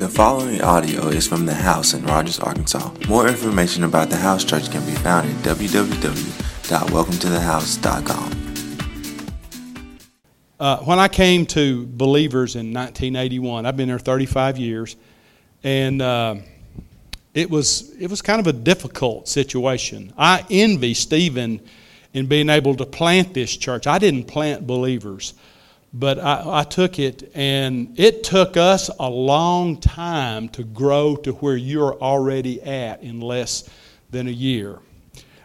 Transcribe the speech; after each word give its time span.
The 0.00 0.08
following 0.08 0.60
audio 0.62 1.08
is 1.08 1.28
from 1.28 1.44
The 1.44 1.52
House 1.52 1.92
in 1.92 2.06
Rogers, 2.06 2.40
Arkansas. 2.40 2.90
More 3.06 3.28
information 3.28 3.84
about 3.84 4.08
The 4.08 4.16
House 4.16 4.42
Church 4.42 4.70
can 4.70 4.82
be 4.86 4.92
found 4.92 5.28
at 5.28 5.36
www.welcometothehouse.com. 5.44 8.32
Uh, 10.58 10.78
when 10.78 10.98
I 10.98 11.06
came 11.06 11.44
to 11.44 11.84
Believers 11.84 12.56
in 12.56 12.72
1981, 12.72 13.66
I've 13.66 13.76
been 13.76 13.88
there 13.88 13.98
35 13.98 14.56
years, 14.56 14.96
and 15.64 16.00
uh, 16.00 16.36
it 17.34 17.50
was 17.50 17.94
it 18.00 18.08
was 18.08 18.22
kind 18.22 18.40
of 18.40 18.46
a 18.46 18.54
difficult 18.54 19.28
situation. 19.28 20.14
I 20.16 20.46
envy 20.48 20.94
Stephen 20.94 21.60
in 22.14 22.24
being 22.24 22.48
able 22.48 22.74
to 22.76 22.86
plant 22.86 23.34
this 23.34 23.54
church. 23.54 23.86
I 23.86 23.98
didn't 23.98 24.24
plant 24.24 24.66
Believers 24.66 25.34
but 25.92 26.18
I, 26.18 26.60
I, 26.60 26.62
took 26.64 26.98
it, 26.98 27.30
and 27.34 27.98
it 27.98 28.22
took 28.22 28.56
us 28.56 28.90
a 29.00 29.08
long 29.08 29.80
time 29.80 30.48
to 30.50 30.62
grow 30.62 31.16
to 31.16 31.32
where 31.32 31.56
you're 31.56 31.94
already 31.94 32.62
at 32.62 33.02
in 33.02 33.20
less 33.20 33.68
than 34.10 34.28
a 34.28 34.32
year. 34.32 34.78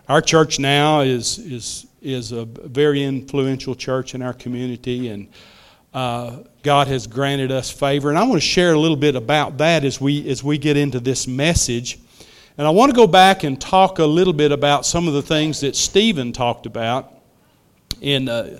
Our 0.08 0.22
church 0.22 0.59
now 0.59 1.02
is 1.02 1.39
is 1.39 1.88
is 2.02 2.31
a 2.31 2.45
very 2.45 3.03
influential 3.03 3.73
church 3.73 4.13
in 4.13 4.22
our 4.22 4.34
community, 4.34 5.09
and 5.09 5.27
uh, 5.95 6.44
God 6.62 6.88
has 6.89 7.08
granted 7.08 7.52
us 7.52 7.72
favor. 7.72 8.09
And 8.09 8.20
I 8.20 8.23
want 8.23 8.36
to 8.36 8.48
share 8.48 8.73
a 8.73 8.80
little 8.80 8.98
bit 8.98 9.16
about 9.16 9.58
that 9.58 9.84
as 9.84 10.00
we 10.00 10.30
as 10.30 10.44
we 10.44 10.59
get 10.59 10.77
into 10.77 11.00
this 11.00 11.27
message. 11.27 11.98
And 12.58 12.67
I 12.67 12.70
want 12.70 12.91
to 12.91 12.95
go 12.95 13.08
back 13.08 13.44
and 13.44 13.59
talk 13.59 13.98
a 13.98 14.05
little 14.05 14.31
bit 14.31 14.52
about 14.52 14.86
some 14.86 15.08
of 15.08 15.16
the 15.16 15.23
things 15.23 15.62
that 15.62 15.75
Stephen 15.75 16.31
talked 16.34 16.67
about 16.67 17.12
in. 18.00 18.30
Uh, 18.30 18.59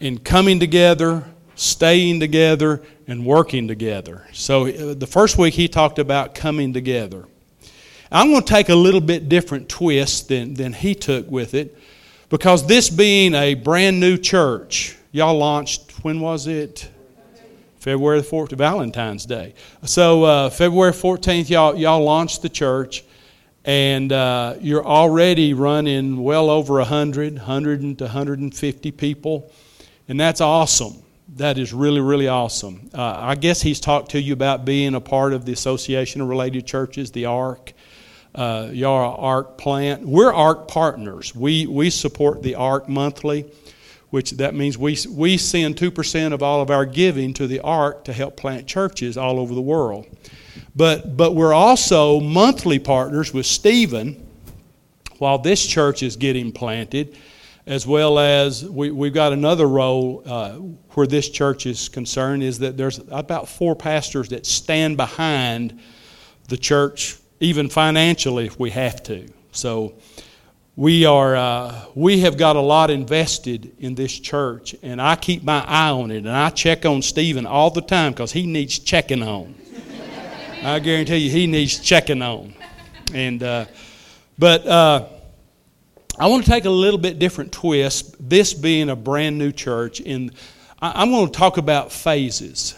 in 0.00 0.18
coming 0.18 0.60
together, 0.60 1.24
staying 1.54 2.20
together, 2.20 2.82
and 3.06 3.24
working 3.24 3.66
together. 3.66 4.26
So 4.32 4.66
uh, 4.66 4.94
the 4.94 5.06
first 5.06 5.38
week 5.38 5.54
he 5.54 5.68
talked 5.68 5.98
about 5.98 6.34
coming 6.34 6.72
together. 6.72 7.24
I'm 8.10 8.30
going 8.30 8.42
to 8.42 8.48
take 8.48 8.68
a 8.68 8.74
little 8.74 9.00
bit 9.00 9.28
different 9.28 9.68
twist 9.68 10.28
than, 10.28 10.54
than 10.54 10.72
he 10.72 10.94
took 10.94 11.30
with 11.30 11.54
it 11.54 11.76
because 12.28 12.66
this 12.66 12.88
being 12.88 13.34
a 13.34 13.54
brand 13.54 14.00
new 14.00 14.16
church, 14.16 14.96
y'all 15.12 15.36
launched, 15.36 16.04
when 16.04 16.20
was 16.20 16.46
it? 16.46 16.88
February 17.78 18.20
the 18.20 18.26
4th, 18.26 18.52
Valentine's 18.52 19.24
Day. 19.24 19.54
So 19.84 20.24
uh, 20.24 20.50
February 20.50 20.92
14th, 20.92 21.48
y'all, 21.48 21.76
y'all 21.76 22.02
launched 22.02 22.42
the 22.42 22.48
church 22.48 23.04
and 23.64 24.12
uh, 24.12 24.54
you're 24.60 24.84
already 24.84 25.54
running 25.54 26.22
well 26.22 26.50
over 26.50 26.74
100, 26.74 27.34
100 27.34 27.98
to 27.98 28.04
150 28.04 28.90
people 28.92 29.52
and 30.08 30.18
that's 30.18 30.40
awesome. 30.40 31.02
That 31.36 31.58
is 31.58 31.74
really, 31.74 32.00
really 32.00 32.26
awesome. 32.26 32.90
Uh, 32.94 33.16
I 33.18 33.34
guess 33.34 33.60
he's 33.60 33.80
talked 33.80 34.12
to 34.12 34.20
you 34.20 34.32
about 34.32 34.64
being 34.64 34.94
a 34.94 35.00
part 35.00 35.34
of 35.34 35.44
the 35.44 35.52
Association 35.52 36.22
of 36.22 36.28
Related 36.28 36.66
Churches, 36.66 37.10
the 37.10 37.26
ARC. 37.26 37.74
Uh, 38.34 38.70
are 38.84 39.04
ARC 39.04 39.58
plant. 39.58 40.06
We're 40.06 40.32
ARC 40.32 40.68
partners. 40.68 41.34
We, 41.34 41.66
we 41.66 41.90
support 41.90 42.42
the 42.42 42.54
ARC 42.54 42.88
monthly, 42.88 43.46
which 44.10 44.32
that 44.32 44.54
means 44.54 44.78
we, 44.78 44.96
we 45.10 45.36
send 45.38 45.76
2% 45.76 46.32
of 46.32 46.42
all 46.42 46.60
of 46.60 46.70
our 46.70 46.84
giving 46.84 47.34
to 47.34 47.46
the 47.46 47.60
ARC 47.60 48.04
to 48.04 48.12
help 48.12 48.36
plant 48.36 48.66
churches 48.66 49.16
all 49.16 49.40
over 49.40 49.54
the 49.54 49.62
world. 49.62 50.06
But, 50.76 51.16
but 51.16 51.34
we're 51.34 51.54
also 51.54 52.20
monthly 52.20 52.78
partners 52.78 53.34
with 53.34 53.46
Stephen 53.46 54.24
while 55.18 55.38
this 55.38 55.66
church 55.66 56.02
is 56.02 56.14
getting 56.14 56.52
planted 56.52 57.16
as 57.68 57.86
well 57.86 58.18
as 58.18 58.64
we, 58.64 58.90
we've 58.90 59.12
got 59.12 59.34
another 59.34 59.68
role 59.68 60.22
uh, 60.24 60.52
where 60.52 61.06
this 61.06 61.28
church 61.28 61.66
is 61.66 61.90
concerned 61.90 62.42
is 62.42 62.60
that 62.60 62.78
there's 62.78 62.98
about 63.10 63.46
four 63.46 63.76
pastors 63.76 64.30
that 64.30 64.46
stand 64.46 64.96
behind 64.96 65.78
the 66.48 66.56
church, 66.56 67.18
even 67.40 67.68
financially 67.68 68.46
if 68.46 68.58
we 68.58 68.70
have 68.70 69.02
to. 69.02 69.28
So 69.52 69.92
we 70.76 71.04
are 71.04 71.36
uh, 71.36 71.84
we 71.94 72.20
have 72.20 72.38
got 72.38 72.56
a 72.56 72.60
lot 72.60 72.90
invested 72.90 73.76
in 73.78 73.94
this 73.94 74.18
church, 74.18 74.74
and 74.82 74.98
I 74.98 75.16
keep 75.16 75.42
my 75.42 75.62
eye 75.66 75.90
on 75.90 76.10
it, 76.10 76.18
and 76.18 76.30
I 76.30 76.48
check 76.48 76.86
on 76.86 77.02
Stephen 77.02 77.44
all 77.44 77.68
the 77.68 77.82
time 77.82 78.12
because 78.12 78.32
he 78.32 78.46
needs 78.46 78.78
checking 78.78 79.22
on. 79.22 79.54
I 80.62 80.78
guarantee 80.78 81.18
you, 81.18 81.30
he 81.30 81.46
needs 81.46 81.78
checking 81.80 82.22
on, 82.22 82.54
and 83.12 83.42
uh, 83.42 83.66
but 84.38 84.66
uh, 84.66 85.08
I 86.20 86.26
want 86.26 86.44
to 86.44 86.50
take 86.50 86.64
a 86.64 86.70
little 86.70 86.98
bit 86.98 87.20
different 87.20 87.52
twist, 87.52 88.16
this 88.18 88.52
being 88.52 88.90
a 88.90 88.96
brand 88.96 89.38
new 89.38 89.52
church. 89.52 90.00
In, 90.00 90.32
I'm 90.82 91.10
going 91.10 91.26
to 91.26 91.32
talk 91.32 91.58
about 91.58 91.92
phases 91.92 92.74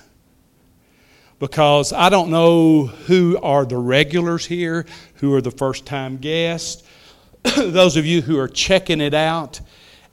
because 1.39 1.95
I 1.95 2.11
don't 2.11 2.31
know 2.31 2.85
who 2.85 3.39
are 3.43 3.65
the 3.65 3.79
regulars 3.79 4.45
here, 4.45 4.85
who 5.15 5.33
are 5.35 5.41
the 5.41 5.51
first 5.51 5.87
time 5.87 6.19
guests, 6.19 6.83
those 7.57 7.97
of 7.97 8.05
you 8.05 8.21
who 8.21 8.39
are 8.39 8.49
checking 8.49 9.01
it 9.01 9.15
out. 9.15 9.59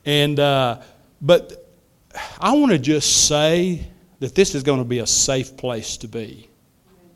And, 0.06 0.40
uh, 0.40 0.80
but 1.20 1.70
I 2.40 2.54
want 2.54 2.72
to 2.72 2.78
just 2.78 3.28
say 3.28 3.86
that 4.20 4.34
this 4.34 4.54
is 4.54 4.62
going 4.62 4.78
to 4.78 4.88
be 4.88 5.00
a 5.00 5.06
safe 5.06 5.54
place 5.54 5.98
to 5.98 6.08
be. 6.08 6.48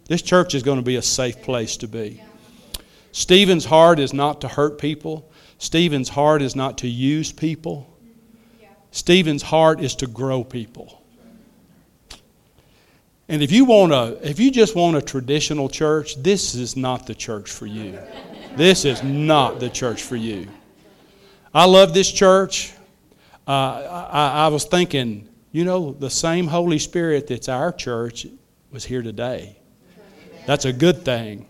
This 0.09 0.21
church 0.21 0.55
is 0.55 0.63
going 0.63 0.79
to 0.79 0.85
be 0.85 0.97
a 0.97 1.03
safe 1.03 1.41
place 1.41 1.79
to 1.79 1.89
be. 1.89 2.23
Stephen's 3.13 3.67
heart 3.67 3.99
is 3.99 4.13
not 4.13 4.41
to 4.41 4.49
hurt 4.49 4.79
people. 4.79 5.31
Stephen's 5.59 6.09
heart 6.09 6.43
is 6.43 6.57
not 6.57 6.79
to 6.79 6.89
use 6.89 7.31
people. 7.31 7.89
Stephen's 8.91 9.43
heart 9.43 9.81
is 9.81 9.95
to 9.97 10.07
grow 10.07 10.43
people. 10.43 11.03
And 13.29 13.43
if 13.43 13.53
you 13.53 13.65
want 13.65 13.93
a, 13.93 14.19
if 14.29 14.41
you 14.41 14.51
just 14.51 14.75
want 14.75 14.97
a 14.97 15.03
traditional 15.03 15.69
church, 15.69 16.17
this 16.23 16.55
is 16.55 16.77
not 16.77 17.07
the 17.07 17.15
church 17.15 17.51
for 17.51 17.67
you. 17.67 17.99
This 18.57 18.85
is 18.85 19.03
not 19.03 19.61
the 19.61 19.71
church 19.71 20.03
for 20.03 20.17
you. 20.17 20.49
I 21.55 21.65
love 21.65 21.95
this 21.95 22.11
church. 22.11 22.75
Uh, 23.47 24.09
I, 24.13 24.45
I 24.45 24.49
was 24.49 24.65
thinking, 24.65 25.29
you 25.51 25.65
know, 25.65 25.93
the 25.93 26.11
same 26.11 26.47
Holy 26.47 26.79
Spirit 26.79 27.27
that's 27.27 27.49
our 27.49 27.73
church 27.73 28.27
was 28.71 28.85
here 28.85 29.03
today. 29.03 29.57
That's 30.47 30.65
a 30.65 30.73
good 30.73 31.05
thing. 31.05 31.47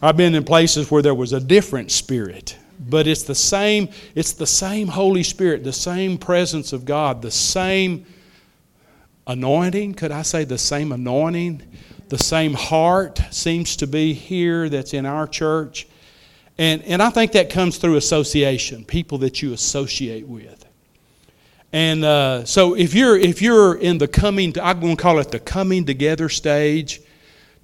I've 0.00 0.16
been 0.16 0.34
in 0.34 0.44
places 0.44 0.90
where 0.90 1.02
there 1.02 1.14
was 1.14 1.32
a 1.32 1.40
different 1.40 1.90
spirit 1.90 2.56
but 2.80 3.06
it's 3.06 3.24
the 3.24 3.34
same 3.34 3.88
it's 4.14 4.32
the 4.32 4.46
same 4.46 4.86
holy 4.86 5.22
spirit 5.24 5.64
the 5.64 5.72
same 5.72 6.16
presence 6.16 6.72
of 6.72 6.84
god 6.84 7.22
the 7.22 7.30
same 7.30 8.06
anointing 9.26 9.94
could 9.94 10.12
i 10.12 10.22
say 10.22 10.44
the 10.44 10.58
same 10.58 10.92
anointing? 10.92 11.62
The 12.08 12.18
same 12.18 12.54
heart 12.54 13.20
seems 13.30 13.76
to 13.76 13.86
be 13.86 14.14
here 14.14 14.70
that's 14.70 14.94
in 14.94 15.04
our 15.04 15.26
church. 15.26 15.86
And, 16.56 16.82
and 16.84 17.02
i 17.02 17.10
think 17.10 17.32
that 17.32 17.50
comes 17.50 17.78
through 17.78 17.96
association 17.96 18.84
people 18.84 19.18
that 19.18 19.42
you 19.42 19.52
associate 19.52 20.26
with. 20.26 20.64
And 21.70 22.02
uh, 22.02 22.44
so 22.46 22.74
if 22.74 22.94
you're 22.94 23.16
if 23.16 23.42
you're 23.42 23.76
in 23.76 23.98
the 23.98 24.08
coming 24.08 24.54
i'm 24.60 24.80
going 24.80 24.96
to 24.96 25.02
call 25.02 25.18
it 25.18 25.30
the 25.30 25.38
coming 25.38 25.84
together 25.84 26.28
stage 26.28 27.00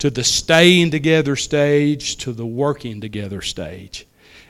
to 0.04 0.10
the 0.10 0.22
staying 0.22 0.90
together 0.90 1.34
stage 1.34 2.18
to 2.18 2.30
the 2.30 2.44
working 2.44 3.00
together 3.00 3.40
stage 3.40 4.06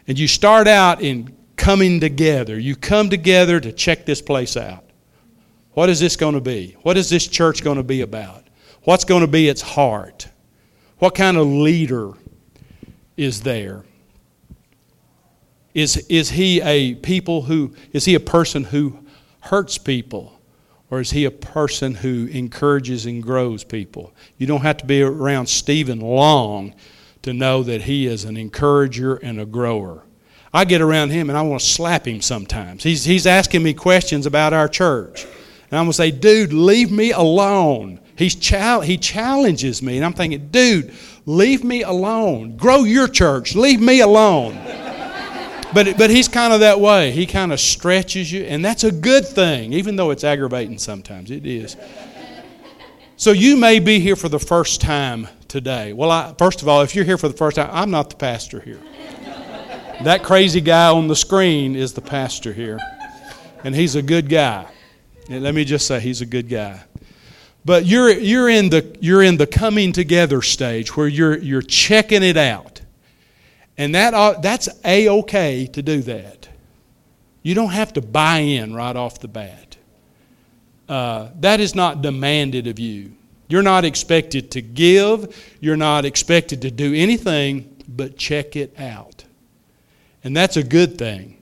and 0.08 0.18
you 0.18 0.26
start 0.26 0.66
out 0.66 1.00
in 1.00 1.32
coming 1.54 2.00
together. 2.00 2.58
You 2.58 2.74
come 2.74 3.08
together 3.08 3.60
to 3.60 3.70
check 3.70 4.04
this 4.04 4.20
place 4.20 4.56
out. 4.56 4.84
What 5.74 5.90
is 5.90 6.00
this 6.00 6.16
going 6.16 6.34
to 6.34 6.40
be? 6.40 6.76
What 6.82 6.96
is 6.96 7.08
this 7.08 7.28
church 7.28 7.62
going 7.62 7.76
to 7.76 7.84
be 7.84 8.00
about? 8.00 8.48
What's 8.82 9.04
going 9.04 9.20
to 9.20 9.28
be 9.28 9.48
its 9.48 9.62
heart? 9.62 10.26
What 10.98 11.14
kind 11.14 11.36
of 11.36 11.46
leader 11.46 12.14
is 13.16 13.42
there? 13.42 13.84
Is, 15.72 15.98
is 16.08 16.30
he 16.30 16.60
a 16.62 16.96
people 16.96 17.42
who 17.42 17.76
is 17.92 18.06
he 18.06 18.16
a 18.16 18.20
person 18.20 18.64
who 18.64 18.98
hurts 19.38 19.78
people? 19.78 20.33
Or 20.94 21.00
is 21.00 21.10
he 21.10 21.24
a 21.24 21.30
person 21.32 21.96
who 21.96 22.28
encourages 22.30 23.04
and 23.04 23.20
grows 23.20 23.64
people? 23.64 24.12
You 24.38 24.46
don't 24.46 24.60
have 24.60 24.76
to 24.76 24.86
be 24.86 25.02
around 25.02 25.48
Stephen 25.48 25.98
long 25.98 26.72
to 27.22 27.32
know 27.32 27.64
that 27.64 27.82
he 27.82 28.06
is 28.06 28.22
an 28.22 28.36
encourager 28.36 29.16
and 29.16 29.40
a 29.40 29.44
grower. 29.44 30.04
I 30.52 30.64
get 30.64 30.80
around 30.80 31.10
him 31.10 31.30
and 31.30 31.36
I 31.36 31.42
want 31.42 31.62
to 31.62 31.66
slap 31.66 32.06
him 32.06 32.20
sometimes. 32.20 32.84
He's, 32.84 33.04
he's 33.04 33.26
asking 33.26 33.64
me 33.64 33.74
questions 33.74 34.24
about 34.24 34.52
our 34.52 34.68
church. 34.68 35.24
And 35.24 35.80
I'm 35.80 35.86
going 35.86 35.90
to 35.90 35.94
say, 35.94 36.12
dude, 36.12 36.52
leave 36.52 36.92
me 36.92 37.10
alone. 37.10 37.98
He's 38.14 38.36
chal- 38.36 38.82
he 38.82 38.96
challenges 38.96 39.82
me. 39.82 39.96
And 39.96 40.04
I'm 40.04 40.12
thinking, 40.12 40.46
dude, 40.52 40.94
leave 41.26 41.64
me 41.64 41.82
alone. 41.82 42.56
Grow 42.56 42.84
your 42.84 43.08
church. 43.08 43.56
Leave 43.56 43.80
me 43.80 43.98
alone. 43.98 44.54
But, 45.74 45.98
but 45.98 46.10
he's 46.10 46.28
kind 46.28 46.52
of 46.52 46.60
that 46.60 46.80
way. 46.80 47.10
He 47.10 47.26
kind 47.26 47.52
of 47.52 47.60
stretches 47.60 48.30
you. 48.30 48.44
And 48.44 48.64
that's 48.64 48.84
a 48.84 48.92
good 48.92 49.26
thing, 49.26 49.72
even 49.72 49.96
though 49.96 50.10
it's 50.10 50.24
aggravating 50.24 50.78
sometimes. 50.78 51.30
It 51.30 51.44
is. 51.44 51.76
So 53.16 53.32
you 53.32 53.56
may 53.56 53.78
be 53.78 54.00
here 54.00 54.16
for 54.16 54.28
the 54.28 54.38
first 54.38 54.80
time 54.80 55.28
today. 55.48 55.92
Well, 55.92 56.10
I, 56.10 56.34
first 56.38 56.62
of 56.62 56.68
all, 56.68 56.82
if 56.82 56.94
you're 56.94 57.04
here 57.04 57.18
for 57.18 57.28
the 57.28 57.36
first 57.36 57.56
time, 57.56 57.70
I'm 57.72 57.90
not 57.90 58.10
the 58.10 58.16
pastor 58.16 58.60
here. 58.60 58.80
that 60.02 60.22
crazy 60.22 60.60
guy 60.60 60.90
on 60.90 61.08
the 61.08 61.16
screen 61.16 61.76
is 61.76 61.92
the 61.92 62.00
pastor 62.00 62.52
here. 62.52 62.78
And 63.62 63.74
he's 63.74 63.94
a 63.94 64.02
good 64.02 64.28
guy. 64.28 64.66
And 65.30 65.42
let 65.42 65.54
me 65.54 65.64
just 65.64 65.86
say, 65.86 66.00
he's 66.00 66.20
a 66.20 66.26
good 66.26 66.48
guy. 66.48 66.82
But 67.64 67.86
you're, 67.86 68.10
you're, 68.10 68.48
in 68.48 68.68
the, 68.68 68.96
you're 69.00 69.22
in 69.22 69.38
the 69.38 69.46
coming 69.46 69.92
together 69.92 70.42
stage 70.42 70.94
where 70.96 71.08
you're, 71.08 71.38
you're 71.38 71.62
checking 71.62 72.22
it 72.22 72.36
out. 72.36 72.73
And 73.76 73.94
that, 73.94 74.42
that's 74.42 74.68
A 74.84 75.08
OK 75.08 75.66
to 75.66 75.82
do 75.82 76.02
that. 76.02 76.48
You 77.42 77.54
don't 77.54 77.70
have 77.70 77.92
to 77.94 78.00
buy 78.00 78.38
in 78.38 78.74
right 78.74 78.96
off 78.96 79.20
the 79.20 79.28
bat. 79.28 79.76
Uh, 80.88 81.28
that 81.40 81.60
is 81.60 81.74
not 81.74 82.02
demanded 82.02 82.66
of 82.66 82.78
you. 82.78 83.12
You're 83.48 83.62
not 83.62 83.84
expected 83.84 84.50
to 84.52 84.62
give, 84.62 85.56
you're 85.60 85.76
not 85.76 86.04
expected 86.04 86.62
to 86.62 86.70
do 86.70 86.94
anything 86.94 87.74
but 87.88 88.16
check 88.16 88.56
it 88.56 88.78
out. 88.78 89.24
And 90.22 90.36
that's 90.36 90.56
a 90.56 90.62
good 90.62 90.98
thing. 90.98 91.40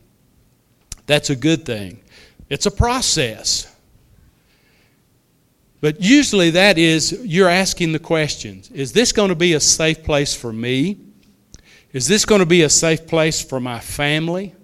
That's 1.06 1.30
a 1.30 1.36
good 1.36 1.64
thing. 1.64 2.00
It's 2.48 2.66
a 2.66 2.70
process. 2.70 3.74
But 5.80 6.00
usually 6.00 6.50
that 6.50 6.78
is 6.78 7.12
you're 7.24 7.48
asking 7.48 7.92
the 7.92 7.98
questions 7.98 8.70
Is 8.70 8.92
this 8.92 9.12
going 9.12 9.30
to 9.30 9.34
be 9.34 9.54
a 9.54 9.60
safe 9.60 10.02
place 10.02 10.34
for 10.34 10.52
me? 10.52 10.98
Is 11.92 12.08
this 12.08 12.24
going 12.24 12.40
to 12.40 12.46
be 12.46 12.62
a 12.62 12.70
safe 12.70 13.06
place 13.06 13.42
for 13.42 13.60
my 13.60 13.78
family? 13.78 14.54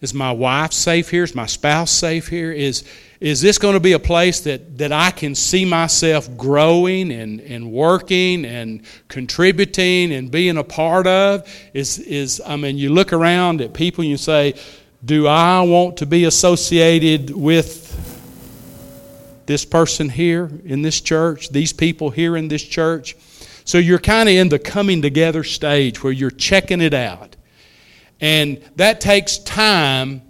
Is 0.00 0.14
my 0.14 0.32
wife 0.32 0.72
safe 0.72 1.10
here? 1.10 1.24
Is 1.24 1.34
my 1.34 1.46
spouse 1.46 1.90
safe 1.90 2.28
here? 2.28 2.52
Is, 2.52 2.84
is 3.20 3.40
this 3.40 3.58
going 3.58 3.74
to 3.74 3.80
be 3.80 3.92
a 3.92 3.98
place 3.98 4.40
that, 4.40 4.78
that 4.78 4.92
I 4.92 5.10
can 5.10 5.34
see 5.34 5.64
myself 5.64 6.36
growing 6.36 7.12
and, 7.12 7.40
and 7.40 7.70
working 7.70 8.44
and 8.46 8.82
contributing 9.08 10.12
and 10.12 10.30
being 10.30 10.56
a 10.56 10.64
part 10.64 11.06
of? 11.06 11.46
Is, 11.74 11.98
is, 11.98 12.40
I 12.46 12.56
mean, 12.56 12.78
you 12.78 12.92
look 12.92 13.12
around 13.12 13.60
at 13.60 13.74
people 13.74 14.02
and 14.02 14.10
you 14.10 14.16
say, 14.16 14.54
Do 15.04 15.26
I 15.26 15.60
want 15.62 15.98
to 15.98 16.06
be 16.06 16.24
associated 16.24 17.30
with 17.30 17.88
this 19.44 19.64
person 19.66 20.08
here 20.08 20.50
in 20.64 20.80
this 20.80 21.00
church, 21.00 21.50
these 21.50 21.74
people 21.74 22.08
here 22.08 22.36
in 22.36 22.48
this 22.48 22.62
church? 22.62 23.16
So 23.64 23.78
you're 23.78 23.98
kind 23.98 24.28
of 24.28 24.34
in 24.34 24.48
the 24.48 24.58
coming 24.58 25.02
together 25.02 25.44
stage 25.44 26.02
where 26.02 26.12
you're 26.12 26.30
checking 26.30 26.80
it 26.80 26.94
out. 26.94 27.36
And 28.20 28.62
that 28.76 29.00
takes 29.00 29.38
time 29.38 30.22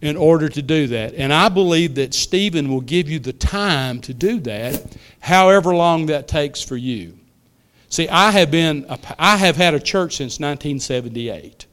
in 0.00 0.16
order 0.16 0.48
to 0.48 0.60
do 0.60 0.88
that. 0.88 1.14
And 1.14 1.32
I 1.32 1.48
believe 1.48 1.94
that 1.94 2.12
Stephen 2.12 2.68
will 2.68 2.80
give 2.80 3.08
you 3.08 3.18
the 3.20 3.32
time 3.32 4.00
to 4.02 4.12
do 4.12 4.40
that, 4.40 4.96
however 5.20 5.74
long 5.74 6.06
that 6.06 6.26
takes 6.26 6.60
for 6.60 6.76
you. 6.76 7.18
See, 7.88 8.08
I 8.08 8.30
have 8.32 8.50
been 8.50 8.84
a, 8.88 8.98
I 9.18 9.36
have 9.36 9.56
had 9.56 9.74
a 9.74 9.80
church 9.80 10.16
since 10.16 10.40
1978. 10.40 11.66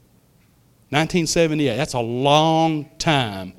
1978. 0.91 1.75
That's 1.75 1.93
a 1.93 1.99
long 1.99 2.89
time 2.99 3.53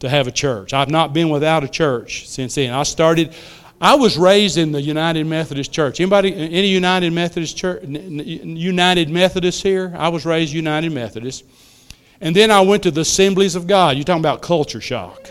to 0.00 0.08
have 0.08 0.26
a 0.26 0.30
church. 0.30 0.72
I've 0.72 0.90
not 0.90 1.12
been 1.12 1.28
without 1.28 1.64
a 1.64 1.68
church 1.68 2.28
since 2.28 2.54
then. 2.54 2.72
I 2.72 2.82
started 2.82 3.34
I 3.84 3.96
was 3.96 4.16
raised 4.16 4.56
in 4.56 4.72
the 4.72 4.80
United 4.80 5.26
Methodist 5.26 5.70
Church. 5.70 6.00
Anybody, 6.00 6.34
any 6.34 6.68
United 6.68 7.12
Methodist 7.12 7.54
church, 7.54 7.84
United 7.84 9.10
Methodists 9.10 9.62
here? 9.62 9.92
I 9.94 10.08
was 10.08 10.24
raised 10.24 10.54
United 10.54 10.90
Methodist. 10.90 11.44
And 12.18 12.34
then 12.34 12.50
I 12.50 12.62
went 12.62 12.82
to 12.84 12.90
the 12.90 13.02
Assemblies 13.02 13.56
of 13.56 13.66
God. 13.66 13.96
You're 13.96 14.04
talking 14.04 14.22
about 14.22 14.40
culture 14.40 14.80
shock. 14.80 15.28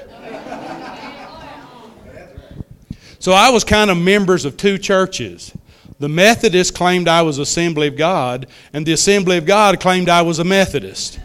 So 3.17 3.31
I 3.31 3.49
was 3.49 3.63
kind 3.63 3.89
of 3.89 3.97
members 3.97 4.45
of 4.45 4.55
two 4.55 4.77
churches. 4.77 5.51
The 5.97 6.09
Methodists 6.09 6.69
claimed 6.69 7.07
I 7.07 7.23
was 7.23 7.39
Assembly 7.39 7.87
of 7.87 7.97
God, 7.97 8.45
and 8.71 8.85
the 8.85 8.93
Assembly 8.93 9.37
of 9.39 9.47
God 9.47 9.79
claimed 9.79 10.09
I 10.09 10.21
was 10.21 10.37
a 10.37 10.43
Methodist. 10.43 11.19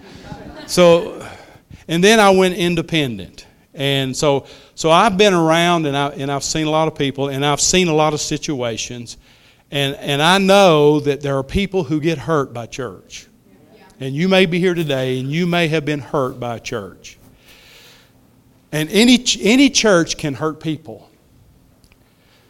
So, 0.67 1.29
and 1.89 2.03
then 2.03 2.21
I 2.21 2.31
went 2.31 2.55
independent. 2.55 3.45
And 3.79 4.17
so, 4.17 4.45
so 4.75 4.91
I've 4.91 5.17
been 5.17 5.33
around 5.33 5.87
and, 5.87 5.97
I, 5.97 6.09
and 6.09 6.33
I've 6.33 6.43
seen 6.43 6.67
a 6.67 6.71
lot 6.71 6.89
of 6.89 6.97
people 6.97 7.29
and 7.29 7.47
I've 7.47 7.61
seen 7.61 7.87
a 7.87 7.95
lot 7.95 8.13
of 8.13 8.21
situations. 8.21 9.17
And, 9.71 9.95
and 9.97 10.21
I 10.21 10.39
know 10.39 10.99
that 10.99 11.21
there 11.21 11.39
are 11.39 11.45
people 11.45 11.85
who 11.85 12.01
get 12.01 12.19
hurt 12.19 12.53
by 12.53 12.67
church. 12.67 13.29
And 14.01 14.17
you 14.17 14.29
may 14.29 14.47
be 14.47 14.59
here 14.59 14.75
today 14.75 15.21
and 15.21 15.31
you 15.31 15.47
may 15.47 15.69
have 15.69 15.85
been 15.85 16.01
hurt 16.01 16.41
by 16.41 16.57
a 16.57 16.61
church. 16.61 17.19
And 18.73 18.91
any, 18.91 19.25
any 19.41 19.71
church 19.71 20.19
can 20.19 20.35
hurt 20.35 20.59
people. 20.59 21.09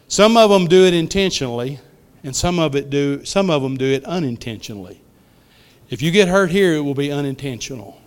Some 0.08 0.38
of 0.38 0.48
them 0.48 0.66
do 0.66 0.86
it 0.86 0.94
intentionally, 0.94 1.78
and 2.24 2.34
some 2.34 2.58
of, 2.58 2.74
it 2.74 2.88
do, 2.88 3.22
some 3.26 3.50
of 3.50 3.62
them 3.62 3.76
do 3.76 3.84
it 3.84 4.02
unintentionally. 4.06 5.02
If 5.90 6.00
you 6.00 6.10
get 6.10 6.28
hurt 6.28 6.50
here, 6.50 6.74
it 6.74 6.81
will 6.81 6.94
be 6.94 7.12
unintentional. 7.12 8.00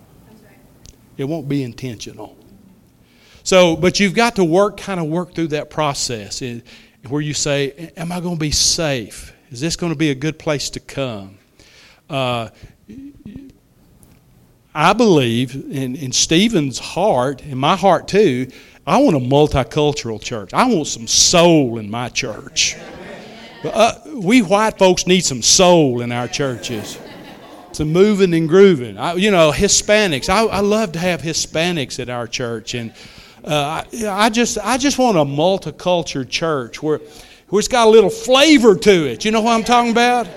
It 1.18 1.26
won't 1.26 1.48
be 1.48 1.62
intentional. 1.62 2.36
So, 3.44 3.76
but 3.76 4.00
you've 4.00 4.14
got 4.14 4.36
to 4.36 4.44
work, 4.44 4.78
kind 4.78 5.00
of 5.00 5.08
work 5.08 5.34
through 5.34 5.48
that 5.48 5.70
process 5.70 6.44
where 7.08 7.22
you 7.22 7.34
say, 7.34 7.92
Am 7.98 8.12
I 8.12 8.20
going 8.20 8.36
to 8.36 8.40
be 8.40 8.52
safe? 8.52 9.34
Is 9.50 9.60
this 9.60 9.76
going 9.76 9.92
to 9.92 9.98
be 9.98 10.12
a 10.12 10.16
good 10.16 10.40
place 10.40 10.70
to 10.72 10.80
come? 10.80 11.38
Uh, 12.10 12.50
I 14.74 14.94
believe 14.94 15.56
in, 15.56 15.96
in 15.96 16.12
Stephen's 16.12 16.80
heart, 16.80 17.42
in 17.42 17.58
my 17.58 17.76
heart 17.76 18.08
too, 18.08 18.48
I 18.88 18.98
want 18.98 19.16
a 19.16 19.20
multicultural 19.20 20.22
church. 20.22 20.54
I 20.54 20.66
want 20.68 20.88
some 20.88 21.08
soul 21.08 21.78
in 21.78 21.90
my 21.90 22.10
church. 22.10 22.76
Uh, 23.64 23.94
we 24.16 24.42
white 24.42 24.78
folks 24.78 25.06
need 25.06 25.22
some 25.22 25.42
soul 25.42 26.02
in 26.02 26.12
our 26.12 26.28
churches. 26.28 26.98
Some 27.74 27.94
moving 27.94 28.34
and 28.34 28.50
grooving. 28.50 28.98
I, 28.98 29.14
you 29.14 29.32
know, 29.32 29.52
Hispanics. 29.52 30.30
I, 30.30 30.44
I 30.46 30.60
love 30.62 30.94
to 30.94 31.00
have 31.00 31.22
Hispanics 31.22 32.00
at 32.00 32.10
our 32.10 32.28
church. 32.28 32.74
And 32.74 32.94
uh, 33.44 33.84
I, 34.08 34.30
just, 34.30 34.58
I 34.58 34.78
just 34.78 34.98
want 34.98 35.18
a 35.18 35.22
multicultural 35.22 36.30
church 36.30 36.82
where, 36.82 37.00
where 37.50 37.60
it's 37.60 37.68
got 37.68 37.88
a 37.88 37.90
little 37.90 38.10
flavor 38.10 38.76
to 38.76 39.10
it. 39.10 39.26
You 39.26 39.32
know 39.32 39.42
what 39.42 39.54
I'm 39.54 39.64
talking 39.64 39.92
about? 39.92 40.28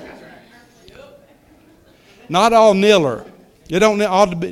Not 2.28 2.52
all 2.52 2.74
niller. 2.74 3.26
It 3.68 3.78
don't 3.80 3.98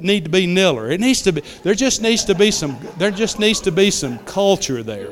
need 0.03 0.25
to 0.25 0.31
be 0.31 0.47
niller. 0.47 0.91
It 0.91 1.01
needs 1.01 1.23
to 1.23 1.33
be. 1.33 1.43
There 1.63 1.75
just 1.75 2.01
needs 2.03 2.25
to 2.25 2.35
be 2.35 2.51
some. 2.51 2.79
There 2.97 3.11
just 3.11 3.39
needs 3.39 3.61
to 3.61 3.73
be 3.73 3.91
some 3.91 4.19
culture 4.21 4.83
there, 4.83 5.11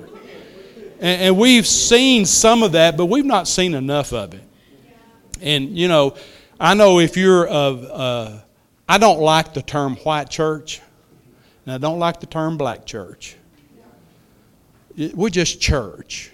and, 1.00 1.22
and 1.22 1.38
we've 1.38 1.66
seen 1.66 2.25
some 2.25 2.62
of 2.62 2.72
that, 2.72 2.96
but 2.96 3.06
we've 3.06 3.26
not 3.26 3.46
seen 3.46 3.75
enough 3.75 4.12
of 4.12 4.32
it. 4.32 4.42
And 5.42 5.76
you 5.76 5.87
know, 5.87 6.16
I 6.58 6.75
know 6.75 6.98
if 6.98 7.16
you're 7.16 7.46
of. 7.46 7.84
Uh, 7.84 8.38
I 8.88 8.98
don't 8.98 9.20
like 9.20 9.54
the 9.54 9.62
term 9.62 9.96
white 9.96 10.28
church. 10.31 10.81
And 11.65 11.75
I 11.75 11.79
don't 11.79 11.99
like 11.99 12.21
the 12.21 12.27
term 12.27 12.57
black 12.57 12.87
church. 12.87 13.37
We're 14.97 15.31
just 15.31 15.61
church. 15.61 16.31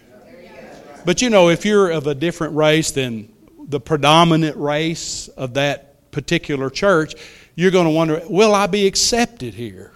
But 1.04 1.22
you 1.22 1.30
know, 1.30 1.50
if 1.50 1.64
you're 1.64 1.90
of 1.90 2.06
a 2.06 2.14
different 2.14 2.56
race 2.56 2.90
than 2.90 3.32
the 3.68 3.80
predominant 3.80 4.56
race 4.56 5.28
of 5.28 5.54
that 5.54 6.10
particular 6.10 6.70
church, 6.70 7.14
you're 7.54 7.70
going 7.70 7.86
to 7.86 7.90
wonder 7.90 8.22
will 8.28 8.54
I 8.54 8.66
be 8.66 8.86
accepted 8.86 9.54
here? 9.54 9.92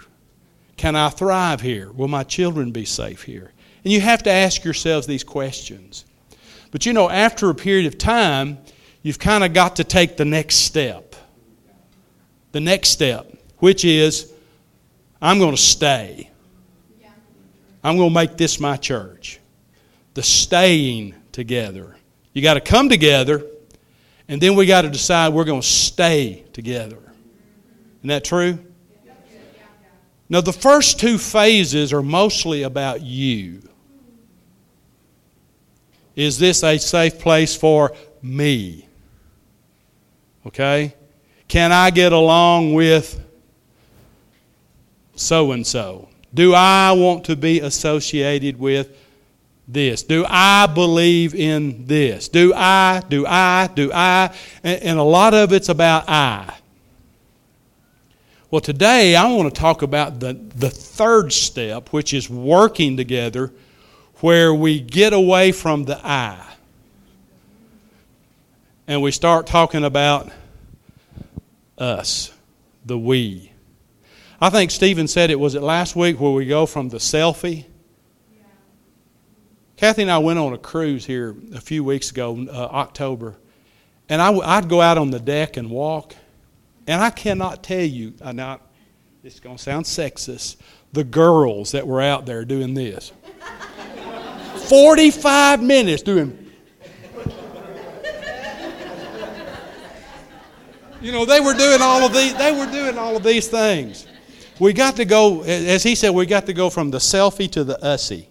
Can 0.77 0.97
I 0.97 1.09
thrive 1.11 1.61
here? 1.61 1.91
Will 1.93 2.09
my 2.09 2.23
children 2.23 2.71
be 2.71 2.85
safe 2.85 3.23
here? 3.23 3.53
And 3.85 3.93
you 3.93 4.01
have 4.01 4.23
to 4.25 4.31
ask 4.31 4.65
yourselves 4.65 5.07
these 5.07 5.25
questions. 5.25 6.05
But 6.71 6.87
you 6.87 6.93
know, 6.93 7.11
after 7.11 7.51
a 7.51 7.55
period 7.55 7.87
of 7.87 7.99
time, 7.99 8.59
you've 9.03 9.19
kind 9.19 9.45
of 9.45 9.53
got 9.53 9.77
to 9.77 9.85
take 9.85 10.17
the 10.17 10.25
next 10.25 10.57
step. 10.57 11.17
The 12.53 12.61
next 12.61 12.91
step, 12.91 13.33
which 13.59 13.85
is 13.85 14.33
I'm 15.21 15.39
going 15.39 15.55
to 15.55 15.61
stay. 15.61 16.31
I'm 17.83 17.97
going 17.97 18.11
to 18.11 18.15
make 18.15 18.37
this 18.37 18.61
my 18.61 18.77
church. 18.77 19.41
The 20.15 20.23
staying 20.23 21.15
together. 21.33 21.97
You 22.33 22.43
got 22.43 22.55
to 22.55 22.61
come 22.61 22.89
together, 22.89 23.45
and 24.29 24.41
then 24.41 24.55
we 24.55 24.67
got 24.67 24.83
to 24.83 24.91
decide 24.91 25.33
we're 25.33 25.45
going 25.45 25.63
to 25.63 25.67
stay 25.67 26.45
together. 26.53 26.99
Isn't 27.99 28.09
that 28.09 28.25
true? 28.25 28.59
Now, 30.29 30.41
the 30.41 30.53
first 30.53 31.01
two 31.01 31.19
phases 31.19 31.93
are 31.93 32.03
mostly 32.03 32.63
about 32.63 33.03
you. 33.03 33.63
Is 36.15 36.39
this 36.39 36.63
a 36.63 36.79
safe 36.79 37.19
place 37.19 37.57
for 37.57 37.93
me? 38.23 38.87
Okay? 40.47 40.95
Can 41.49 41.73
I 41.73 41.91
get 41.91 42.13
along 42.13 42.75
with 42.75 43.21
so 45.21 45.53
and 45.53 45.67
so? 45.67 46.09
Do 46.33 46.55
I 46.55 46.93
want 46.93 47.25
to 47.25 47.37
be 47.37 47.61
associated 47.61 48.59
with 48.59 48.97
this? 49.67 50.03
Do 50.03 50.25
I 50.29 50.67
believe 50.67 51.35
in 51.35 51.87
this? 51.87 52.29
Do 52.29 52.53
I? 52.55 53.03
Do 53.09 53.27
I? 53.27 53.69
Do 53.75 53.93
I? 53.93 54.35
And, 54.63 54.83
and 54.83 54.99
a 54.99 55.05
lot 55.05 55.35
of 55.35 55.53
it's 55.53 55.69
about 55.69 56.09
I. 56.09 56.55
Well, 58.51 58.61
today 58.61 59.15
I 59.15 59.33
want 59.33 59.55
to 59.55 59.61
talk 59.61 59.83
about 59.83 60.19
the, 60.19 60.33
the 60.33 60.71
third 60.71 61.33
step, 61.33 61.89
which 61.91 62.13
is 62.13 62.29
working 62.29 62.97
together, 62.97 63.53
where 64.17 64.53
we 64.53 64.81
get 64.81 65.13
away 65.13 65.53
from 65.53 65.85
the 65.85 66.05
I 66.05 66.45
and 68.91 69.01
we 69.03 69.13
start 69.13 69.47
talking 69.47 69.85
about 69.85 70.33
us, 71.79 72.33
the 72.85 72.99
we. 72.99 73.50
I 74.41 74.51
think 74.51 74.71
Stephen 74.71 75.07
said 75.07 75.31
it 75.31 75.39
was 75.39 75.55
it 75.55 75.63
last 75.63 75.95
week 75.95 76.19
where 76.19 76.33
we 76.33 76.47
go 76.47 76.67
from 76.67 76.89
the 76.89 76.99
selfie 76.99 77.67
Kathy 79.81 80.03
and 80.03 80.11
I 80.11 80.19
went 80.19 80.39
on 80.39 80.53
a 80.53 80.59
cruise 80.59 81.07
here 81.07 81.35
a 81.55 81.61
few 81.61 81.83
weeks 81.83 82.11
ago, 82.11 82.47
uh, 82.51 82.53
October, 82.53 83.39
and 84.11 84.21
I, 84.21 84.29
would 84.29 84.69
go 84.69 84.83
out 84.83 84.99
on 84.99 85.11
the 85.11 85.19
deck 85.19 85.57
and 85.57 85.71
walk, 85.71 86.15
and 86.87 87.01
I 87.01 87.09
cannot 87.09 87.63
tell 87.63 87.81
you, 87.81 88.13
now, 88.23 88.61
this 89.23 89.33
is 89.33 89.41
going 89.41 89.57
to 89.57 89.63
sound 89.63 89.87
sexist, 89.87 90.57
the 90.93 91.03
girls 91.03 91.73
that 91.73 91.87
were 91.87 92.03
out 92.03 92.27
there 92.27 92.45
doing 92.45 92.75
this. 92.75 93.11
45 94.69 95.63
minutes 95.63 96.03
doing. 96.03 96.51
You 101.01 101.13
know, 101.13 101.25
they 101.25 101.41
were 101.41 101.55
doing 101.55 101.81
all 101.81 102.03
of 102.03 102.13
these, 102.13 102.35
they 102.35 102.53
were 102.53 102.71
doing 102.71 102.99
all 102.99 103.17
of 103.17 103.23
these 103.23 103.49
things. 103.49 104.07
We 104.61 104.75
got 104.75 104.97
to 104.97 105.07
go, 105.07 105.43
as 105.43 105.83
he 105.83 105.95
said, 105.95 106.11
we 106.11 106.27
got 106.27 106.45
to 106.47 106.53
go 106.53 106.69
from 106.69 106.91
the 106.91 106.99
selfie 106.99 107.51
to 107.53 107.65
the 107.65 107.79
ussy. 107.83 108.27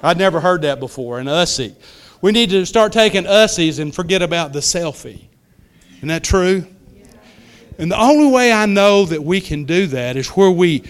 I'd 0.00 0.16
never 0.16 0.38
heard 0.38 0.62
that 0.62 0.78
before, 0.78 1.18
an 1.18 1.26
ussy. 1.26 1.74
We 2.22 2.30
need 2.30 2.50
to 2.50 2.64
start 2.64 2.92
taking 2.92 3.24
ussies 3.24 3.80
and 3.80 3.92
forget 3.92 4.22
about 4.22 4.52
the 4.52 4.60
selfie. 4.60 5.24
Isn't 5.96 6.08
that 6.08 6.22
true? 6.22 6.66
And 7.78 7.90
the 7.90 8.00
only 8.00 8.30
way 8.30 8.52
I 8.52 8.66
know 8.66 9.04
that 9.06 9.24
we 9.24 9.40
can 9.40 9.64
do 9.64 9.88
that 9.88 10.16
is 10.16 10.28
where 10.28 10.50
we 10.50 10.84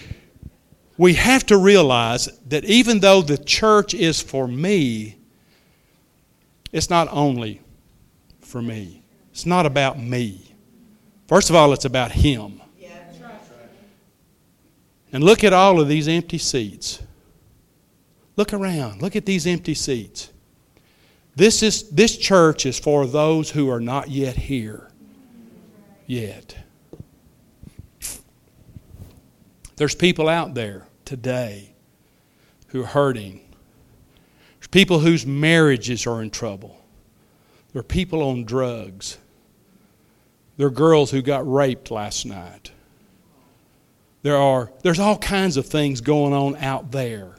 we 0.97 1.15
have 1.15 1.45
to 1.47 1.57
realize 1.57 2.29
that 2.47 2.63
even 2.65 2.99
though 2.99 3.21
the 3.21 3.37
church 3.37 3.93
is 3.93 4.21
for 4.21 4.47
me, 4.47 5.17
it's 6.71 6.89
not 6.89 7.09
only 7.11 7.61
for 8.41 8.61
me. 8.61 9.03
It's 9.31 9.45
not 9.45 9.65
about 9.65 9.99
me. 9.99 10.55
First 11.27 11.49
of 11.49 11.55
all, 11.55 11.73
it's 11.73 11.83
about 11.83 12.11
Him. 12.11 12.61
And 15.15 15.23
look 15.23 15.45
at 15.45 15.53
all 15.53 15.79
of 15.79 15.87
these 15.87 16.09
empty 16.09 16.37
seats. 16.37 17.01
Look 18.35 18.51
around. 18.51 19.01
Look 19.01 19.15
at 19.15 19.25
these 19.25 19.47
empty 19.47 19.73
seats. 19.73 20.29
This, 21.37 21.63
is, 21.63 21.89
this 21.89 22.17
church 22.17 22.65
is 22.65 22.77
for 22.77 23.07
those 23.07 23.49
who 23.49 23.69
are 23.69 23.79
not 23.79 24.09
yet 24.09 24.35
here. 24.35 24.91
Yet. 26.05 26.57
There's 29.77 29.95
people 29.95 30.27
out 30.27 30.53
there 30.53 30.85
today 31.05 31.71
who 32.67 32.83
are 32.83 32.87
hurting. 32.87 33.39
There's 34.59 34.67
people 34.67 34.99
whose 34.99 35.25
marriages 35.25 36.05
are 36.05 36.21
in 36.21 36.29
trouble. 36.29 36.85
There 37.71 37.79
are 37.79 37.83
people 37.83 38.21
on 38.21 38.43
drugs. 38.43 39.17
There 40.57 40.67
are 40.67 40.71
girls 40.71 41.09
who 41.09 41.21
got 41.21 41.49
raped 41.49 41.89
last 41.89 42.25
night. 42.25 42.71
There 44.25 44.37
are 44.37 44.71
there's 44.81 44.97
all 44.97 45.19
kinds 45.19 45.55
of 45.55 45.67
things 45.67 46.01
going 46.01 46.33
on 46.33 46.55
out 46.55 46.89
there. 46.89 47.35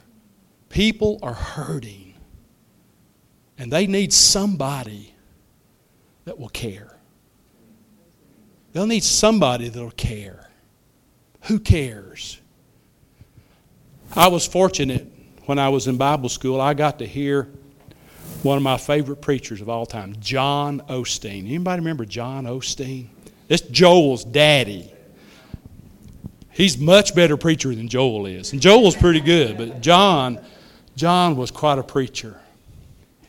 People 0.69 1.19
are 1.21 1.33
hurting. 1.33 2.13
And 3.57 3.69
they 3.69 3.87
need 3.87 4.13
somebody 4.13 5.13
that 6.23 6.39
will 6.39 6.47
care. 6.47 6.95
They'll 8.71 8.87
need 8.87 9.03
somebody 9.03 9.67
that'll 9.67 9.91
care. 9.91 10.49
Who 11.47 11.59
cares? 11.59 12.39
I 14.15 14.29
was 14.29 14.47
fortunate 14.47 15.11
when 15.43 15.59
I 15.59 15.67
was 15.67 15.87
in 15.87 15.97
Bible 15.97 16.29
school, 16.29 16.61
I 16.61 16.73
got 16.73 16.99
to 16.99 17.05
hear 17.05 17.49
one 18.43 18.55
of 18.55 18.63
my 18.63 18.77
favorite 18.77 19.17
preachers 19.17 19.59
of 19.59 19.67
all 19.67 19.85
time, 19.85 20.15
John 20.21 20.79
Osteen. 20.87 21.47
Anybody 21.47 21.81
remember 21.81 22.05
John 22.05 22.45
Osteen? 22.45 23.07
It's 23.49 23.63
Joel's 23.63 24.23
daddy. 24.23 24.93
He's 26.57 26.75
much 26.75 27.13
better 27.13 27.37
preacher 27.37 27.75
than 27.75 27.87
Joel 27.87 28.25
is. 28.25 28.51
And 28.51 28.59
Joel's 28.59 28.95
pretty 28.95 29.19
good, 29.19 29.59
but 29.59 29.79
John, 29.79 30.39
John 30.95 31.35
was 31.35 31.51
quite 31.51 31.77
a 31.77 31.83
preacher. 31.83 32.41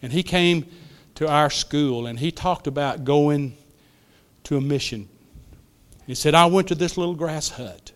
And 0.01 0.11
he 0.11 0.23
came 0.23 0.65
to 1.17 1.29
our 1.29 1.51
school 1.51 2.07
and 2.07 2.19
he 2.19 2.31
talked 2.31 2.67
about 2.67 3.05
going 3.05 3.55
to 4.45 4.57
a 4.57 4.63
mission. 4.63 5.11
He 6.07 6.15
said, 6.15 6.35
I 6.35 6.47
went 6.47 6.69
to 6.69 6.75
this 6.75 6.97
little 6.97 7.15
grass 7.15 7.51
hut. 7.51 7.93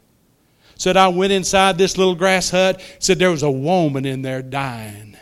Said, 0.76 0.98
I 0.98 1.08
went 1.08 1.32
inside 1.32 1.78
this 1.78 1.96
little 1.96 2.14
grass 2.14 2.50
hut. 2.50 2.82
Said, 2.98 3.18
there 3.18 3.30
was 3.30 3.42
a 3.42 3.50
woman 3.50 4.04
in 4.04 4.20
there 4.20 4.42
dying. 4.42 5.16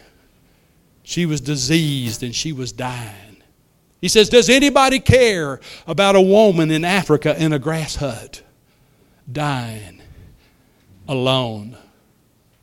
She 1.05 1.25
was 1.25 1.41
diseased 1.41 2.25
and 2.25 2.35
she 2.35 2.53
was 2.53 2.73
dying. 2.73 3.45
He 4.01 4.09
says, 4.09 4.29
Does 4.29 4.49
anybody 4.49 4.99
care 4.99 5.61
about 5.87 6.17
a 6.17 6.21
woman 6.21 6.73
in 6.73 6.85
Africa 6.85 7.41
in 7.41 7.53
a 7.53 7.61
grass 7.61 7.95
hut 7.95 8.43
dying 9.31 10.00
alone? 11.11 11.77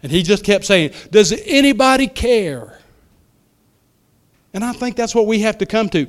And 0.02 0.12
he 0.12 0.24
just 0.24 0.44
kept 0.44 0.66
saying, 0.66 0.94
Does 1.12 1.32
anybody 1.46 2.08
care? 2.08 2.80
And 4.54 4.64
I 4.64 4.72
think 4.72 4.96
that's 4.96 5.14
what 5.14 5.28
we 5.28 5.42
have 5.42 5.60
to 5.60 5.66
come 5.68 5.90
to. 5.90 6.08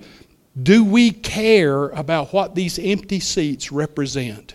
Do 0.60 0.84
we 0.84 1.10
care 1.10 1.88
about 1.90 2.32
what 2.32 2.54
these 2.54 2.78
empty 2.78 3.20
seats 3.20 3.70
represent? 3.70 4.54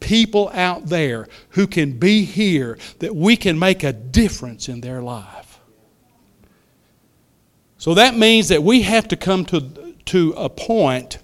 People 0.00 0.50
out 0.52 0.86
there 0.86 1.28
who 1.50 1.66
can 1.66 1.98
be 1.98 2.24
here 2.24 2.78
that 2.98 3.14
we 3.14 3.36
can 3.36 3.58
make 3.58 3.84
a 3.84 3.92
difference 3.92 4.68
in 4.68 4.80
their 4.80 5.00
life. 5.00 5.60
So 7.78 7.94
that 7.94 8.16
means 8.16 8.48
that 8.48 8.62
we 8.62 8.82
have 8.82 9.08
to 9.08 9.16
come 9.16 9.44
to, 9.46 9.94
to 10.06 10.34
a 10.36 10.48
point 10.48 11.18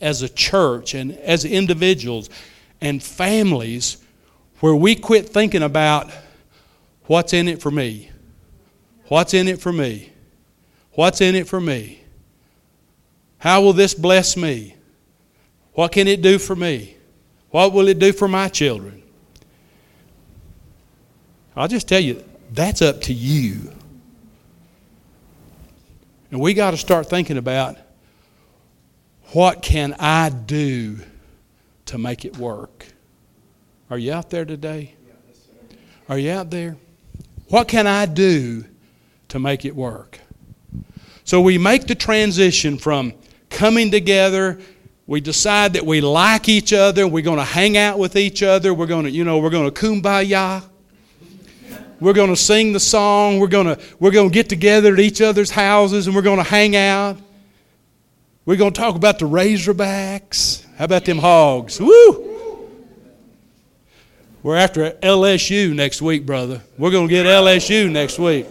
as 0.00 0.22
a 0.22 0.28
church 0.28 0.94
and 0.94 1.12
as 1.12 1.44
individuals 1.44 2.30
and 2.80 3.02
families 3.02 3.98
where 4.60 4.74
we 4.74 4.96
quit 4.96 5.28
thinking 5.28 5.62
about 5.62 6.10
what's 7.04 7.32
in 7.32 7.48
it 7.48 7.60
for 7.60 7.70
me. 7.70 8.10
What's 9.08 9.34
in 9.34 9.48
it 9.48 9.60
for 9.60 9.72
me? 9.72 10.12
What's 10.92 11.20
in 11.20 11.34
it 11.34 11.46
for 11.46 11.60
me? 11.60 12.00
How 13.38 13.60
will 13.62 13.72
this 13.72 13.94
bless 13.94 14.36
me? 14.36 14.74
What 15.74 15.92
can 15.92 16.08
it 16.08 16.22
do 16.22 16.38
for 16.38 16.56
me? 16.56 16.96
What 17.50 17.72
will 17.72 17.88
it 17.88 17.98
do 17.98 18.12
for 18.12 18.28
my 18.28 18.48
children? 18.48 19.02
I'll 21.54 21.68
just 21.68 21.88
tell 21.88 22.00
you, 22.00 22.24
that's 22.52 22.82
up 22.82 23.02
to 23.02 23.12
you. 23.12 23.72
And 26.30 26.40
we 26.40 26.54
got 26.54 26.72
to 26.72 26.76
start 26.76 27.08
thinking 27.08 27.36
about 27.36 27.76
what 29.32 29.62
can 29.62 29.94
I 29.98 30.30
do 30.30 30.98
to 31.86 31.98
make 31.98 32.24
it 32.24 32.36
work? 32.36 32.86
Are 33.88 33.98
you 33.98 34.12
out 34.12 34.30
there 34.30 34.44
today? 34.44 34.94
Are 36.08 36.18
you 36.18 36.32
out 36.32 36.50
there? 36.50 36.76
What 37.48 37.68
can 37.68 37.86
I 37.86 38.06
do 38.06 38.64
to 39.28 39.38
make 39.38 39.64
it 39.64 39.76
work? 39.76 40.18
So 41.22 41.40
we 41.40 41.56
make 41.56 41.86
the 41.86 41.94
transition 41.94 42.78
from 42.78 43.12
coming 43.48 43.92
together. 43.92 44.58
We 45.06 45.20
decide 45.20 45.74
that 45.74 45.86
we 45.86 46.00
like 46.00 46.48
each 46.48 46.72
other. 46.72 47.06
We're 47.06 47.22
going 47.22 47.38
to 47.38 47.44
hang 47.44 47.76
out 47.76 47.98
with 47.98 48.16
each 48.16 48.42
other. 48.42 48.74
We're 48.74 48.86
going 48.86 49.04
to, 49.04 49.10
you 49.10 49.22
know, 49.22 49.38
we're 49.38 49.50
going 49.50 49.70
to 49.70 49.80
kumbaya. 49.80 50.64
We're 52.00 52.12
going 52.12 52.30
to 52.30 52.36
sing 52.36 52.72
the 52.72 52.80
song. 52.80 53.38
We're 53.38 53.46
going 53.46 53.66
to, 53.66 53.78
we're 54.00 54.10
going 54.10 54.30
to 54.30 54.34
get 54.34 54.48
together 54.48 54.94
at 54.94 55.00
each 55.00 55.20
other's 55.20 55.50
houses 55.50 56.08
and 56.08 56.16
we're 56.16 56.22
going 56.22 56.38
to 56.38 56.44
hang 56.44 56.74
out. 56.74 57.18
We're 58.44 58.56
going 58.56 58.72
to 58.72 58.80
talk 58.80 58.96
about 58.96 59.20
the 59.20 59.28
Razorbacks. 59.28 60.64
How 60.76 60.86
about 60.86 61.04
them 61.04 61.18
hogs? 61.18 61.80
Woo! 61.80 62.25
We're 64.46 64.54
after 64.54 64.92
LSU 65.02 65.74
next 65.74 66.00
week, 66.00 66.24
brother. 66.24 66.62
We're 66.78 66.92
going 66.92 67.08
to 67.08 67.12
get 67.12 67.26
LSU 67.26 67.90
next 67.90 68.16
week. 68.16 68.46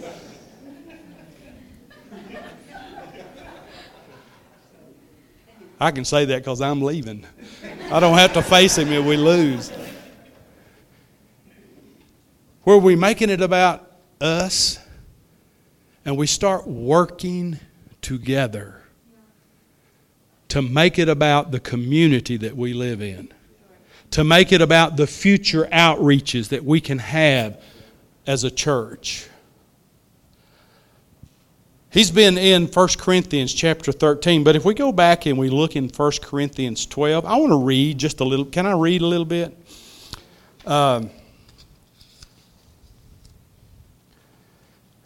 I 5.80 5.90
can 5.90 6.04
say 6.04 6.26
that 6.26 6.36
because 6.36 6.60
I'm 6.60 6.82
leaving. 6.82 7.24
I 7.90 7.98
don't 7.98 8.18
have 8.18 8.34
to 8.34 8.42
face 8.42 8.76
him 8.76 8.92
if 8.92 9.06
we 9.06 9.16
lose. 9.16 9.72
Where 12.64 12.76
we 12.76 12.94
making 12.94 13.30
it 13.30 13.40
about 13.40 13.90
us 14.20 14.78
and 16.04 16.18
we 16.18 16.26
start 16.26 16.66
working 16.66 17.58
together 18.02 18.82
to 20.48 20.60
make 20.60 20.98
it 20.98 21.08
about 21.08 21.52
the 21.52 21.60
community 21.60 22.36
that 22.36 22.54
we 22.54 22.74
live 22.74 23.00
in, 23.00 23.32
to 24.10 24.24
make 24.24 24.52
it 24.52 24.62
about 24.62 24.96
the 24.96 25.06
future 25.06 25.68
outreaches 25.72 26.48
that 26.48 26.64
we 26.64 26.80
can 26.80 26.98
have 26.98 27.62
as 28.26 28.44
a 28.44 28.50
church. 28.50 29.28
He's 31.90 32.10
been 32.10 32.36
in 32.36 32.66
1 32.66 32.88
Corinthians 32.98 33.54
chapter 33.54 33.90
13, 33.90 34.44
but 34.44 34.54
if 34.54 34.64
we 34.64 34.74
go 34.74 34.92
back 34.92 35.24
and 35.24 35.38
we 35.38 35.48
look 35.48 35.76
in 35.76 35.88
1 35.88 36.12
Corinthians 36.22 36.84
12, 36.84 37.24
I 37.24 37.36
want 37.36 37.52
to 37.52 37.58
read 37.58 37.96
just 37.96 38.20
a 38.20 38.24
little. 38.24 38.44
Can 38.44 38.66
I 38.66 38.72
read 38.72 39.00
a 39.00 39.06
little 39.06 39.24
bit? 39.24 39.56
Um, 40.66 41.10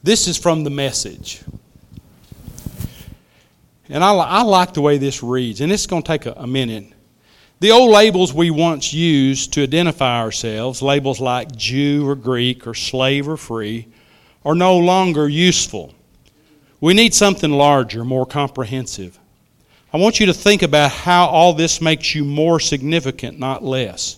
this 0.03 0.27
is 0.27 0.37
from 0.37 0.65
the 0.65 0.71
message. 0.71 1.43
And 3.89 4.03
I, 4.03 4.13
I 4.13 4.43
like 4.43 4.73
the 4.73 4.81
way 4.81 4.99
this 4.99 5.23
reads, 5.23 5.61
and 5.61 5.71
it's 5.71 5.87
going 5.87 6.03
to 6.03 6.07
take 6.07 6.27
a, 6.27 6.33
a 6.33 6.47
minute. 6.47 6.93
The 7.61 7.73
old 7.73 7.91
labels 7.91 8.33
we 8.33 8.51
once 8.51 8.95
used 8.95 9.53
to 9.53 9.63
identify 9.63 10.19
ourselves, 10.19 10.81
labels 10.81 11.21
like 11.21 11.55
Jew 11.55 12.09
or 12.09 12.15
Greek 12.15 12.67
or 12.67 12.73
slave 12.73 13.29
or 13.29 13.37
free, 13.37 13.87
are 14.47 14.55
no 14.55 14.79
longer 14.79 15.29
useful. 15.29 15.95
We 16.81 16.95
need 16.95 17.15
something 17.15 17.51
larger, 17.51 18.03
more 18.03 18.25
comprehensive. 18.25 19.19
I 19.93 19.99
want 19.99 20.21
you 20.21 20.27
to 20.27 20.33
think 20.33 20.63
about 20.63 20.91
how 20.91 21.27
all 21.27 21.53
this 21.53 21.83
makes 21.83 22.15
you 22.15 22.25
more 22.25 22.61
significant, 22.61 23.39
not 23.39 23.63
less. 23.63 24.17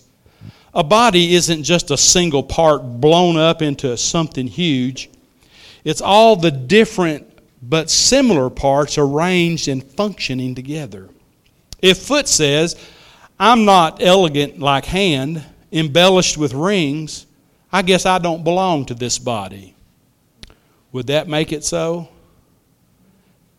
A 0.73 0.83
body 0.83 1.35
isn't 1.35 1.63
just 1.63 1.91
a 1.91 1.97
single 1.97 2.43
part 2.43 3.01
blown 3.01 3.35
up 3.35 3.61
into 3.61 3.97
something 3.97 4.47
huge, 4.47 5.09
it's 5.83 6.01
all 6.01 6.37
the 6.37 6.49
different 6.49 7.27
but 7.61 7.89
similar 7.89 8.49
parts 8.49 8.97
arranged 8.97 9.67
and 9.67 9.83
functioning 9.83 10.55
together. 10.55 11.09
If 11.81 11.97
foot 11.97 12.29
says, 12.29 12.77
I'm 13.39 13.65
not 13.65 14.01
elegant 14.01 14.59
like 14.59 14.85
hand, 14.85 15.43
embellished 15.71 16.37
with 16.37 16.53
rings, 16.53 17.25
I 17.71 17.81
guess 17.81 18.05
I 18.05 18.19
don't 18.19 18.43
belong 18.43 18.85
to 18.85 18.93
this 18.93 19.17
body. 19.17 19.75
Would 20.91 21.07
that 21.07 21.27
make 21.27 21.51
it 21.51 21.63
so? 21.63 22.07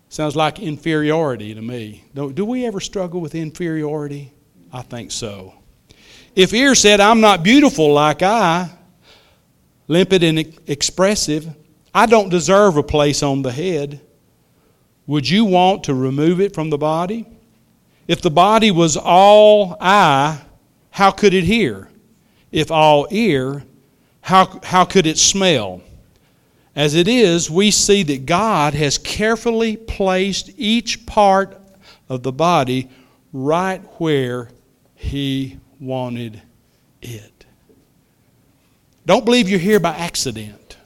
Sounds 0.09 0.37
like 0.37 0.61
inferiority 0.61 1.53
to 1.53 1.61
me. 1.61 2.05
Do 2.15 2.45
we 2.45 2.65
ever 2.65 2.79
struggle 2.79 3.21
with 3.21 3.35
inferiority? 3.35 4.33
I 4.73 4.83
think 4.83 5.11
so. 5.11 5.55
If 6.37 6.55
ear 6.55 6.77
said, 6.77 7.01
I'm 7.01 7.21
not 7.21 7.43
beautiful 7.43 7.93
like 7.93 8.23
eye, 8.23 8.71
limpid 9.89 10.23
and 10.23 10.39
expressive, 10.69 11.53
I 11.93 12.07
don't 12.07 12.29
deserve 12.29 12.77
a 12.77 12.83
place 12.85 13.25
on 13.25 13.43
the 13.43 13.53
head. 13.53 14.01
Would 15.09 15.29
you 15.29 15.45
want 15.45 15.85
to 15.85 15.95
remove 15.95 16.41
it 16.41 16.55
from 16.55 16.71
the 16.71 16.79
body? 16.79 17.27
If 18.07 18.21
the 18.21 18.31
body 18.31 18.71
was 18.71 18.97
all 18.97 19.77
eye, 19.81 20.41
how 20.91 21.11
could 21.11 21.35
it 21.35 21.45
hear? 21.45 21.89
If 22.53 22.71
all 22.71 23.07
ear, 23.11 23.65
how, 24.21 24.61
how 24.63 24.85
could 24.85 25.07
it 25.07 25.19
smell? 25.19 25.81
As 26.77 26.95
it 26.95 27.09
is, 27.09 27.51
we 27.51 27.71
see 27.71 28.03
that 28.05 28.27
God 28.27 28.75
has 28.75 28.99
carefully 28.99 29.77
placed 29.77 30.51
each 30.57 31.07
part 31.07 31.61
of 32.09 32.23
the 32.23 32.33
body 32.33 32.89
right 33.33 33.81
where 33.99 34.49
He 34.95 35.59
wanted 35.81 36.43
it. 37.01 37.47
Don't 39.07 39.25
believe 39.25 39.49
you're 39.49 39.59
here 39.59 39.81
by 39.81 39.95
accident. 39.95 40.77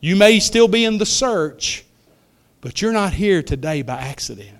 You 0.00 0.16
may 0.16 0.38
still 0.38 0.68
be 0.68 0.84
in 0.84 0.98
the 0.98 1.06
search, 1.06 1.84
but 2.60 2.80
you're 2.82 2.92
not 2.92 3.12
here 3.12 3.42
today 3.42 3.82
by 3.82 3.98
accident. 4.00 4.57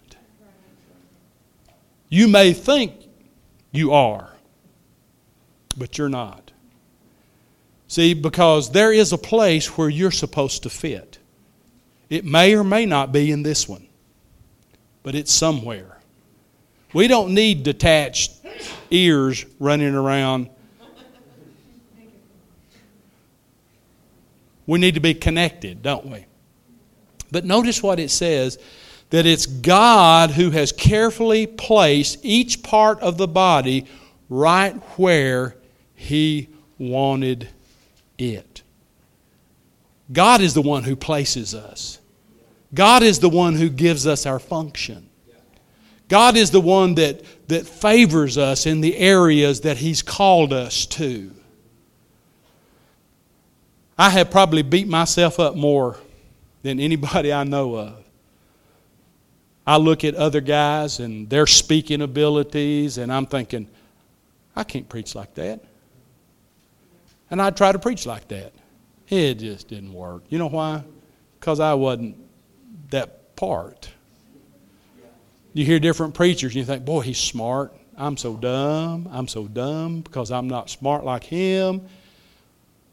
You 2.09 2.29
may 2.29 2.53
think 2.53 2.95
you 3.71 3.93
are, 3.93 4.33
but 5.77 5.99
you're 5.99 6.09
not. 6.09 6.53
See, 7.87 8.15
because 8.15 8.71
there 8.71 8.93
is 8.93 9.13
a 9.13 9.19
place 9.19 9.77
where 9.79 9.89
you're 9.89 10.11
supposed 10.11 10.63
to 10.65 10.71
fit. 10.71 11.19
It 12.11 12.25
may 12.25 12.55
or 12.55 12.65
may 12.65 12.87
not 12.87 13.13
be 13.13 13.31
in 13.31 13.43
this 13.43 13.69
one, 13.69 13.87
but 15.03 15.15
it's 15.15 15.33
somewhere. 15.33 15.99
We 16.93 17.09
don't 17.09 17.35
need 17.35 17.63
detached 17.63 18.33
ears 18.91 19.45
running 19.59 19.95
around 19.95 20.49
We 24.69 24.79
need 24.79 24.95
to 24.95 25.01
be 25.01 25.15
connected, 25.15 25.83
don't 25.83 26.05
we? 26.05 26.27
But 27.33 27.47
notice 27.47 27.83
what 27.83 27.99
it 27.99 28.11
says 28.11 28.59
that 29.11 29.27
it's 29.27 29.47
God 29.47 30.33
who 30.33 30.51
has 30.51 30.73
carefully 30.73 31.47
placed 31.47 32.19
each 32.23 32.63
part 32.63 33.01
of 33.01 33.17
the 33.17 33.29
body 33.29 33.87
right 34.29 34.75
where 34.99 35.57
He 35.95 36.49
wanted 36.79 37.49
it. 38.19 38.63
God 40.13 40.41
is 40.41 40.55
the 40.55 40.63
one 40.63 40.85
who 40.85 40.97
places 40.97 41.55
us. 41.55 42.01
God 42.75 43.03
is 43.03 43.19
the 43.19 43.29
one 43.29 43.55
who 43.55 43.69
gives 43.69 44.07
us 44.07 44.27
our 44.27 44.39
function. 44.39 45.09
God 46.09 46.37
is 46.37 46.51
the 46.51 46.61
one 46.61 46.95
that, 46.95 47.23
that 47.49 47.67
favors 47.67 48.39
us 48.39 48.65
in 48.67 48.81
the 48.81 48.97
areas 48.97 49.63
that 49.63 49.79
He's 49.79 50.03
called 50.03 50.53
us 50.53 50.87
to. 50.87 51.33
I 53.99 54.11
have 54.11 54.31
probably 54.31 54.63
beat 54.63 54.89
myself 54.89 55.41
up 55.41 55.57
more 55.57 55.99
than 56.63 56.79
anybody 56.81 57.33
I 57.33 57.45
know 57.45 57.77
of. 57.77 58.05
I 59.69 59.77
look 59.77 60.03
at 60.03 60.15
other 60.15 60.41
guys 60.41 60.99
and 60.99 61.29
their 61.29 61.47
speaking 61.47 62.01
abilities, 62.01 62.97
and 62.97 63.13
I'm 63.13 63.27
thinking, 63.27 63.69
I 64.57 64.65
can't 64.65 64.89
preach 64.89 65.15
like 65.15 65.35
that. 65.35 65.63
And 67.31 67.43
I 67.43 67.51
try 67.51 67.73
to 67.73 67.79
preach 67.79 68.07
like 68.07 68.29
that. 68.29 68.55
It 69.11 69.35
just 69.35 69.69
didn't 69.69 69.93
work. 69.93 70.23
You 70.31 70.39
know 70.39 70.49
why? 70.49 70.85
Because 71.39 71.61
I 71.61 71.75
wasn't 71.75 72.17
that 72.89 73.37
part. 73.37 73.91
You 75.53 75.67
hear 75.67 75.79
different 75.79 76.15
preachers, 76.15 76.53
and 76.53 76.61
you 76.61 76.65
think, 76.65 76.87
boy, 76.87 77.01
he's 77.01 77.19
smart. 77.19 77.77
I'm 77.95 78.17
so 78.17 78.37
dumb. 78.37 79.07
I'm 79.13 79.29
so 79.29 79.47
dumb 79.47 80.01
because 80.01 80.31
I'm 80.31 80.49
not 80.49 80.71
smart 80.71 81.05
like 81.05 81.25
him. 81.25 81.83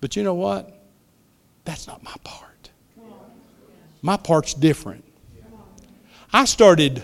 But 0.01 0.17
you 0.17 0.23
know 0.23 0.33
what? 0.33 0.77
That's 1.63 1.87
not 1.87 2.03
my 2.03 2.15
part. 2.25 2.69
My 4.01 4.17
part's 4.17 4.53
different. 4.53 5.04
I 6.35 6.43
started 6.43 7.01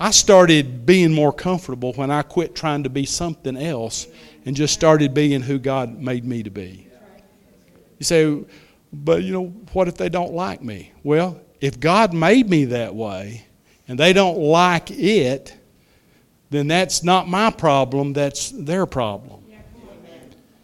I 0.00 0.10
started 0.10 0.84
being 0.84 1.12
more 1.12 1.32
comfortable 1.32 1.92
when 1.92 2.10
I 2.10 2.22
quit 2.22 2.56
trying 2.56 2.82
to 2.82 2.90
be 2.90 3.06
something 3.06 3.56
else 3.56 4.08
and 4.44 4.56
just 4.56 4.74
started 4.74 5.14
being 5.14 5.40
who 5.40 5.60
God 5.60 5.96
made 6.00 6.24
me 6.24 6.42
to 6.42 6.50
be. 6.50 6.88
You 8.00 8.04
say, 8.04 8.44
but 8.92 9.22
you 9.22 9.32
know, 9.32 9.46
what 9.72 9.86
if 9.86 9.96
they 9.96 10.08
don't 10.08 10.32
like 10.32 10.60
me? 10.60 10.90
Well, 11.04 11.40
if 11.60 11.78
God 11.78 12.12
made 12.12 12.50
me 12.50 12.64
that 12.64 12.96
way 12.96 13.46
and 13.86 13.96
they 13.96 14.12
don't 14.12 14.40
like 14.40 14.90
it, 14.90 15.56
then 16.50 16.66
that's 16.66 17.04
not 17.04 17.28
my 17.28 17.52
problem, 17.52 18.12
that's 18.12 18.50
their 18.50 18.86
problem. 18.86 19.44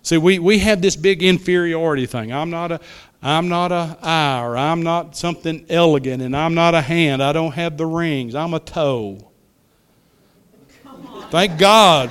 See, 0.03 0.19
we, 0.19 0.41
we 0.41 0.59
have 0.59 0.83
this 0.83 0.97
big 0.97 1.23
inferiority 1.23 2.07
thing. 2.07 2.33
I'm 2.33 2.51
not 2.51 2.73
a 2.73 2.81
I'm 3.23 3.49
not 3.49 3.71
a 3.71 3.99
eye 4.03 4.43
or 4.43 4.57
I'm 4.57 4.83
not 4.83 5.15
something 5.15 5.67
elegant 5.69 6.23
and 6.23 6.35
I'm 6.35 6.55
not 6.55 6.75
a 6.75 6.81
hand. 6.81 7.23
I 7.23 7.33
don't 7.33 7.53
have 7.53 7.77
the 7.77 7.87
rings. 7.87 8.35
I'm 8.35 8.55
a 8.55 8.61
toe. 8.61 9.31
Thank 11.31 11.59
God 11.59 12.11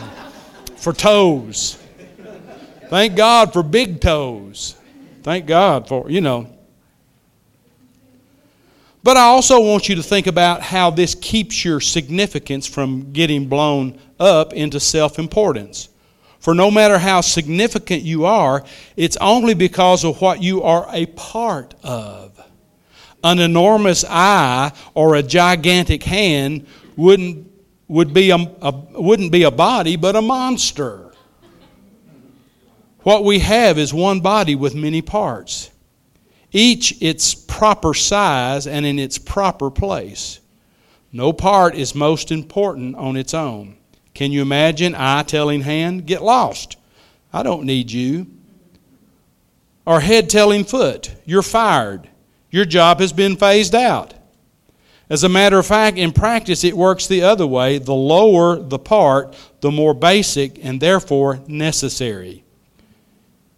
for 0.78 0.94
toes. 0.94 1.82
Thank 2.90 3.16
God 3.16 3.54
for 3.54 3.64
big 3.64 4.02
toes. 4.02 4.76
Thank 5.24 5.46
God 5.46 5.88
for, 5.88 6.10
you 6.10 6.22
know. 6.22 6.48
But 9.04 9.18
I 9.18 9.24
also 9.24 9.60
want 9.62 9.90
you 9.90 9.96
to 9.96 10.04
think 10.04 10.28
about 10.28 10.62
how 10.62 10.90
this 10.90 11.16
keeps 11.16 11.64
your 11.64 11.80
significance 11.80 12.68
from 12.68 13.12
getting 13.12 13.48
blown 13.48 14.00
up 14.20 14.54
into 14.54 14.80
self 14.80 15.18
importance. 15.18 15.90
For 16.40 16.56
no 16.56 16.72
matter 16.72 16.98
how 16.98 17.22
significant 17.22 18.04
you 18.04 18.26
are, 18.26 18.64
it's 18.96 19.18
only 19.18 19.54
because 19.54 20.06
of 20.06 20.22
what 20.22 20.42
you 20.42 20.64
are 20.64 20.88
a 20.92 21.06
part 21.08 21.76
of. 21.84 22.40
An 23.24 23.40
enormous 23.40 24.06
eye 24.08 24.72
or 24.94 25.16
a 25.16 25.24
gigantic 25.24 26.04
hand 26.04 26.66
wouldn't, 26.96 27.52
would 27.90 28.14
be 28.14 28.32
a, 28.32 28.38
a, 28.38 28.72
wouldn't 28.72 29.34
be 29.34 29.44
a 29.44 29.52
body, 29.52 29.98
but 29.98 30.16
a 30.16 30.22
monster. 30.22 31.12
What 33.02 33.26
we 33.26 33.40
have 33.40 33.78
is 33.78 33.94
one 33.94 34.22
body 34.22 34.56
with 34.56 34.76
many 34.76 35.02
parts, 35.02 35.72
each 36.52 37.02
its 37.02 37.36
proper 37.36 37.94
size 37.94 38.66
and 38.66 38.86
in 38.86 38.98
its 38.98 39.18
proper 39.18 39.70
place. 39.70 40.40
No 41.12 41.34
part 41.34 41.76
is 41.76 41.96
most 41.96 42.32
important 42.32 42.96
on 42.96 43.18
its 43.18 43.34
own. 43.34 43.79
Can 44.20 44.34
you 44.34 44.42
imagine 44.42 44.96
eye 44.96 45.24
telling 45.24 45.62
hand, 45.62 46.06
get 46.06 46.22
lost? 46.22 46.76
I 47.32 47.42
don't 47.42 47.64
need 47.64 47.90
you. 47.90 48.28
Or 49.86 50.02
head 50.02 50.30
telling 50.30 50.66
foot, 50.66 51.16
you're 51.24 51.42
fired. 51.42 52.10
Your 52.52 52.66
job 52.66 53.00
has 53.00 53.14
been 53.14 53.38
phased 53.38 53.74
out. 53.74 54.14
As 55.10 55.24
a 55.24 55.30
matter 55.30 55.58
of 55.58 55.66
fact, 55.66 55.98
in 55.98 56.12
practice, 56.12 56.66
it 56.66 56.76
works 56.76 57.08
the 57.08 57.22
other 57.22 57.48
way. 57.48 57.78
The 57.78 57.94
lower 57.94 58.60
the 58.60 58.78
part, 58.78 59.38
the 59.62 59.72
more 59.72 59.94
basic 59.94 60.66
and 60.66 60.82
therefore 60.82 61.40
necessary. 61.48 62.44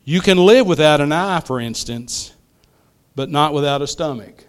You 0.03 0.21
can 0.21 0.37
live 0.37 0.67
without 0.67 1.01
an 1.01 1.11
eye, 1.11 1.39
for 1.39 1.59
instance, 1.59 2.35
but 3.15 3.31
not 3.31 3.55
without 3.55 3.81
a 3.81 3.87
stomach. 3.87 4.45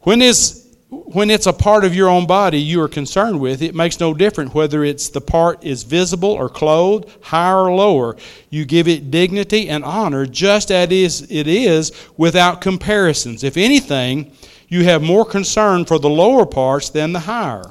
When 0.00 0.22
is 0.22 0.59
when 0.90 1.30
it's 1.30 1.46
a 1.46 1.52
part 1.52 1.84
of 1.84 1.94
your 1.94 2.08
own 2.08 2.26
body 2.26 2.58
you 2.58 2.82
are 2.82 2.88
concerned 2.88 3.38
with, 3.40 3.62
it 3.62 3.74
makes 3.76 4.00
no 4.00 4.12
difference 4.12 4.52
whether 4.52 4.82
it's 4.82 5.08
the 5.08 5.20
part 5.20 5.62
is 5.64 5.84
visible 5.84 6.30
or 6.30 6.48
clothed, 6.48 7.08
higher 7.22 7.64
or 7.64 7.72
lower. 7.72 8.16
You 8.48 8.64
give 8.64 8.88
it 8.88 9.10
dignity 9.10 9.68
and 9.68 9.84
honor 9.84 10.26
just 10.26 10.72
as 10.72 10.90
it 11.30 11.46
is 11.46 11.92
without 12.16 12.60
comparisons. 12.60 13.44
If 13.44 13.56
anything, 13.56 14.32
you 14.68 14.84
have 14.84 15.02
more 15.02 15.24
concern 15.24 15.84
for 15.84 16.00
the 16.00 16.10
lower 16.10 16.44
parts 16.44 16.90
than 16.90 17.12
the 17.12 17.20
higher. 17.20 17.70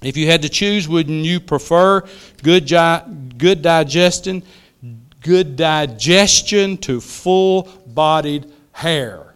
If 0.00 0.16
you 0.16 0.28
had 0.28 0.42
to 0.42 0.48
choose, 0.48 0.86
wouldn't 0.86 1.24
you 1.24 1.40
prefer 1.40 2.02
good, 2.44 2.68
good 3.36 3.62
digestion, 3.62 4.44
good 5.22 5.56
digestion 5.56 6.76
to 6.78 7.00
full 7.00 7.68
bodied 7.86 8.52
hair. 8.70 9.27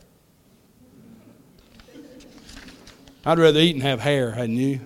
I'd 3.25 3.39
rather 3.39 3.61
eat 3.61 3.77
and 3.77 3.85
have 3.85 4.01
hair, 4.01 4.33
hadn't 4.33 4.57
you? 4.57 4.81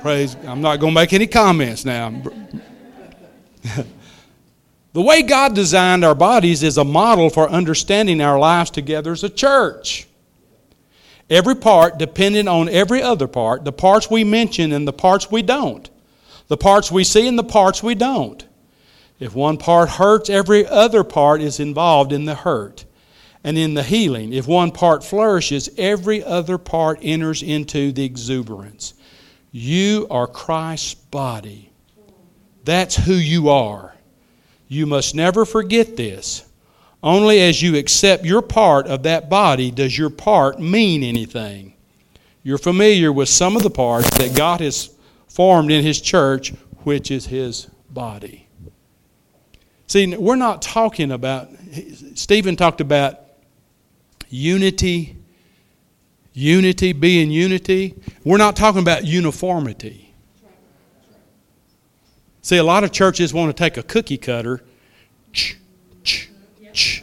Praise. 0.00 0.34
I'm 0.46 0.62
not 0.62 0.80
going 0.80 0.94
to 0.94 1.00
make 1.00 1.12
any 1.12 1.26
comments 1.26 1.84
now. 1.84 2.22
the 4.94 5.02
way 5.02 5.22
God 5.22 5.54
designed 5.54 6.02
our 6.02 6.14
bodies 6.14 6.62
is 6.62 6.78
a 6.78 6.84
model 6.84 7.28
for 7.28 7.50
understanding 7.50 8.22
our 8.22 8.38
lives 8.38 8.70
together 8.70 9.12
as 9.12 9.24
a 9.24 9.28
church. 9.28 10.08
Every 11.28 11.54
part 11.54 11.98
dependent 11.98 12.48
on 12.48 12.70
every 12.70 13.02
other 13.02 13.28
part, 13.28 13.64
the 13.64 13.72
parts 13.72 14.10
we 14.10 14.24
mention 14.24 14.72
and 14.72 14.88
the 14.88 14.92
parts 14.92 15.30
we 15.30 15.42
don't, 15.42 15.88
the 16.48 16.56
parts 16.56 16.90
we 16.90 17.04
see 17.04 17.28
and 17.28 17.38
the 17.38 17.44
parts 17.44 17.82
we 17.82 17.94
don't. 17.94 18.46
If 19.20 19.34
one 19.34 19.58
part 19.58 19.90
hurts, 19.90 20.30
every 20.30 20.66
other 20.66 21.04
part 21.04 21.42
is 21.42 21.60
involved 21.60 22.10
in 22.10 22.24
the 22.24 22.34
hurt 22.34 22.86
and 23.44 23.58
in 23.58 23.74
the 23.74 23.82
healing. 23.82 24.32
If 24.32 24.46
one 24.46 24.70
part 24.70 25.02
flourishes, 25.04 25.68
every 25.76 26.22
other 26.22 26.58
part 26.58 26.98
enters 27.02 27.42
into 27.42 27.92
the 27.92 28.04
exuberance. 28.04 28.94
You 29.50 30.06
are 30.10 30.26
Christ's 30.26 30.94
body. 30.94 31.72
That's 32.64 32.96
who 32.96 33.14
you 33.14 33.48
are. 33.48 33.94
You 34.68 34.86
must 34.86 35.14
never 35.14 35.44
forget 35.44 35.96
this. 35.96 36.46
Only 37.02 37.40
as 37.40 37.60
you 37.60 37.76
accept 37.76 38.24
your 38.24 38.42
part 38.42 38.86
of 38.86 39.02
that 39.02 39.28
body 39.28 39.70
does 39.70 39.98
your 39.98 40.10
part 40.10 40.60
mean 40.60 41.02
anything. 41.02 41.74
You're 42.44 42.58
familiar 42.58 43.12
with 43.12 43.28
some 43.28 43.56
of 43.56 43.62
the 43.62 43.70
parts 43.70 44.08
that 44.18 44.36
God 44.36 44.60
has 44.60 44.90
formed 45.28 45.72
in 45.72 45.84
His 45.84 46.00
church, 46.00 46.50
which 46.84 47.10
is 47.10 47.26
His 47.26 47.66
body. 47.90 48.48
See, 49.88 50.16
we're 50.16 50.36
not 50.36 50.62
talking 50.62 51.10
about, 51.10 51.48
Stephen 52.14 52.56
talked 52.56 52.80
about 52.80 53.21
unity, 54.32 55.16
unity, 56.32 56.92
being 56.92 57.30
unity. 57.30 57.94
We're 58.24 58.38
not 58.38 58.56
talking 58.56 58.80
about 58.80 59.04
uniformity. 59.04 60.14
See, 62.40 62.56
a 62.56 62.64
lot 62.64 62.82
of 62.82 62.90
churches 62.90 63.32
want 63.32 63.54
to 63.54 63.62
take 63.62 63.76
a 63.76 63.82
cookie 63.82 64.16
cutter 64.16 64.62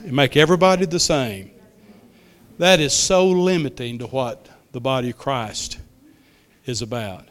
and 0.04 0.12
make 0.12 0.36
everybody 0.36 0.86
the 0.86 1.00
same. 1.00 1.52
That 2.58 2.80
is 2.82 2.94
so 2.94 3.28
limiting 3.28 4.00
to 4.00 4.08
what 4.08 4.50
the 4.72 4.82
body 4.82 5.12
of 5.12 5.18
Christ 5.18 5.80
is 6.66 6.82
about. 6.82 7.28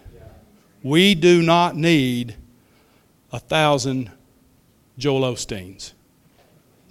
We 0.83 1.15
do 1.15 1.43
not 1.43 1.77
need 1.77 2.37
a 3.33 3.39
thousand 3.39 4.11
Joel 4.97 5.35
Osteens. 5.35 5.93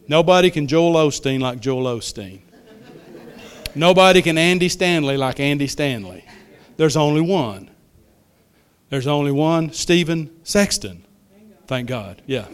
Nobody 0.08 0.52
can 0.52 0.68
Joel 0.68 0.94
Osteen 0.94 1.40
like 1.40 1.60
Joel 1.60 1.86
Osteen. 1.86 2.42
Nobody 3.78 4.22
can 4.22 4.38
Andy 4.38 4.70
Stanley 4.70 5.18
like 5.18 5.40
Andy 5.40 5.68
Stanley. 5.68 6.26
There's 6.78 6.98
only 6.98 7.22
one. 7.22 7.70
There's 8.90 9.08
only 9.08 9.32
one 9.32 9.72
Stephen 9.74 10.32
Sexton. 10.44 11.04
Thank 11.68 11.88
God. 11.90 12.22
Yeah. 12.26 12.48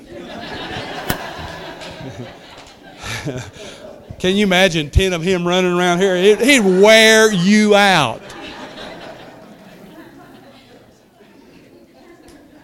Can 4.20 4.36
you 4.36 4.44
imagine 4.44 4.90
10 4.90 5.14
of 5.14 5.22
him 5.22 5.48
running 5.48 5.72
around 5.72 6.00
here? 6.00 6.36
He'd 6.36 6.62
wear 6.62 7.32
you 7.32 7.76
out. 7.76 8.22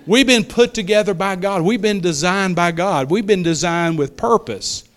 We've 0.08 0.26
been 0.26 0.43
put 0.43 0.74
together 0.74 1.13
by 1.13 1.36
God. 1.36 1.62
We've 1.62 1.82
been 1.82 2.00
designed 2.02 2.56
by 2.56 2.72
God. 2.72 3.12
We've 3.12 3.28
been 3.28 3.43
designed 3.43 4.00
with 4.00 4.17
purpose. 4.17 4.88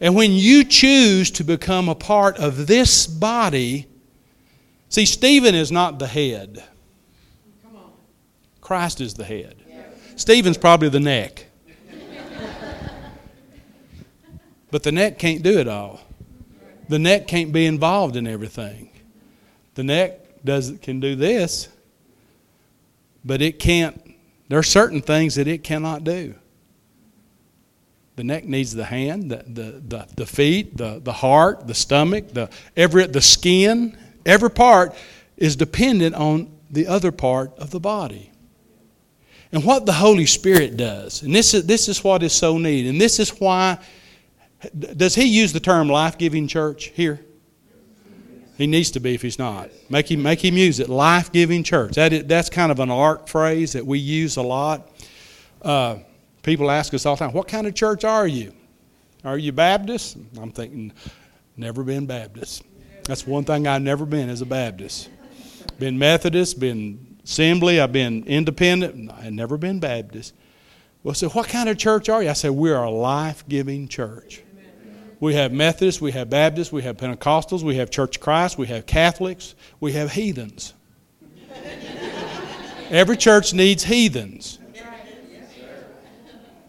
And 0.00 0.14
when 0.14 0.32
you 0.32 0.64
choose 0.64 1.30
to 1.32 1.44
become 1.44 1.88
a 1.88 1.94
part 1.94 2.36
of 2.36 2.66
this 2.66 3.06
body, 3.06 3.86
see, 4.88 5.04
Stephen 5.04 5.54
is 5.54 5.72
not 5.72 5.98
the 5.98 6.06
head. 6.06 6.62
Christ 8.60 9.00
is 9.00 9.14
the 9.14 9.24
head. 9.24 9.56
Stephen's 10.14 10.58
probably 10.58 10.88
the 10.88 11.00
neck. 11.00 11.46
but 14.70 14.82
the 14.82 14.92
neck 14.92 15.18
can't 15.18 15.42
do 15.42 15.58
it 15.58 15.66
all. 15.66 16.00
The 16.88 16.98
neck 16.98 17.26
can't 17.26 17.52
be 17.52 17.66
involved 17.66 18.16
in 18.16 18.26
everything. 18.26 18.90
The 19.74 19.84
neck 19.84 20.44
does 20.44 20.74
can 20.82 21.00
do 21.00 21.14
this, 21.16 21.68
but 23.24 23.42
it 23.42 23.58
can't. 23.58 24.14
There 24.48 24.58
are 24.58 24.64
certain 24.64 25.02
things 25.02 25.34
that 25.34 25.46
it 25.46 25.62
cannot 25.62 26.04
do. 26.04 26.34
The 28.18 28.24
neck 28.24 28.46
needs 28.46 28.74
the 28.74 28.84
hand, 28.84 29.30
the, 29.30 29.44
the, 29.46 29.80
the, 29.86 30.08
the 30.16 30.26
feet, 30.26 30.76
the, 30.76 30.98
the 30.98 31.12
heart, 31.12 31.68
the 31.68 31.74
stomach, 31.74 32.32
the, 32.32 32.50
every, 32.76 33.06
the 33.06 33.20
skin. 33.20 33.96
Every 34.26 34.50
part 34.50 34.92
is 35.36 35.54
dependent 35.54 36.16
on 36.16 36.50
the 36.68 36.88
other 36.88 37.12
part 37.12 37.56
of 37.58 37.70
the 37.70 37.78
body. 37.78 38.32
And 39.52 39.64
what 39.64 39.86
the 39.86 39.92
Holy 39.92 40.26
Spirit 40.26 40.76
does, 40.76 41.22
and 41.22 41.32
this 41.32 41.54
is, 41.54 41.66
this 41.66 41.88
is 41.88 42.02
what 42.02 42.24
is 42.24 42.32
so 42.32 42.58
neat, 42.58 42.88
and 42.88 43.00
this 43.00 43.20
is 43.20 43.30
why, 43.38 43.78
does 44.76 45.14
he 45.14 45.22
use 45.22 45.52
the 45.52 45.60
term 45.60 45.88
life 45.88 46.18
giving 46.18 46.48
church 46.48 46.86
here? 46.86 47.20
He 48.56 48.66
needs 48.66 48.90
to 48.90 48.98
be 48.98 49.14
if 49.14 49.22
he's 49.22 49.38
not. 49.38 49.70
Make 49.88 50.10
him, 50.10 50.24
make 50.24 50.44
him 50.44 50.56
use 50.56 50.80
it. 50.80 50.88
Life 50.88 51.30
giving 51.30 51.62
church. 51.62 51.94
That 51.94 52.12
is, 52.12 52.24
that's 52.24 52.50
kind 52.50 52.72
of 52.72 52.80
an 52.80 52.90
ARC 52.90 53.28
phrase 53.28 53.74
that 53.74 53.86
we 53.86 54.00
use 54.00 54.36
a 54.36 54.42
lot. 54.42 54.90
Uh, 55.62 55.98
People 56.42 56.70
ask 56.70 56.94
us 56.94 57.04
all 57.06 57.16
the 57.16 57.24
time, 57.24 57.32
what 57.32 57.48
kind 57.48 57.66
of 57.66 57.74
church 57.74 58.04
are 58.04 58.26
you? 58.26 58.52
Are 59.24 59.36
you 59.36 59.52
Baptist? 59.52 60.16
I'm 60.40 60.52
thinking, 60.52 60.92
never 61.56 61.82
been 61.82 62.06
Baptist. 62.06 62.62
That's 63.04 63.26
one 63.26 63.44
thing 63.44 63.66
I've 63.66 63.82
never 63.82 64.06
been 64.06 64.28
as 64.28 64.40
a 64.40 64.46
Baptist. 64.46 65.10
Been 65.78 65.98
Methodist, 65.98 66.60
been 66.60 67.18
Assembly, 67.24 67.80
I've 67.80 67.92
been 67.92 68.24
independent, 68.24 69.10
I've 69.12 69.32
never 69.32 69.58
been 69.58 69.80
Baptist. 69.80 70.34
Well, 71.02 71.14
so 71.14 71.28
what 71.30 71.48
kind 71.48 71.68
of 71.68 71.76
church 71.76 72.08
are 72.08 72.22
you? 72.22 72.30
I 72.30 72.32
said, 72.32 72.52
we 72.52 72.70
are 72.70 72.84
a 72.84 72.90
life 72.90 73.44
giving 73.48 73.88
church. 73.88 74.42
We 75.20 75.34
have 75.34 75.52
Methodists, 75.52 76.00
we 76.00 76.12
have 76.12 76.30
Baptists, 76.30 76.72
we 76.72 76.82
have 76.82 76.96
Pentecostals, 76.96 77.62
we 77.62 77.76
have 77.76 77.90
Church 77.90 78.16
of 78.16 78.22
Christ, 78.22 78.56
we 78.56 78.68
have 78.68 78.86
Catholics, 78.86 79.56
we 79.80 79.92
have 79.92 80.12
heathens. 80.12 80.74
Every 82.90 83.16
church 83.16 83.52
needs 83.52 83.84
heathens. 83.84 84.57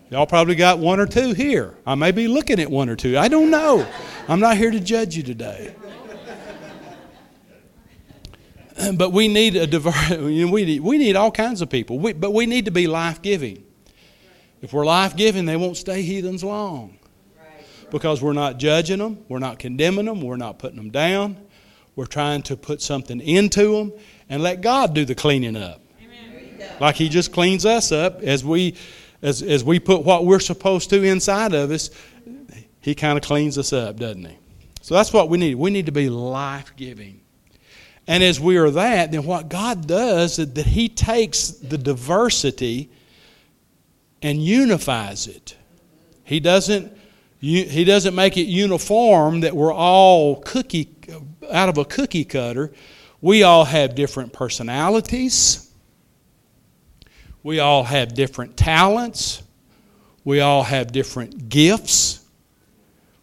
Y'all 0.09 0.25
probably 0.25 0.55
got 0.55 0.79
one 0.79 0.99
or 0.99 1.05
two 1.05 1.33
here. 1.33 1.75
I 1.85 1.93
may 1.95 2.11
be 2.11 2.27
looking 2.27 2.59
at 2.59 2.69
one 2.69 2.89
or 2.89 2.95
two. 2.95 3.17
I 3.17 3.27
don't 3.27 3.51
know. 3.51 3.85
I'm 4.27 4.39
not 4.39 4.57
here 4.57 4.71
to 4.71 4.79
judge 4.79 5.15
you 5.15 5.23
today. 5.23 5.75
But 8.93 9.11
we 9.11 9.27
need 9.27 9.57
a 9.57 9.67
diver- 9.67 10.21
we 10.23 10.63
need, 10.63 10.79
we 10.79 10.97
need 10.97 11.17
all 11.17 11.31
kinds 11.31 11.61
of 11.61 11.69
people. 11.69 11.99
We, 11.99 12.13
but 12.13 12.31
we 12.31 12.45
need 12.45 12.63
to 12.63 12.71
be 12.71 12.87
life 12.87 13.21
giving. 13.21 13.65
If 14.61 14.71
we're 14.71 14.85
life 14.85 15.17
giving, 15.17 15.45
they 15.45 15.57
won't 15.57 15.75
stay 15.75 16.01
heathens 16.01 16.45
long. 16.45 16.97
Because 17.91 18.21
we're 18.21 18.31
not 18.31 18.57
judging 18.57 18.99
them, 18.99 19.25
we're 19.27 19.39
not 19.39 19.59
condemning 19.59 20.05
them, 20.05 20.21
we're 20.21 20.37
not 20.37 20.59
putting 20.59 20.77
them 20.77 20.91
down. 20.91 21.35
We're 21.97 22.05
trying 22.05 22.43
to 22.43 22.55
put 22.55 22.81
something 22.81 23.19
into 23.19 23.75
them 23.75 23.91
and 24.29 24.41
let 24.41 24.61
God 24.61 24.93
do 24.93 25.03
the 25.03 25.15
cleaning 25.15 25.57
up. 25.57 25.81
Like 26.79 26.95
He 26.95 27.09
just 27.09 27.33
cleans 27.33 27.65
us 27.65 27.91
up 27.91 28.21
as 28.21 28.45
we 28.45 28.75
as, 29.21 29.41
as 29.41 29.63
we 29.63 29.79
put 29.79 30.03
what 30.03 30.25
we're 30.25 30.39
supposed 30.39 30.89
to 30.91 31.03
inside 31.03 31.53
of 31.53 31.71
us, 31.71 31.89
He 32.81 32.95
kind 32.95 33.17
of 33.17 33.23
cleans 33.23 33.57
us 33.57 33.73
up, 33.73 33.97
doesn't 33.97 34.25
He? 34.25 34.37
So 34.81 34.95
that's 34.95 35.11
what 35.11 35.29
we 35.29 35.37
need. 35.37 35.55
We 35.55 35.69
need 35.69 35.87
to 35.87 35.91
be 35.91 36.09
life 36.09 36.73
giving. 36.75 37.21
And 38.07 38.23
as 38.23 38.39
we 38.39 38.57
are 38.57 38.71
that, 38.71 39.11
then 39.11 39.23
what 39.23 39.49
God 39.49 39.85
does 39.85 40.39
is 40.39 40.53
that 40.53 40.65
He 40.65 40.89
takes 40.89 41.49
the 41.49 41.77
diversity 41.77 42.89
and 44.21 44.43
unifies 44.43 45.27
it. 45.27 45.55
He 46.23 46.39
doesn't, 46.39 46.95
he 47.39 47.85
doesn't 47.85 48.15
make 48.15 48.37
it 48.37 48.43
uniform 48.43 49.41
that 49.41 49.55
we're 49.55 49.73
all 49.73 50.37
cookie 50.37 50.89
out 51.51 51.69
of 51.69 51.77
a 51.77 51.85
cookie 51.85 52.25
cutter. 52.25 52.71
We 53.21 53.43
all 53.43 53.65
have 53.65 53.95
different 53.95 54.33
personalities. 54.33 55.68
We 57.43 57.59
all 57.59 57.83
have 57.83 58.13
different 58.13 58.57
talents. 58.57 59.41
We 60.23 60.41
all 60.41 60.63
have 60.63 60.91
different 60.91 61.49
gifts. 61.49 62.23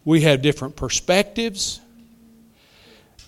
We 0.05 0.23
have 0.23 0.43
different 0.43 0.77
perspectives. 0.77 1.81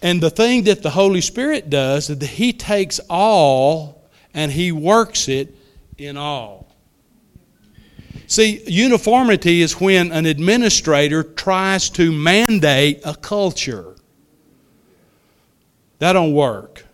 And 0.01 0.23
the 0.23 0.31
thing 0.31 0.65
that 0.65 0.83
the 0.83 0.91
Holy 0.91 1.21
Spirit 1.21 1.71
does 1.71 2.09
is 2.09 2.19
that 2.19 2.27
He 2.27 2.53
takes 2.53 3.01
all 3.11 4.09
and 4.33 4.51
He 4.51 4.73
works 4.73 5.29
it 5.29 5.55
in 5.99 6.17
all. 6.17 6.69
See, 8.27 8.63
uniformity 8.67 9.63
is 9.63 9.81
when 9.81 10.13
an 10.13 10.27
administrator 10.27 11.23
tries 11.23 11.89
to 11.91 12.13
mandate 12.13 13.01
a 13.05 13.15
culture. 13.15 13.97
That 15.99 16.13
don't 16.13 16.35
work. 16.35 16.85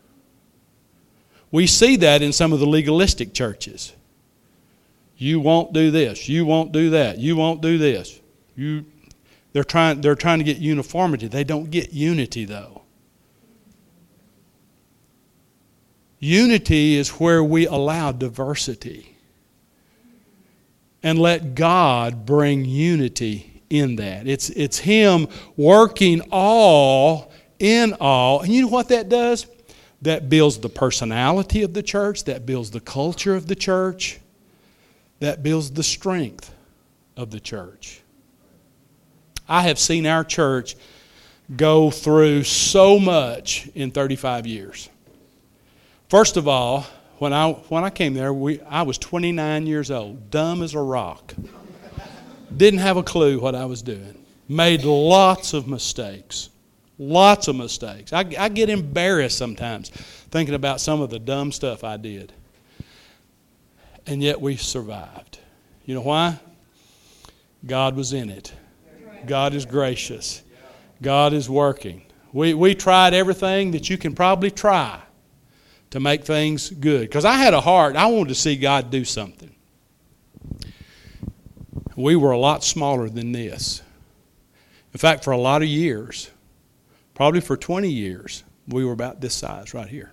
We 1.55 1.69
see 1.69 1.95
that 1.99 2.21
in 2.21 2.33
some 2.33 2.53
of 2.53 2.59
the 2.59 2.67
legalistic 2.67 3.33
churches. 3.33 3.93
You 5.17 5.39
won't 5.39 5.73
do 5.73 5.93
this. 5.93 6.29
You 6.29 6.45
won't 6.45 6.73
do 6.73 6.91
that. 6.91 7.19
You 7.19 7.37
won't 7.37 7.61
do 7.61 7.79
this. 7.79 8.19
You, 8.57 8.85
They're 9.53 9.63
trying, 9.63 10.01
they're 10.01 10.17
trying 10.17 10.39
to 10.39 10.45
get 10.45 10.57
uniformity. 10.57 11.29
They 11.29 11.45
don't 11.45 11.71
get 11.71 11.93
unity, 11.93 12.45
though. 12.45 12.83
Unity 16.19 16.97
is 16.97 17.11
where 17.11 17.45
we 17.45 17.69
allow 17.69 18.11
diversity 18.11 19.17
and 21.05 21.21
let 21.21 21.55
God 21.55 22.27
bring 22.27 22.65
unity 22.65 23.63
in 23.71 23.95
that. 23.95 24.27
It's, 24.27 24.51
it's 24.51 24.79
Him 24.79 25.29
working 25.57 26.21
all 26.33 27.31
in 27.61 27.93
all. 28.01 28.41
And 28.41 28.53
you 28.53 28.63
know 28.63 28.69
what 28.69 28.89
that 28.89 29.09
does? 29.09 29.47
That 30.05 30.29
builds 30.29 30.59
the 30.59 30.69
personality 30.69 31.63
of 31.63 31.75
the 31.75 31.83
church, 31.83 32.25
that 32.25 32.47
builds 32.47 32.71
the 32.71 32.81
culture 32.81 33.35
of 33.35 33.47
the 33.47 33.55
church, 33.55 34.21
that 35.21 35.43
builds 35.43 35.71
the 35.71 35.83
strength 35.83 36.55
of 37.17 37.31
the 37.31 37.41
church. 37.41 38.01
I 39.49 39.63
have 39.63 39.79
seen 39.79 40.07
our 40.07 40.25
church 40.25 40.77
go 41.55 41.91
through 41.91 42.45
so 42.45 42.99
much 42.99 43.69
in 43.75 43.91
35 43.91 44.47
years. 44.47 44.89
First 46.09 46.37
of 46.37 46.49
all, 46.49 46.87
when 47.19 47.33
I, 47.33 47.53
when 47.53 47.85
I 47.85 47.91
came 47.91 48.15
there, 48.15 48.33
we, 48.33 48.61
I 48.63 48.83
was 48.83 48.99
29 48.99 49.67
years 49.67 49.91
old, 49.91 50.31
dumb 50.31 50.63
as 50.63 50.75
a 50.75 50.81
rock. 50.81 51.35
Didn't 52.55 52.81
have 52.81 52.97
a 52.97 53.03
clue 53.03 53.41
what 53.41 53.55
I 53.55 53.65
was 53.65 53.83
doing. 53.83 54.23
Made 54.49 54.85
lots 54.85 55.55
of 55.55 55.67
mistakes. 55.67 56.51
Lots 56.99 57.49
of 57.49 57.57
mistakes. 57.57 58.13
I, 58.13 58.21
I 58.39 58.49
get 58.49 58.71
embarrassed 58.71 59.37
sometimes 59.37 59.91
thinking 59.91 60.55
about 60.55 60.81
some 60.81 61.01
of 61.01 61.11
the 61.11 61.19
dumb 61.19 61.51
stuff 61.51 61.83
I 61.83 61.97
did. 61.97 62.33
And 64.07 64.23
yet 64.23 64.41
we 64.41 64.57
survived. 64.57 65.39
You 65.85 65.95
know 65.95 66.03
why? 66.03 66.39
God 67.67 67.97
was 67.97 68.13
in 68.13 68.31
it. 68.31 68.53
God 69.27 69.55
is 69.55 69.65
gracious. 69.65 70.43
God 71.03 71.33
is 71.33 71.49
working. 71.49 72.03
We, 72.33 72.55
we 72.55 72.75
tried 72.75 73.15
everything 73.15 73.73
that 73.73 73.89
you 73.89 73.97
can 73.97 74.15
probably 74.15 74.51
try 74.51 75.01
to 75.91 76.01
make 76.01 76.25
things 76.25 76.71
good. 76.71 77.03
Because 77.03 77.25
I 77.25 77.35
had 77.35 77.55
a 77.55 77.61
heart, 77.61 77.97
I 77.97 78.07
wanted 78.07 78.29
to 78.29 78.35
see 78.35 78.57
God 78.57 78.91
do 78.91 79.05
something. 79.05 79.55
We 81.97 82.17
were 82.17 82.33
a 82.33 82.39
lot 82.39 82.65
smaller 82.65 83.09
than 83.09 83.33
this. 83.33 83.83
In 84.93 84.99
fact, 84.99 85.25
for 85.25 85.31
a 85.31 85.39
lot 85.39 85.63
of 85.63 85.69
years, 85.69 86.31
probably 87.15 87.41
for 87.41 87.57
20 87.57 87.89
years, 87.89 88.45
we 88.69 88.85
were 88.85 88.93
about 88.93 89.21
this 89.21 89.35
size 89.35 89.75
right 89.75 89.89
here. 89.89 90.13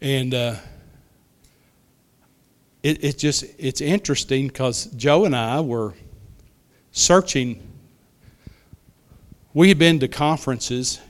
And 0.00 0.34
uh, 0.34 0.56
it, 2.82 3.04
it 3.04 3.18
just, 3.18 3.44
it's 3.58 3.80
interesting 3.80 4.48
because 4.48 4.86
Joe 4.86 5.24
and 5.24 5.34
I 5.34 5.60
were 5.60 5.94
searching. 6.92 7.62
We 9.54 9.68
had 9.68 9.78
been 9.78 9.98
to 10.00 10.08
conferences 10.08 11.00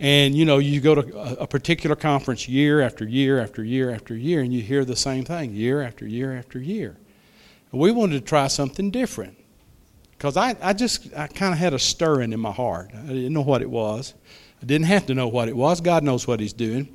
and 0.00 0.34
you 0.34 0.44
know, 0.44 0.58
you 0.58 0.80
go 0.80 0.94
to 0.94 1.40
a 1.40 1.46
particular 1.46 1.94
conference 1.96 2.48
year 2.48 2.80
after 2.80 3.06
year 3.06 3.40
after 3.40 3.62
year 3.62 3.90
after 3.90 4.14
year, 4.16 4.40
and 4.40 4.52
you 4.52 4.60
hear 4.60 4.84
the 4.84 4.96
same 4.96 5.24
thing 5.24 5.52
year 5.52 5.82
after 5.82 6.06
year 6.06 6.36
after 6.36 6.58
year. 6.58 6.96
And 7.70 7.80
we 7.80 7.90
wanted 7.92 8.18
to 8.18 8.24
try 8.24 8.48
something 8.48 8.90
different 8.90 9.38
because 10.24 10.38
I, 10.38 10.56
I 10.62 10.72
just 10.72 11.14
I 11.14 11.26
kind 11.26 11.52
of 11.52 11.58
had 11.58 11.74
a 11.74 11.78
stirring 11.78 12.32
in 12.32 12.40
my 12.40 12.50
heart. 12.50 12.92
I 12.94 13.08
didn't 13.08 13.34
know 13.34 13.42
what 13.42 13.60
it 13.60 13.68
was. 13.68 14.14
I 14.62 14.64
didn't 14.64 14.86
have 14.86 15.04
to 15.08 15.14
know 15.14 15.28
what 15.28 15.48
it 15.50 15.54
was. 15.54 15.82
God 15.82 16.02
knows 16.02 16.26
what 16.26 16.40
He's 16.40 16.54
doing. 16.54 16.88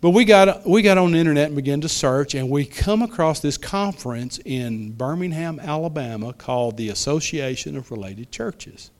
But 0.00 0.10
we 0.10 0.24
got 0.24 0.66
we 0.66 0.82
got 0.82 0.98
on 0.98 1.12
the 1.12 1.18
internet 1.18 1.46
and 1.46 1.54
began 1.54 1.80
to 1.82 1.88
search, 1.88 2.34
and 2.34 2.50
we 2.50 2.64
come 2.64 3.02
across 3.02 3.38
this 3.38 3.56
conference 3.56 4.40
in 4.44 4.90
Birmingham, 4.90 5.60
Alabama, 5.60 6.32
called 6.32 6.76
the 6.76 6.88
Association 6.88 7.76
of 7.76 7.92
Related 7.92 8.32
Churches, 8.32 8.90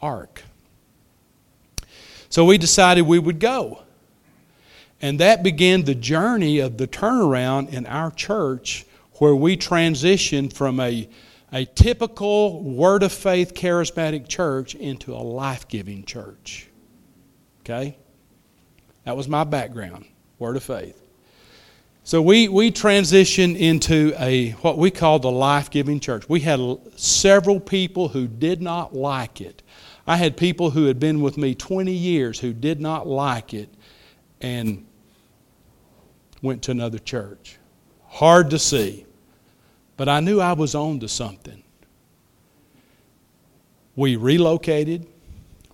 ARC. 0.00 0.44
So 2.28 2.44
we 2.44 2.56
decided 2.56 3.02
we 3.02 3.18
would 3.18 3.40
go. 3.40 3.82
And 5.02 5.18
that 5.18 5.42
began 5.42 5.82
the 5.82 5.96
journey 5.96 6.60
of 6.60 6.78
the 6.78 6.86
turnaround 6.86 7.72
in 7.72 7.84
our 7.86 8.12
church 8.12 8.86
where 9.14 9.34
we 9.34 9.56
transitioned 9.56 10.52
from 10.52 10.78
a, 10.78 11.08
a 11.52 11.64
typical 11.64 12.62
Word 12.62 13.02
of 13.02 13.12
Faith 13.12 13.54
charismatic 13.54 14.28
church 14.28 14.74
into 14.74 15.14
a 15.14 15.18
life 15.18 15.68
giving 15.68 16.04
church. 16.04 16.68
Okay? 17.60 17.96
That 19.04 19.16
was 19.16 19.28
my 19.28 19.44
background, 19.44 20.06
Word 20.38 20.56
of 20.56 20.64
Faith. 20.64 21.00
So 22.02 22.22
we, 22.22 22.46
we 22.46 22.70
transitioned 22.70 23.58
into 23.58 24.14
a 24.18 24.50
what 24.62 24.78
we 24.78 24.92
call 24.92 25.18
the 25.18 25.30
life 25.30 25.70
giving 25.70 25.98
church. 25.98 26.28
We 26.28 26.38
had 26.38 26.60
several 26.96 27.58
people 27.58 28.08
who 28.08 28.28
did 28.28 28.62
not 28.62 28.94
like 28.94 29.40
it. 29.40 29.62
I 30.06 30.16
had 30.16 30.36
people 30.36 30.70
who 30.70 30.84
had 30.84 31.00
been 31.00 31.20
with 31.20 31.36
me 31.36 31.56
20 31.56 31.90
years 31.90 32.38
who 32.38 32.52
did 32.52 32.80
not 32.80 33.08
like 33.08 33.54
it 33.54 33.68
and 34.40 34.86
went 36.42 36.62
to 36.62 36.70
another 36.70 37.00
church. 37.00 37.58
Hard 38.06 38.50
to 38.50 38.58
see. 38.60 39.04
But 39.96 40.08
I 40.08 40.20
knew 40.20 40.40
I 40.40 40.52
was 40.52 40.74
on 40.74 41.00
to 41.00 41.08
something. 41.08 41.62
We 43.94 44.16
relocated. 44.16 45.06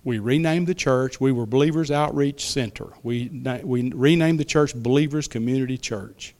We 0.05 0.19
renamed 0.19 0.67
the 0.67 0.75
church. 0.75 1.19
We 1.19 1.31
were 1.31 1.45
Believers 1.45 1.91
Outreach 1.91 2.45
Center. 2.45 2.87
We, 3.03 3.29
we 3.63 3.91
renamed 3.91 4.39
the 4.39 4.45
church 4.45 4.73
Believers 4.75 5.27
Community 5.27 5.77
Church. 5.77 6.33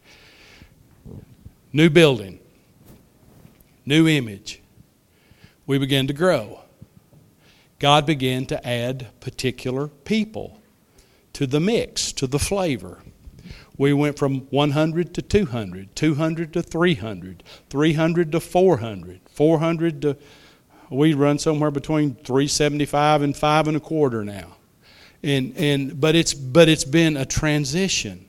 New 1.72 1.90
building, 1.90 2.40
new 3.86 4.08
image. 4.08 4.62
We 5.66 5.78
began 5.78 6.08
to 6.08 6.14
grow. 6.14 6.62
God 7.80 8.06
began 8.06 8.46
to 8.46 8.66
add 8.68 9.08
particular 9.20 9.88
people 9.88 10.62
to 11.34 11.48
the 11.48 11.60
mix, 11.60 12.12
to 12.14 12.28
the 12.28 12.40
flavor. 12.40 13.03
We 13.78 13.94
went 13.94 14.20
from 14.20 14.42
100 14.52 15.14
to 15.16 15.22
200, 15.22 15.96
200 15.96 16.54
to 16.54 16.62
300, 16.62 17.44
300 17.70 18.32
to 18.32 18.40
400, 18.40 19.22
400 19.32 20.02
to, 20.04 20.18
we 20.90 21.14
run 21.14 21.40
somewhere 21.40 21.72
between 21.72 22.16
375 22.16 23.24
and 23.24 23.36
five 23.36 23.68
and 23.68 23.76
a 23.76 23.80
quarter 23.80 24.24
now. 24.24 24.58
And, 25.24 25.58
and, 25.58 26.00
but, 26.00 26.16
it's, 26.16 26.34
but 26.34 26.70
it's 26.70 26.84
been 26.84 27.18
a 27.18 27.26
transition. 27.26 28.26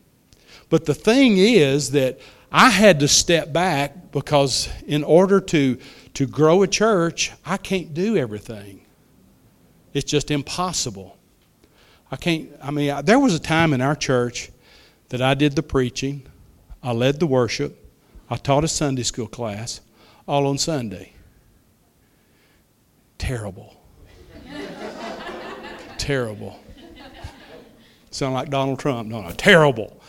But 0.70 0.86
the 0.86 0.94
thing 0.94 1.36
is 1.36 1.90
that 1.90 2.20
I 2.50 2.70
had 2.70 3.00
to 3.00 3.08
step 3.08 3.52
back 3.52 4.12
because 4.12 4.68
in 4.86 5.04
order 5.04 5.40
to, 5.40 5.78
to 6.14 6.26
grow 6.26 6.62
a 6.62 6.68
church, 6.68 7.32
I 7.44 7.56
can't 7.56 7.92
do 7.92 8.16
everything. 8.16 8.86
It's 9.92 10.10
just 10.10 10.30
impossible. 10.30 11.18
I 12.10 12.16
can't, 12.16 12.50
I 12.62 12.70
mean, 12.70 12.90
I, 12.90 13.02
there 13.02 13.18
was 13.18 13.34
a 13.34 13.40
time 13.40 13.72
in 13.72 13.80
our 13.80 13.96
church 13.96 14.50
that 15.08 15.22
I 15.22 15.34
did 15.34 15.56
the 15.56 15.62
preaching, 15.62 16.26
I 16.82 16.92
led 16.92 17.20
the 17.20 17.26
worship, 17.26 17.80
I 18.28 18.36
taught 18.36 18.64
a 18.64 18.68
Sunday 18.68 19.02
school 19.02 19.26
class, 19.26 19.80
all 20.26 20.46
on 20.46 20.58
Sunday. 20.58 21.12
Terrible. 23.18 23.76
Terrible. 25.98 26.58
Sound 28.10 28.34
like 28.34 28.48
Donald 28.48 28.78
Trump. 28.78 29.08
No, 29.08 29.22
no, 29.22 29.30
terrible. 29.32 30.00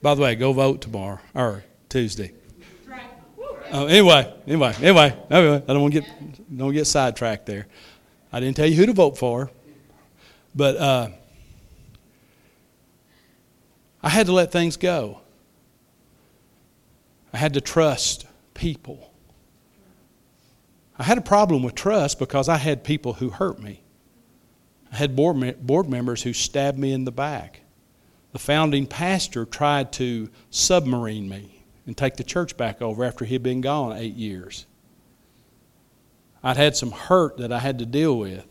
By 0.00 0.14
the 0.14 0.22
way, 0.22 0.34
go 0.34 0.54
vote 0.54 0.80
tomorrow 0.80 1.18
or 1.34 1.62
Tuesday. 1.90 2.32
Uh, 3.70 3.84
anyway, 3.84 4.32
anyway, 4.46 4.74
anyway, 4.80 5.16
anyway, 5.30 5.62
I 5.68 5.72
don't 5.72 5.82
want 5.82 5.94
to 5.94 6.00
get 6.00 6.56
don't 6.56 6.72
get 6.72 6.86
sidetracked 6.86 7.46
there. 7.46 7.66
I 8.32 8.40
didn't 8.40 8.56
tell 8.56 8.66
you 8.66 8.76
who 8.76 8.86
to 8.86 8.92
vote 8.92 9.18
for, 9.18 9.50
but 10.54 10.76
uh, 10.76 11.08
I 14.02 14.08
had 14.08 14.26
to 14.26 14.32
let 14.32 14.50
things 14.52 14.76
go. 14.76 15.20
I 17.32 17.36
had 17.36 17.54
to 17.54 17.60
trust 17.60 18.26
people. 18.54 19.12
I 20.98 21.04
had 21.04 21.18
a 21.18 21.22
problem 21.22 21.62
with 21.62 21.74
trust 21.74 22.18
because 22.18 22.48
I 22.48 22.56
had 22.56 22.84
people 22.84 23.14
who 23.14 23.30
hurt 23.30 23.60
me. 23.60 23.82
I 24.92 24.96
had 24.96 25.14
board, 25.14 25.66
board 25.66 25.88
members 25.88 26.22
who 26.22 26.32
stabbed 26.32 26.78
me 26.78 26.92
in 26.92 27.04
the 27.04 27.12
back. 27.12 27.60
The 28.32 28.38
founding 28.38 28.86
pastor 28.86 29.44
tried 29.44 29.92
to 29.94 30.28
submarine 30.50 31.28
me 31.28 31.64
and 31.86 31.96
take 31.96 32.16
the 32.16 32.24
church 32.24 32.56
back 32.56 32.82
over 32.82 33.04
after 33.04 33.24
he'd 33.24 33.42
been 33.42 33.60
gone 33.60 33.96
eight 33.96 34.14
years. 34.14 34.66
I'd 36.42 36.56
had 36.56 36.76
some 36.76 36.90
hurt 36.90 37.38
that 37.38 37.52
I 37.52 37.58
had 37.58 37.78
to 37.78 37.86
deal 37.86 38.18
with. 38.18 38.46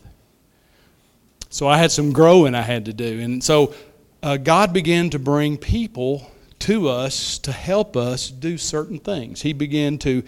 So 1.50 1.66
I 1.66 1.78
had 1.78 1.90
some 1.90 2.12
growing 2.12 2.54
I 2.54 2.62
had 2.62 2.84
to 2.86 2.92
do. 2.92 3.20
And 3.20 3.42
so 3.42 3.74
uh, 4.22 4.36
God 4.36 4.72
began 4.72 5.10
to 5.10 5.18
bring 5.18 5.58
people 5.58 6.30
to 6.60 6.88
us 6.88 7.38
to 7.38 7.52
help 7.52 7.96
us 7.96 8.30
do 8.30 8.56
certain 8.56 8.98
things. 8.98 9.42
He 9.42 9.52
began 9.52 9.98
to 9.98 10.22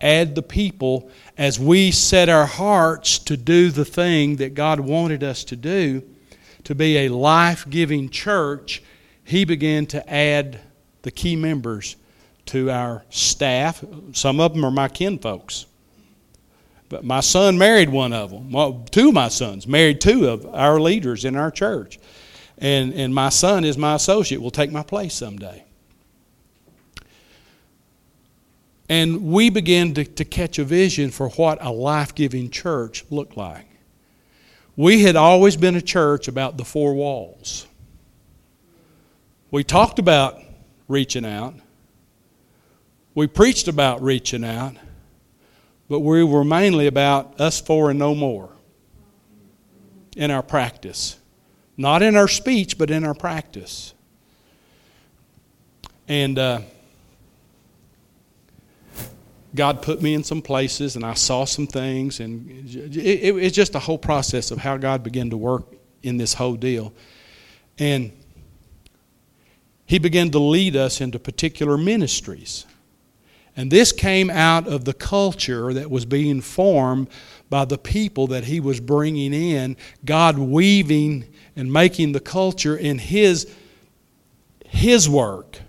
add 0.00 0.34
the 0.34 0.42
people 0.42 1.10
as 1.38 1.58
we 1.58 1.90
set 1.90 2.28
our 2.28 2.44
hearts 2.44 3.18
to 3.20 3.36
do 3.36 3.70
the 3.70 3.84
thing 3.84 4.36
that 4.36 4.54
God 4.54 4.78
wanted 4.80 5.24
us 5.24 5.44
to 5.44 5.56
do, 5.56 6.02
to 6.64 6.74
be 6.74 6.98
a 6.98 7.08
life 7.08 7.68
giving 7.70 8.10
church. 8.10 8.82
He 9.24 9.44
began 9.44 9.86
to 9.86 10.12
add 10.12 10.60
the 11.02 11.10
key 11.10 11.36
members 11.36 11.96
to 12.46 12.70
our 12.70 13.04
staff. 13.08 13.82
Some 14.12 14.40
of 14.40 14.52
them 14.52 14.64
are 14.64 14.70
my 14.70 14.88
kinfolks. 14.88 15.66
But 16.88 17.04
my 17.04 17.20
son 17.20 17.58
married 17.58 17.88
one 17.88 18.12
of 18.12 18.30
them. 18.30 18.52
Well, 18.52 18.84
two 18.90 19.08
of 19.08 19.14
my 19.14 19.28
sons 19.28 19.66
married 19.66 20.00
two 20.00 20.28
of 20.28 20.46
our 20.46 20.80
leaders 20.80 21.24
in 21.24 21.36
our 21.36 21.50
church. 21.50 21.98
And, 22.58 22.94
and 22.94 23.14
my 23.14 23.28
son 23.28 23.64
is 23.64 23.76
my 23.76 23.94
associate, 23.94 24.40
will 24.40 24.50
take 24.50 24.72
my 24.72 24.82
place 24.82 25.14
someday. 25.14 25.64
And 28.88 29.32
we 29.32 29.50
began 29.50 29.94
to, 29.94 30.04
to 30.04 30.24
catch 30.24 30.58
a 30.58 30.64
vision 30.64 31.10
for 31.10 31.30
what 31.30 31.58
a 31.60 31.70
life 31.70 32.14
giving 32.14 32.50
church 32.50 33.04
looked 33.10 33.36
like. 33.36 33.66
We 34.76 35.02
had 35.02 35.16
always 35.16 35.56
been 35.56 35.74
a 35.74 35.82
church 35.82 36.28
about 36.28 36.56
the 36.56 36.64
four 36.64 36.94
walls. 36.94 37.66
We 39.50 39.64
talked 39.64 39.98
about 39.98 40.40
reaching 40.86 41.24
out, 41.24 41.54
we 43.14 43.26
preached 43.26 43.66
about 43.66 44.02
reaching 44.02 44.44
out, 44.44 44.76
but 45.88 46.00
we 46.00 46.24
were 46.24 46.44
mainly 46.44 46.86
about 46.86 47.40
us 47.40 47.60
four 47.60 47.90
and 47.90 47.98
no 47.98 48.14
more 48.14 48.50
in 50.16 50.30
our 50.30 50.42
practice. 50.42 51.18
Not 51.76 52.02
in 52.02 52.16
our 52.16 52.28
speech, 52.28 52.78
but 52.78 52.90
in 52.90 53.04
our 53.04 53.14
practice. 53.14 53.92
And 56.08 56.38
uh, 56.38 56.60
God 59.54 59.82
put 59.82 60.00
me 60.00 60.14
in 60.14 60.24
some 60.24 60.42
places 60.42 60.96
and 60.96 61.04
I 61.04 61.14
saw 61.14 61.44
some 61.44 61.66
things, 61.66 62.20
and 62.20 62.48
it, 62.74 62.96
it, 62.96 63.36
it's 63.36 63.56
just 63.56 63.74
a 63.74 63.78
whole 63.78 63.98
process 63.98 64.50
of 64.50 64.58
how 64.58 64.76
God 64.76 65.02
began 65.02 65.30
to 65.30 65.36
work 65.36 65.64
in 66.02 66.16
this 66.16 66.34
whole 66.34 66.54
deal. 66.54 66.92
And 67.78 68.12
He 69.84 69.98
began 69.98 70.30
to 70.30 70.38
lead 70.38 70.76
us 70.76 71.00
into 71.00 71.18
particular 71.18 71.76
ministries. 71.76 72.66
And 73.56 73.70
this 73.70 73.90
came 73.90 74.28
out 74.28 74.68
of 74.68 74.84
the 74.84 74.92
culture 74.92 75.72
that 75.72 75.90
was 75.90 76.04
being 76.04 76.42
formed 76.42 77.08
by 77.48 77.64
the 77.64 77.78
people 77.78 78.26
that 78.28 78.44
He 78.44 78.60
was 78.60 78.80
bringing 78.80 79.32
in, 79.32 79.76
God 80.04 80.38
weaving 80.38 81.24
and 81.56 81.72
making 81.72 82.12
the 82.12 82.20
culture 82.20 82.76
in 82.76 82.98
His, 82.98 83.50
his 84.66 85.08
work. 85.08 85.60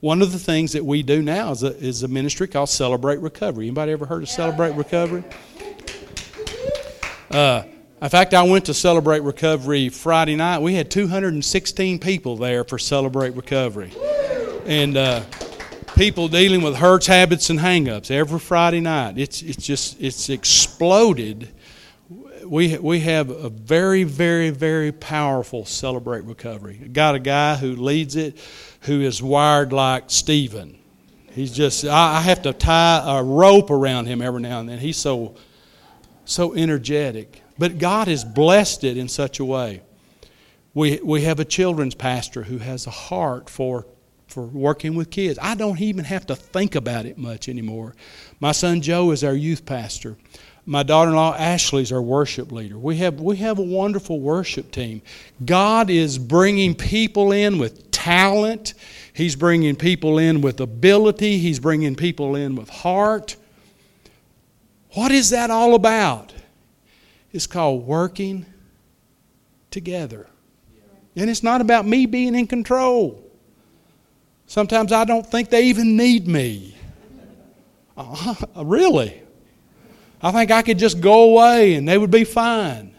One 0.00 0.22
of 0.22 0.30
the 0.30 0.38
things 0.38 0.72
that 0.72 0.84
we 0.84 1.02
do 1.02 1.22
now 1.22 1.50
is 1.50 1.64
a, 1.64 1.76
is 1.76 2.04
a 2.04 2.08
ministry 2.08 2.46
called 2.46 2.68
Celebrate 2.68 3.18
Recovery. 3.18 3.66
Anybody 3.66 3.90
ever 3.90 4.06
heard 4.06 4.22
of 4.22 4.28
Celebrate 4.28 4.76
Recovery? 4.76 5.24
Uh, 7.32 7.64
in 8.00 8.08
fact, 8.08 8.32
I 8.32 8.44
went 8.44 8.66
to 8.66 8.74
Celebrate 8.74 9.24
Recovery 9.24 9.88
Friday 9.88 10.36
night. 10.36 10.60
We 10.60 10.74
had 10.74 10.88
216 10.88 11.98
people 11.98 12.36
there 12.36 12.62
for 12.62 12.78
Celebrate 12.78 13.30
Recovery. 13.30 13.90
And 14.66 14.96
uh, 14.96 15.22
people 15.98 16.28
dealing 16.28 16.62
with 16.62 16.76
hurts, 16.76 17.08
habits, 17.08 17.50
and 17.50 17.58
hangups 17.58 18.08
every 18.08 18.38
Friday 18.38 18.78
night. 18.78 19.18
It's, 19.18 19.42
it's 19.42 19.66
just, 19.66 20.00
it's 20.00 20.28
exploded. 20.28 21.48
We, 22.46 22.78
we 22.78 23.00
have 23.00 23.30
a 23.30 23.50
very, 23.50 24.04
very, 24.04 24.50
very 24.50 24.92
powerful 24.92 25.64
Celebrate 25.64 26.22
Recovery. 26.22 26.76
Got 26.76 27.16
a 27.16 27.18
guy 27.18 27.56
who 27.56 27.74
leads 27.74 28.14
it 28.14 28.38
who 28.82 29.00
is 29.00 29.20
wired 29.20 29.72
like 29.72 30.04
Stephen. 30.06 30.78
He's 31.32 31.50
just, 31.50 31.84
I, 31.84 32.18
I 32.18 32.20
have 32.20 32.42
to 32.42 32.52
tie 32.52 33.18
a 33.18 33.20
rope 33.20 33.68
around 33.68 34.06
him 34.06 34.22
every 34.22 34.40
now 34.40 34.60
and 34.60 34.68
then. 34.68 34.78
He's 34.78 34.96
so, 34.96 35.34
so 36.24 36.54
energetic. 36.54 37.42
But 37.58 37.78
God 37.78 38.06
has 38.06 38.24
blessed 38.24 38.84
it 38.84 38.96
in 38.96 39.08
such 39.08 39.40
a 39.40 39.44
way. 39.44 39.82
We, 40.74 41.00
we 41.02 41.22
have 41.22 41.40
a 41.40 41.44
children's 41.44 41.96
pastor 41.96 42.44
who 42.44 42.58
has 42.58 42.86
a 42.86 42.90
heart 42.90 43.50
for, 43.50 43.84
for 44.28 44.44
working 44.44 44.94
with 44.94 45.10
kids. 45.10 45.38
I 45.40 45.54
don't 45.54 45.80
even 45.80 46.04
have 46.04 46.26
to 46.26 46.36
think 46.36 46.74
about 46.74 47.06
it 47.06 47.18
much 47.18 47.48
anymore. 47.48 47.94
My 48.40 48.52
son 48.52 48.80
Joe 48.80 49.10
is 49.10 49.24
our 49.24 49.34
youth 49.34 49.66
pastor. 49.66 50.16
My 50.66 50.82
daughter 50.82 51.10
in 51.10 51.16
law 51.16 51.34
Ashley 51.34 51.82
is 51.82 51.92
our 51.92 52.02
worship 52.02 52.52
leader. 52.52 52.78
We 52.78 52.98
have, 52.98 53.20
we 53.20 53.38
have 53.38 53.58
a 53.58 53.62
wonderful 53.62 54.20
worship 54.20 54.70
team. 54.70 55.00
God 55.44 55.88
is 55.88 56.18
bringing 56.18 56.74
people 56.74 57.32
in 57.32 57.58
with 57.58 57.90
talent. 57.90 58.74
He's 59.14 59.34
bringing 59.34 59.76
people 59.76 60.18
in 60.18 60.42
with 60.42 60.60
ability. 60.60 61.38
He's 61.38 61.58
bringing 61.58 61.94
people 61.94 62.36
in 62.36 62.54
with 62.54 62.68
heart. 62.68 63.36
What 64.92 65.10
is 65.10 65.30
that 65.30 65.50
all 65.50 65.74
about? 65.74 66.34
It's 67.32 67.46
called 67.46 67.86
working 67.86 68.44
together. 69.70 70.26
And 71.16 71.28
it's 71.28 71.42
not 71.42 71.60
about 71.60 71.86
me 71.86 72.06
being 72.06 72.34
in 72.34 72.46
control. 72.46 73.27
Sometimes 74.48 74.92
I 74.92 75.04
don't 75.04 75.26
think 75.26 75.50
they 75.50 75.64
even 75.64 75.94
need 75.94 76.26
me. 76.26 76.74
Uh, 77.98 78.34
really? 78.56 79.22
I 80.22 80.32
think 80.32 80.50
I 80.50 80.62
could 80.62 80.78
just 80.78 81.02
go 81.02 81.30
away 81.30 81.74
and 81.74 81.86
they 81.86 81.98
would 81.98 82.10
be 82.10 82.24
fine. 82.24 82.96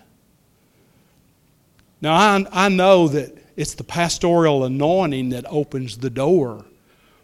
Now, 2.01 2.13
I, 2.13 2.45
I 2.51 2.69
know 2.69 3.07
that 3.09 3.35
it's 3.57 3.73
the 3.73 3.83
pastoral 3.83 4.63
anointing 4.63 5.29
that 5.29 5.45
opens 5.49 5.97
the 5.97 6.11
door 6.11 6.65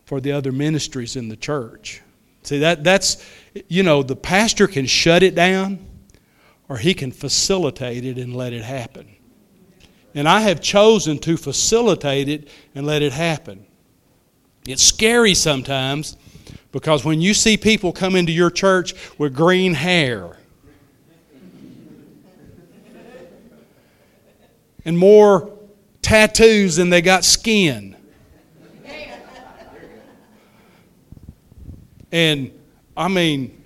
for 0.06 0.20
the 0.20 0.32
other 0.32 0.52
ministries 0.52 1.16
in 1.16 1.30
the 1.30 1.38
church. 1.38 2.02
See, 2.42 2.58
that, 2.60 2.84
that's, 2.84 3.24
you 3.68 3.84
know, 3.84 4.02
the 4.02 4.16
pastor 4.16 4.66
can 4.66 4.88
shut 4.88 5.22
it 5.22 5.36
down 5.36 5.86
or 6.68 6.78
he 6.78 6.96
can 6.96 7.12
facilitate 7.12 8.04
it 8.04 8.18
and 8.18 8.36
let 8.36 8.54
it 8.54 8.64
happen. 8.64 9.08
And 10.16 10.28
I 10.28 10.40
have 10.42 10.62
chosen 10.62 11.20
to 11.20 11.38
facilitate 11.38 12.28
it 12.28 12.50
and 12.74 12.88
let 12.88 13.04
it 13.04 13.14
happen. 13.14 13.68
It's 14.68 14.84
scary 14.84 15.34
sometimes 15.34 16.18
because 16.72 17.06
when 17.06 17.22
you 17.22 17.34
see 17.34 17.58
people 17.58 17.92
come 17.92 18.16
into 18.16 18.32
your 18.32 18.50
church 18.50 18.94
with 19.18 19.36
green 19.36 19.74
hair 19.74 20.38
and 24.84 24.98
more 24.98 25.52
tattoos 26.02 26.76
than 26.76 26.90
they 26.90 27.02
got 27.02 27.24
skin. 27.24 27.96
And 32.12 32.52
I 32.96 33.08
mean, 33.08 33.62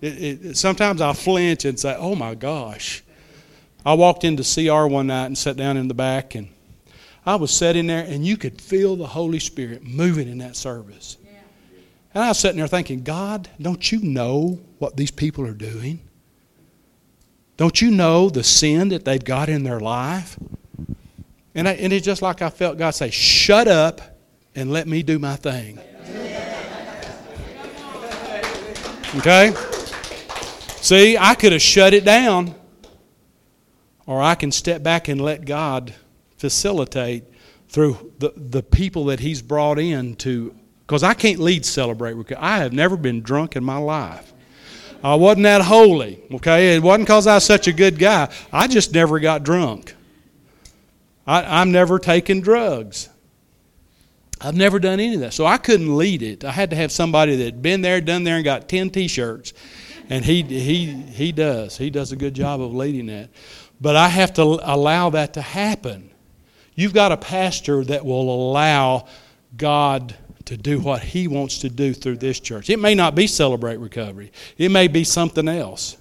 it, 0.00 0.44
it, 0.44 0.56
sometimes 0.56 1.00
I 1.00 1.12
flinch 1.12 1.64
and 1.64 1.78
say, 1.78 1.94
oh 1.96 2.14
my 2.14 2.34
gosh. 2.34 3.02
I 3.86 3.94
walked 3.94 4.24
into 4.24 4.42
CR 4.42 4.86
one 4.86 5.08
night 5.08 5.26
and 5.26 5.38
sat 5.38 5.56
down 5.56 5.76
in 5.76 5.88
the 5.88 5.94
back, 5.94 6.34
and 6.34 6.48
I 7.26 7.36
was 7.36 7.50
sitting 7.50 7.86
there, 7.86 8.04
and 8.04 8.26
you 8.26 8.36
could 8.36 8.60
feel 8.60 8.96
the 8.96 9.06
Holy 9.06 9.38
Spirit 9.38 9.82
moving 9.82 10.28
in 10.28 10.38
that 10.38 10.56
service. 10.56 11.16
And 12.12 12.22
I 12.22 12.28
was 12.28 12.38
sitting 12.38 12.58
there 12.58 12.68
thinking, 12.68 13.02
God, 13.02 13.48
don't 13.60 13.90
you 13.90 14.00
know 14.00 14.60
what 14.78 14.96
these 14.96 15.10
people 15.10 15.46
are 15.46 15.54
doing? 15.54 16.00
Don't 17.56 17.80
you 17.80 17.90
know 17.90 18.28
the 18.30 18.44
sin 18.44 18.90
that 18.90 19.04
they've 19.04 19.24
got 19.24 19.48
in 19.48 19.64
their 19.64 19.80
life? 19.80 20.38
And, 21.54 21.68
I, 21.68 21.72
and 21.72 21.92
it's 21.92 22.04
just 22.04 22.22
like 22.22 22.42
I 22.42 22.50
felt 22.50 22.78
God 22.78 22.90
say, 22.90 23.10
shut 23.10 23.68
up 23.68 24.00
and 24.54 24.70
let 24.70 24.86
me 24.86 25.02
do 25.02 25.18
my 25.18 25.36
thing. 25.36 25.78
Okay? 29.16 29.52
See, 30.80 31.16
I 31.16 31.34
could 31.34 31.52
have 31.52 31.62
shut 31.62 31.94
it 31.94 32.04
down, 32.04 32.54
or 34.06 34.20
I 34.20 34.34
can 34.34 34.52
step 34.52 34.82
back 34.82 35.08
and 35.08 35.20
let 35.20 35.44
God 35.44 35.94
facilitate 36.36 37.24
through 37.68 38.12
the, 38.18 38.32
the 38.36 38.62
people 38.62 39.06
that 39.06 39.20
He's 39.20 39.42
brought 39.42 39.78
in 39.78 40.16
to. 40.16 40.54
Because 40.86 41.02
I 41.02 41.14
can't 41.14 41.40
lead 41.40 41.64
Celebrate. 41.64 42.32
I 42.36 42.58
have 42.58 42.72
never 42.72 42.96
been 42.96 43.22
drunk 43.22 43.56
in 43.56 43.64
my 43.64 43.78
life. 43.78 44.32
I 45.02 45.16
wasn't 45.16 45.44
that 45.44 45.60
holy, 45.60 46.22
okay? 46.32 46.76
It 46.76 46.82
wasn't 46.82 47.06
because 47.06 47.26
I 47.26 47.34
was 47.34 47.44
such 47.44 47.68
a 47.68 47.72
good 47.72 47.98
guy. 47.98 48.32
I 48.50 48.66
just 48.66 48.94
never 48.94 49.20
got 49.20 49.42
drunk. 49.42 49.94
I, 51.26 51.60
I'm 51.60 51.72
never 51.72 51.98
taking 51.98 52.40
drugs. 52.40 53.10
I've 54.40 54.56
never 54.56 54.78
done 54.78 55.00
any 55.00 55.14
of 55.14 55.20
that. 55.20 55.34
So 55.34 55.44
I 55.44 55.58
couldn't 55.58 55.94
lead 55.94 56.22
it. 56.22 56.44
I 56.44 56.52
had 56.52 56.70
to 56.70 56.76
have 56.76 56.90
somebody 56.90 57.36
that 57.36 57.44
had 57.44 57.62
been 57.62 57.82
there, 57.82 58.00
done 58.00 58.24
there, 58.24 58.36
and 58.36 58.44
got 58.44 58.68
10 58.68 58.90
t 58.90 59.08
shirts. 59.08 59.52
And 60.08 60.24
he, 60.24 60.42
he, 60.42 60.86
he 60.86 61.32
does. 61.32 61.76
He 61.76 61.90
does 61.90 62.12
a 62.12 62.16
good 62.16 62.34
job 62.34 62.60
of 62.60 62.74
leading 62.74 63.06
that. 63.06 63.30
But 63.80 63.96
I 63.96 64.08
have 64.08 64.32
to 64.34 64.42
allow 64.42 65.10
that 65.10 65.34
to 65.34 65.42
happen. 65.42 66.10
You've 66.74 66.94
got 66.94 67.12
a 67.12 67.16
pastor 67.16 67.84
that 67.84 68.04
will 68.04 68.50
allow 68.50 69.06
God 69.56 70.14
to 70.46 70.56
do 70.56 70.80
what 70.80 71.02
he 71.02 71.28
wants 71.28 71.58
to 71.60 71.70
do 71.70 71.94
through 71.94 72.16
this 72.16 72.40
church. 72.40 72.68
It 72.68 72.78
may 72.78 72.94
not 72.94 73.14
be 73.14 73.26
celebrate 73.26 73.76
recovery, 73.76 74.32
it 74.58 74.70
may 74.70 74.88
be 74.88 75.04
something 75.04 75.48
else. 75.48 75.96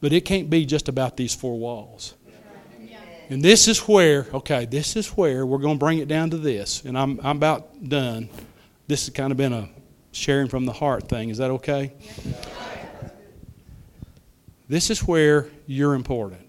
But 0.00 0.12
it 0.12 0.24
can't 0.24 0.48
be 0.48 0.64
just 0.64 0.88
about 0.88 1.16
these 1.16 1.34
four 1.34 1.58
walls. 1.58 2.14
And 3.30 3.42
this 3.42 3.68
is 3.68 3.80
where, 3.80 4.26
okay, 4.32 4.64
this 4.64 4.96
is 4.96 5.08
where 5.08 5.44
we're 5.44 5.58
going 5.58 5.74
to 5.74 5.78
bring 5.78 5.98
it 5.98 6.08
down 6.08 6.30
to 6.30 6.38
this. 6.38 6.84
And 6.84 6.96
I'm, 6.96 7.20
I'm 7.22 7.36
about 7.36 7.86
done. 7.86 8.30
This 8.86 9.06
has 9.06 9.14
kind 9.14 9.32
of 9.32 9.36
been 9.36 9.52
a 9.52 9.68
sharing 10.12 10.48
from 10.48 10.64
the 10.64 10.72
heart 10.72 11.08
thing. 11.08 11.28
Is 11.28 11.38
that 11.38 11.50
okay? 11.50 11.92
This 14.68 14.88
is 14.88 15.00
where 15.00 15.48
you're 15.66 15.94
important. 15.94 16.47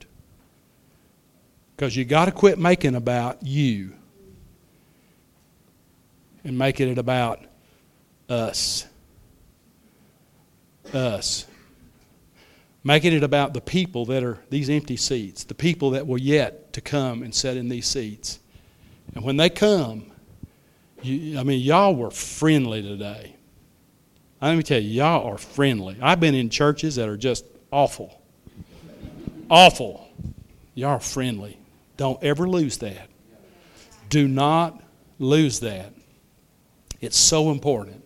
Because 1.79 1.95
you 1.95 2.03
got 2.03 2.25
to 2.25 2.33
quit 2.33 2.59
making 2.59 2.93
about 2.93 3.41
you. 3.41 3.93
and 6.43 6.57
making 6.57 6.89
it 6.89 6.97
about 6.97 7.39
us. 8.27 8.85
Us. 10.93 11.45
Making 12.83 13.13
it 13.13 13.23
about 13.23 13.53
the 13.53 13.61
people 13.61 14.03
that 14.07 14.25
are 14.25 14.39
these 14.49 14.69
empty 14.69 14.97
seats, 14.97 15.45
the 15.45 15.55
people 15.55 15.91
that 15.91 16.05
will 16.05 16.17
yet 16.17 16.73
to 16.73 16.81
come 16.81 17.23
and 17.23 17.33
sit 17.33 17.55
in 17.55 17.69
these 17.69 17.87
seats. 17.87 18.39
And 19.15 19.23
when 19.23 19.37
they 19.37 19.49
come, 19.49 20.11
you, 21.01 21.39
I 21.39 21.43
mean, 21.43 21.61
y'all 21.61 21.95
were 21.95 22.11
friendly 22.11 22.81
today. 22.81 23.37
Let 24.41 24.57
me 24.57 24.63
tell 24.63 24.81
you, 24.81 24.89
y'all 24.89 25.25
are 25.31 25.37
friendly. 25.37 25.95
I've 26.01 26.19
been 26.19 26.35
in 26.35 26.49
churches 26.49 26.97
that 26.97 27.07
are 27.07 27.15
just 27.15 27.45
awful. 27.71 28.21
awful. 29.49 30.09
Y'all 30.75 30.89
are 30.89 30.99
friendly. 30.99 31.58
Don't 31.99 32.23
ever 32.23 32.47
lose 32.47 32.77
that. 32.77 33.09
Do 34.07 34.25
not 34.25 34.81
lose 35.19 35.59
that. 35.59 35.91
It's 37.01 37.17
so 37.17 37.51
important. 37.51 38.01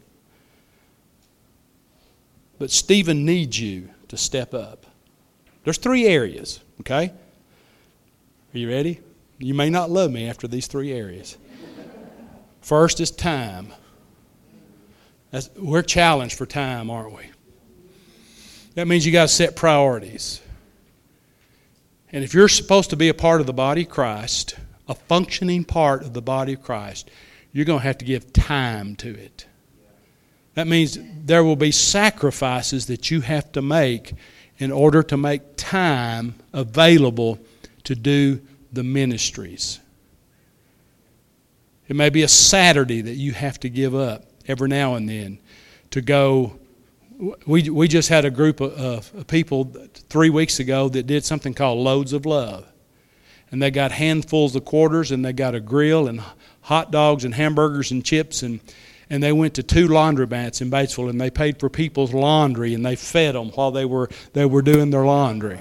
But 2.58 2.72
Stephen 2.72 3.24
needs 3.24 3.60
you 3.60 3.90
to 4.08 4.18
step 4.18 4.56
up. 4.56 4.88
There's 5.64 5.78
three 5.78 6.08
areas, 6.08 6.60
okay? 6.80 7.14
Are 8.56 8.58
you 8.58 8.68
ready? 8.68 9.00
You 9.38 9.54
may 9.54 9.70
not 9.70 9.92
love 9.92 10.10
me 10.10 10.28
after 10.28 10.48
these 10.48 10.66
three 10.66 10.92
areas. 10.92 11.38
First 12.62 13.00
is 13.00 13.12
time. 13.12 13.68
That's, 15.30 15.52
we're 15.56 15.84
challenged 15.84 16.36
for 16.36 16.48
time, 16.48 16.90
aren't 16.90 17.16
we? 17.16 17.26
That 18.74 18.88
means 18.88 19.06
you 19.06 19.12
got 19.12 19.28
to 19.28 19.34
set 19.36 19.56
priorities. 19.56 20.42
And 22.14 22.24
if 22.24 22.34
you're 22.34 22.48
supposed 22.48 22.92
to 22.92 22.96
be 22.96 23.10
a 23.10 23.14
part 23.14 23.42
of 23.42 23.48
the 23.48 23.54
body 23.54 23.82
of 23.82 23.90
Christ, 23.90 24.56
a 24.88 24.94
functioning 24.94 25.64
part 25.64 26.04
of 26.04 26.14
the 26.14 26.22
body 26.22 26.54
of 26.54 26.62
Christ, 26.62 27.10
you're 27.52 27.66
going 27.66 27.80
to 27.80 27.86
have 27.86 27.98
to 27.98 28.06
give 28.06 28.32
time 28.32 28.96
to 28.98 29.10
it. 29.10 29.48
That 30.54 30.68
means 30.68 31.00
there 31.26 31.44
will 31.44 31.56
be 31.56 31.72
sacrifices 31.72 32.86
that 32.86 33.10
you 33.10 33.22
have 33.22 33.52
to 33.54 33.64
make 33.64 34.14
in 34.60 34.72
order 34.72 35.02
to 35.02 35.18
make 35.18 35.42
time 35.56 36.36
available 36.54 37.40
to 37.86 37.96
do 37.96 38.40
the 38.72 38.84
ministries. 38.84 39.80
It 41.88 41.96
may 41.96 42.10
be 42.10 42.22
a 42.22 42.28
Saturday 42.28 43.02
that 43.02 43.16
you 43.16 43.32
have 43.34 43.60
to 43.62 43.70
give 43.70 43.96
up 43.96 44.26
every 44.48 44.70
now 44.70 44.94
and 44.94 45.10
then 45.10 45.40
to 45.92 46.02
go. 46.02 46.60
We, 47.46 47.70
we 47.70 47.88
just 47.88 48.10
had 48.10 48.26
a 48.26 48.32
group 48.32 48.60
of, 48.60 49.14
of 49.14 49.28
people 49.28 49.72
three 50.10 50.30
weeks 50.30 50.60
ago 50.60 50.90
that 50.90 51.08
did 51.08 51.24
something 51.24 51.54
called 51.54 51.80
Loads 51.80 52.14
of 52.14 52.26
Love. 52.26 52.66
And 53.52 53.62
they 53.62 53.72
got 53.72 53.92
handfuls 53.92 54.56
of 54.56 54.66
quarters 54.66 55.12
and 55.12 55.24
they 55.24 55.32
got 55.32 55.56
a 55.56 55.60
grill 55.60 56.08
and 56.08 56.22
hot 56.62 56.92
dogs 56.92 57.24
and 57.24 57.36
hamburgers 57.36 57.92
and 57.92 58.04
chips 58.04 58.42
and 58.44 58.60
and 59.10 59.22
they 59.22 59.34
went 59.34 59.54
to 59.56 59.64
two 59.64 59.90
laundromats 59.90 60.62
in 60.62 60.72
Batesville 60.72 61.10
and 61.10 61.22
they 61.22 61.30
paid 61.30 61.60
for 61.60 61.70
people's 61.70 62.14
laundry 62.14 62.74
and 62.74 62.84
they 62.84 62.96
fed 62.96 63.36
them 63.36 63.50
while 63.50 63.70
they 63.70 63.86
were 63.86 64.10
they 64.32 64.46
were 64.46 64.62
doing 64.62 64.90
their 64.90 65.06
laundry. 65.06 65.60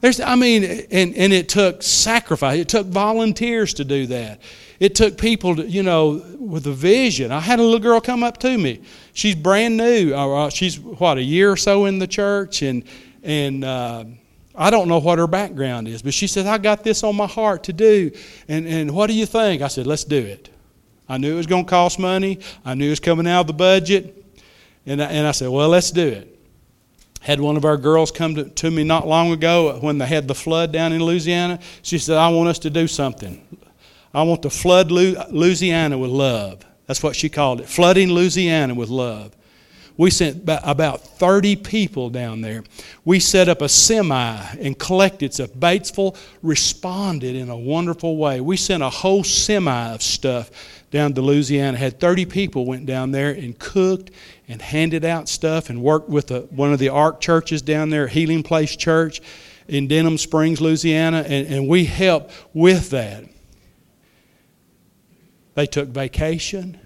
There's, 0.00 0.20
I 0.20 0.36
mean, 0.36 0.64
and, 0.64 1.14
and 1.14 1.32
it 1.32 1.48
took 1.48 1.82
sacrifice. 1.82 2.60
It 2.60 2.68
took 2.68 2.86
volunteers 2.86 3.74
to 3.74 3.84
do 3.84 4.06
that. 4.06 4.40
It 4.80 4.94
took 4.94 5.18
people, 5.18 5.56
to, 5.56 5.68
you 5.68 5.82
know, 5.82 6.22
with 6.38 6.66
a 6.66 6.72
vision. 6.72 7.32
I 7.32 7.40
had 7.40 7.58
a 7.58 7.62
little 7.62 7.80
girl 7.80 8.00
come 8.00 8.22
up 8.22 8.38
to 8.38 8.56
me. 8.56 8.82
She's 9.12 9.34
brand 9.34 9.76
new. 9.76 10.14
Uh, 10.14 10.50
she's 10.50 10.78
what 10.78 11.18
a 11.18 11.22
year 11.22 11.50
or 11.50 11.56
so 11.56 11.86
in 11.86 11.98
the 11.98 12.06
church, 12.06 12.62
and 12.62 12.84
and 13.24 13.64
uh, 13.64 14.04
I 14.54 14.70
don't 14.70 14.88
know 14.88 14.98
what 14.98 15.18
her 15.18 15.26
background 15.26 15.88
is, 15.88 16.02
but 16.02 16.14
she 16.14 16.28
said, 16.28 16.46
"I 16.46 16.58
got 16.58 16.84
this 16.84 17.02
on 17.02 17.16
my 17.16 17.26
heart 17.26 17.64
to 17.64 17.72
do." 17.72 18.12
And 18.46 18.66
and 18.68 18.94
what 18.94 19.08
do 19.08 19.14
you 19.14 19.26
think? 19.26 19.62
I 19.62 19.68
said, 19.68 19.86
"Let's 19.86 20.04
do 20.04 20.18
it." 20.18 20.48
I 21.08 21.18
knew 21.18 21.32
it 21.32 21.36
was 21.36 21.46
going 21.46 21.64
to 21.64 21.70
cost 21.70 21.98
money. 21.98 22.38
I 22.64 22.74
knew 22.74 22.86
it 22.86 22.90
was 22.90 23.00
coming 23.00 23.26
out 23.26 23.42
of 23.42 23.46
the 23.48 23.54
budget, 23.54 24.24
and 24.86 25.02
I, 25.02 25.06
and 25.06 25.26
I 25.26 25.32
said, 25.32 25.48
"Well, 25.48 25.68
let's 25.68 25.90
do 25.90 26.06
it." 26.06 26.38
Had 27.20 27.40
one 27.40 27.56
of 27.56 27.64
our 27.64 27.76
girls 27.76 28.12
come 28.12 28.36
to, 28.36 28.44
to 28.44 28.70
me 28.70 28.84
not 28.84 29.08
long 29.08 29.32
ago 29.32 29.78
when 29.80 29.98
they 29.98 30.06
had 30.06 30.28
the 30.28 30.34
flood 30.34 30.72
down 30.72 30.92
in 30.92 31.02
Louisiana. 31.02 31.58
She 31.82 31.98
said, 31.98 32.16
I 32.16 32.28
want 32.28 32.48
us 32.48 32.60
to 32.60 32.70
do 32.70 32.86
something. 32.86 33.44
I 34.14 34.22
want 34.22 34.42
to 34.42 34.50
flood 34.50 34.90
Louisiana 34.90 35.98
with 35.98 36.10
love. 36.10 36.64
That's 36.86 37.02
what 37.02 37.14
she 37.14 37.28
called 37.28 37.60
it 37.60 37.68
flooding 37.68 38.10
Louisiana 38.10 38.74
with 38.74 38.88
love. 38.88 39.34
We 39.98 40.10
sent 40.10 40.44
about 40.46 41.00
30 41.00 41.56
people 41.56 42.08
down 42.08 42.40
there. 42.40 42.62
We 43.04 43.18
set 43.18 43.48
up 43.48 43.60
a 43.60 43.68
semi 43.68 44.36
and 44.60 44.78
collected 44.78 45.34
stuff. 45.34 45.50
Batesville 45.50 46.16
responded 46.40 47.34
in 47.34 47.50
a 47.50 47.56
wonderful 47.56 48.16
way. 48.16 48.40
We 48.40 48.56
sent 48.56 48.84
a 48.84 48.88
whole 48.88 49.24
semi 49.24 49.92
of 49.92 50.00
stuff 50.00 50.52
down 50.92 51.14
to 51.14 51.20
Louisiana. 51.20 51.76
Had 51.76 51.98
30 51.98 52.26
people 52.26 52.64
went 52.64 52.86
down 52.86 53.10
there 53.10 53.30
and 53.30 53.58
cooked 53.58 54.12
and 54.46 54.62
handed 54.62 55.04
out 55.04 55.28
stuff 55.28 55.68
and 55.68 55.82
worked 55.82 56.08
with 56.08 56.30
a, 56.30 56.42
one 56.42 56.72
of 56.72 56.78
the 56.78 56.90
ARC 56.90 57.20
churches 57.20 57.60
down 57.60 57.90
there, 57.90 58.06
Healing 58.06 58.44
Place 58.44 58.76
Church 58.76 59.20
in 59.66 59.88
Denham 59.88 60.16
Springs, 60.16 60.60
Louisiana, 60.60 61.24
and, 61.26 61.46
and 61.48 61.68
we 61.68 61.84
helped 61.84 62.32
with 62.54 62.90
that. 62.90 63.24
They 65.58 65.66
took 65.66 65.88
vacation. 65.88 66.78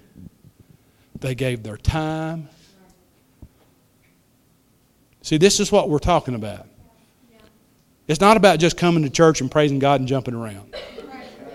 They 1.19 1.35
gave 1.35 1.61
their 1.61 1.77
time. 1.77 2.49
See, 5.21 5.37
this 5.37 5.59
is 5.59 5.71
what 5.71 5.91
we're 5.91 5.99
talking 5.99 6.33
about. 6.33 6.65
It's 8.07 8.19
not 8.19 8.35
about 8.35 8.57
just 8.57 8.75
coming 8.75 9.03
to 9.03 9.11
church 9.11 9.41
and 9.41 9.51
praising 9.51 9.77
God 9.77 9.99
and 9.99 10.09
jumping 10.09 10.33
around. 10.33 10.73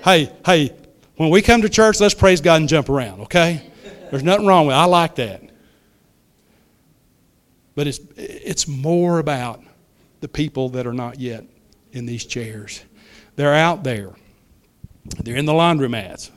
Hey, 0.04 0.32
hey, 0.46 0.72
when 1.16 1.30
we 1.30 1.42
come 1.42 1.62
to 1.62 1.68
church, 1.68 1.98
let's 1.98 2.14
praise 2.14 2.40
God 2.40 2.60
and 2.60 2.68
jump 2.68 2.88
around, 2.88 3.22
okay? 3.22 3.68
There's 4.12 4.22
nothing 4.22 4.46
wrong 4.46 4.68
with 4.68 4.76
it. 4.76 4.78
I 4.78 4.84
like 4.84 5.16
that. 5.16 5.42
But 7.74 7.88
it's, 7.88 7.98
it's 8.16 8.68
more 8.68 9.18
about 9.18 9.60
the 10.20 10.28
people 10.28 10.68
that 10.68 10.86
are 10.86 10.92
not 10.92 11.18
yet 11.18 11.42
in 11.90 12.06
these 12.06 12.24
chairs. 12.24 12.84
They're 13.34 13.54
out 13.54 13.82
there. 13.82 14.12
They're 15.24 15.34
in 15.34 15.46
the 15.46 15.52
laundromats. 15.52 16.30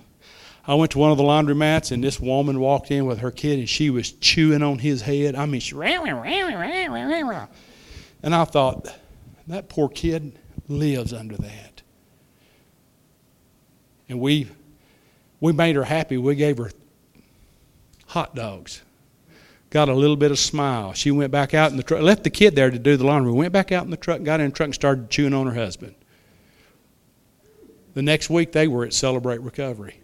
I 0.72 0.76
went 0.76 0.92
to 0.92 1.00
one 1.00 1.12
of 1.12 1.18
the 1.18 1.24
laundromats 1.26 1.92
and 1.92 2.02
this 2.02 2.18
woman 2.18 2.58
walked 2.58 2.92
in 2.92 3.06
with 3.06 3.20
her 3.20 3.30
kid 3.30 3.60
and 3.60 3.68
she 3.68 3.90
was 3.90 4.14
chewing 4.14 4.64
on 4.64 4.80
his 4.80 5.02
head. 5.02 5.36
I 5.36 5.46
mean, 5.46 5.60
she, 5.60 5.76
and 8.24 8.34
I 8.34 8.46
thought, 8.46 8.88
that 9.48 9.68
poor 9.68 9.90
kid 9.90 10.40
lives 10.70 11.12
under 11.12 11.36
that. 11.36 11.82
And 14.08 14.22
we, 14.22 14.48
we 15.42 15.52
made 15.52 15.76
her 15.76 15.84
happy. 15.84 16.18
We 16.18 16.36
gave 16.36 16.58
her 16.58 16.72
hot 18.06 18.34
dogs. 18.34 18.82
Got 19.72 19.90
a 19.90 19.94
little 19.94 20.16
bit 20.16 20.32
of 20.32 20.40
smile. 20.40 20.94
She 20.94 21.12
went 21.12 21.34
back 21.34 21.54
out 21.54 21.72
in 21.72 21.76
the 21.76 21.84
truck, 21.84 22.02
left 22.02 22.24
the 22.24 22.30
kid 22.30 22.56
there 22.56 22.72
to 22.72 22.80
do 22.80 22.96
the 22.96 23.06
laundry. 23.06 23.34
Went 23.34 23.52
back 23.52 23.74
out 23.74 23.84
in 23.84 23.92
the 23.92 23.98
truck, 23.98 24.24
got 24.24 24.40
in 24.40 24.52
the 24.52 24.56
truck, 24.56 24.68
and 24.68 24.76
started 24.76 25.10
chewing 25.10 25.34
on 25.34 25.48
her 25.48 25.54
husband. 25.54 25.96
The 27.94 28.02
next 28.02 28.30
week, 28.30 28.54
they 28.54 28.70
were 28.70 28.86
at 28.86 28.94
Celebrate 28.94 29.42
Recovery. 29.42 30.01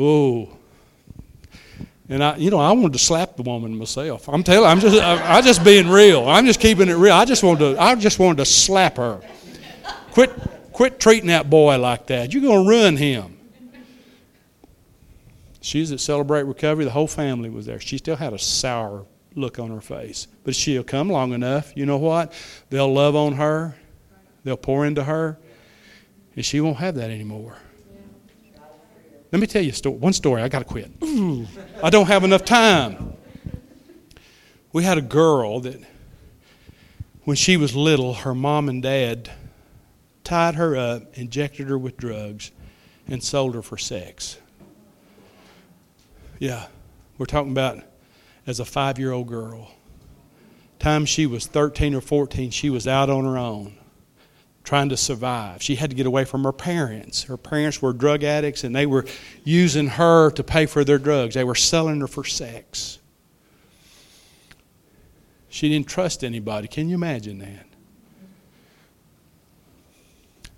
Oh. 0.00 0.48
And 2.08 2.24
I, 2.24 2.36
you 2.36 2.50
know, 2.50 2.58
I 2.58 2.72
wanted 2.72 2.94
to 2.94 2.98
slap 2.98 3.36
the 3.36 3.42
woman 3.42 3.76
myself. 3.76 4.28
I'm 4.28 4.42
telling, 4.42 4.68
I'm 4.68 4.80
just, 4.80 5.00
I, 5.00 5.36
I 5.36 5.40
just 5.42 5.62
being 5.62 5.88
real. 5.88 6.26
I'm 6.26 6.46
just 6.46 6.58
keeping 6.58 6.88
it 6.88 6.94
real. 6.94 7.12
I 7.12 7.26
just 7.26 7.42
wanted 7.42 7.76
to, 7.76 7.80
I 7.80 7.94
just 7.96 8.18
wanted 8.18 8.38
to 8.38 8.46
slap 8.46 8.96
her. 8.96 9.20
Quit, 10.12 10.32
quit 10.72 10.98
treating 10.98 11.28
that 11.28 11.50
boy 11.50 11.78
like 11.78 12.06
that. 12.06 12.32
You're 12.32 12.42
to 12.42 12.68
ruin 12.68 12.96
him. 12.96 13.36
She's 15.60 15.92
at 15.92 16.00
Celebrate 16.00 16.44
Recovery. 16.44 16.86
The 16.86 16.90
whole 16.90 17.06
family 17.06 17.50
was 17.50 17.66
there. 17.66 17.78
She 17.78 17.98
still 17.98 18.16
had 18.16 18.32
a 18.32 18.38
sour 18.38 19.04
look 19.34 19.58
on 19.58 19.70
her 19.70 19.82
face, 19.82 20.26
but 20.42 20.56
she'll 20.56 20.82
come 20.82 21.10
long 21.10 21.34
enough. 21.34 21.72
You 21.76 21.84
know 21.84 21.98
what? 21.98 22.32
They'll 22.70 22.92
love 22.92 23.14
on 23.14 23.34
her. 23.34 23.76
They'll 24.42 24.56
pour 24.56 24.86
into 24.86 25.04
her, 25.04 25.38
and 26.34 26.44
she 26.44 26.62
won't 26.62 26.78
have 26.78 26.94
that 26.94 27.10
anymore. 27.10 27.58
Let 29.32 29.40
me 29.40 29.46
tell 29.46 29.62
you 29.62 29.72
story, 29.72 29.96
one 29.96 30.12
story. 30.12 30.42
I 30.42 30.48
got 30.48 30.60
to 30.60 30.64
quit. 30.64 30.90
I 31.82 31.90
don't 31.90 32.06
have 32.08 32.24
enough 32.24 32.44
time. 32.44 33.14
We 34.72 34.82
had 34.84 34.98
a 34.98 35.02
girl 35.02 35.60
that, 35.60 35.80
when 37.24 37.36
she 37.36 37.56
was 37.56 37.76
little, 37.76 38.14
her 38.14 38.34
mom 38.34 38.68
and 38.68 38.82
dad 38.82 39.30
tied 40.24 40.56
her 40.56 40.76
up, 40.76 41.16
injected 41.16 41.68
her 41.68 41.78
with 41.78 41.96
drugs, 41.96 42.50
and 43.06 43.22
sold 43.22 43.54
her 43.54 43.62
for 43.62 43.78
sex. 43.78 44.38
Yeah, 46.38 46.66
we're 47.18 47.26
talking 47.26 47.52
about 47.52 47.78
as 48.46 48.58
a 48.58 48.64
five 48.64 48.98
year 48.98 49.12
old 49.12 49.28
girl. 49.28 49.72
Time 50.78 51.04
she 51.04 51.26
was 51.26 51.46
13 51.46 51.94
or 51.94 52.00
14, 52.00 52.50
she 52.50 52.70
was 52.70 52.88
out 52.88 53.10
on 53.10 53.24
her 53.24 53.36
own 53.36 53.76
trying 54.64 54.88
to 54.90 54.96
survive. 54.96 55.62
She 55.62 55.76
had 55.76 55.90
to 55.90 55.96
get 55.96 56.06
away 56.06 56.24
from 56.24 56.44
her 56.44 56.52
parents. 56.52 57.24
Her 57.24 57.36
parents 57.36 57.80
were 57.80 57.92
drug 57.92 58.22
addicts 58.22 58.64
and 58.64 58.74
they 58.74 58.86
were 58.86 59.04
using 59.44 59.88
her 59.88 60.30
to 60.32 60.44
pay 60.44 60.66
for 60.66 60.84
their 60.84 60.98
drugs. 60.98 61.34
They 61.34 61.44
were 61.44 61.54
selling 61.54 62.00
her 62.00 62.06
for 62.06 62.24
sex. 62.24 62.98
She 65.48 65.68
didn't 65.68 65.88
trust 65.88 66.22
anybody. 66.22 66.68
Can 66.68 66.88
you 66.88 66.94
imagine 66.94 67.38
that? 67.38 67.66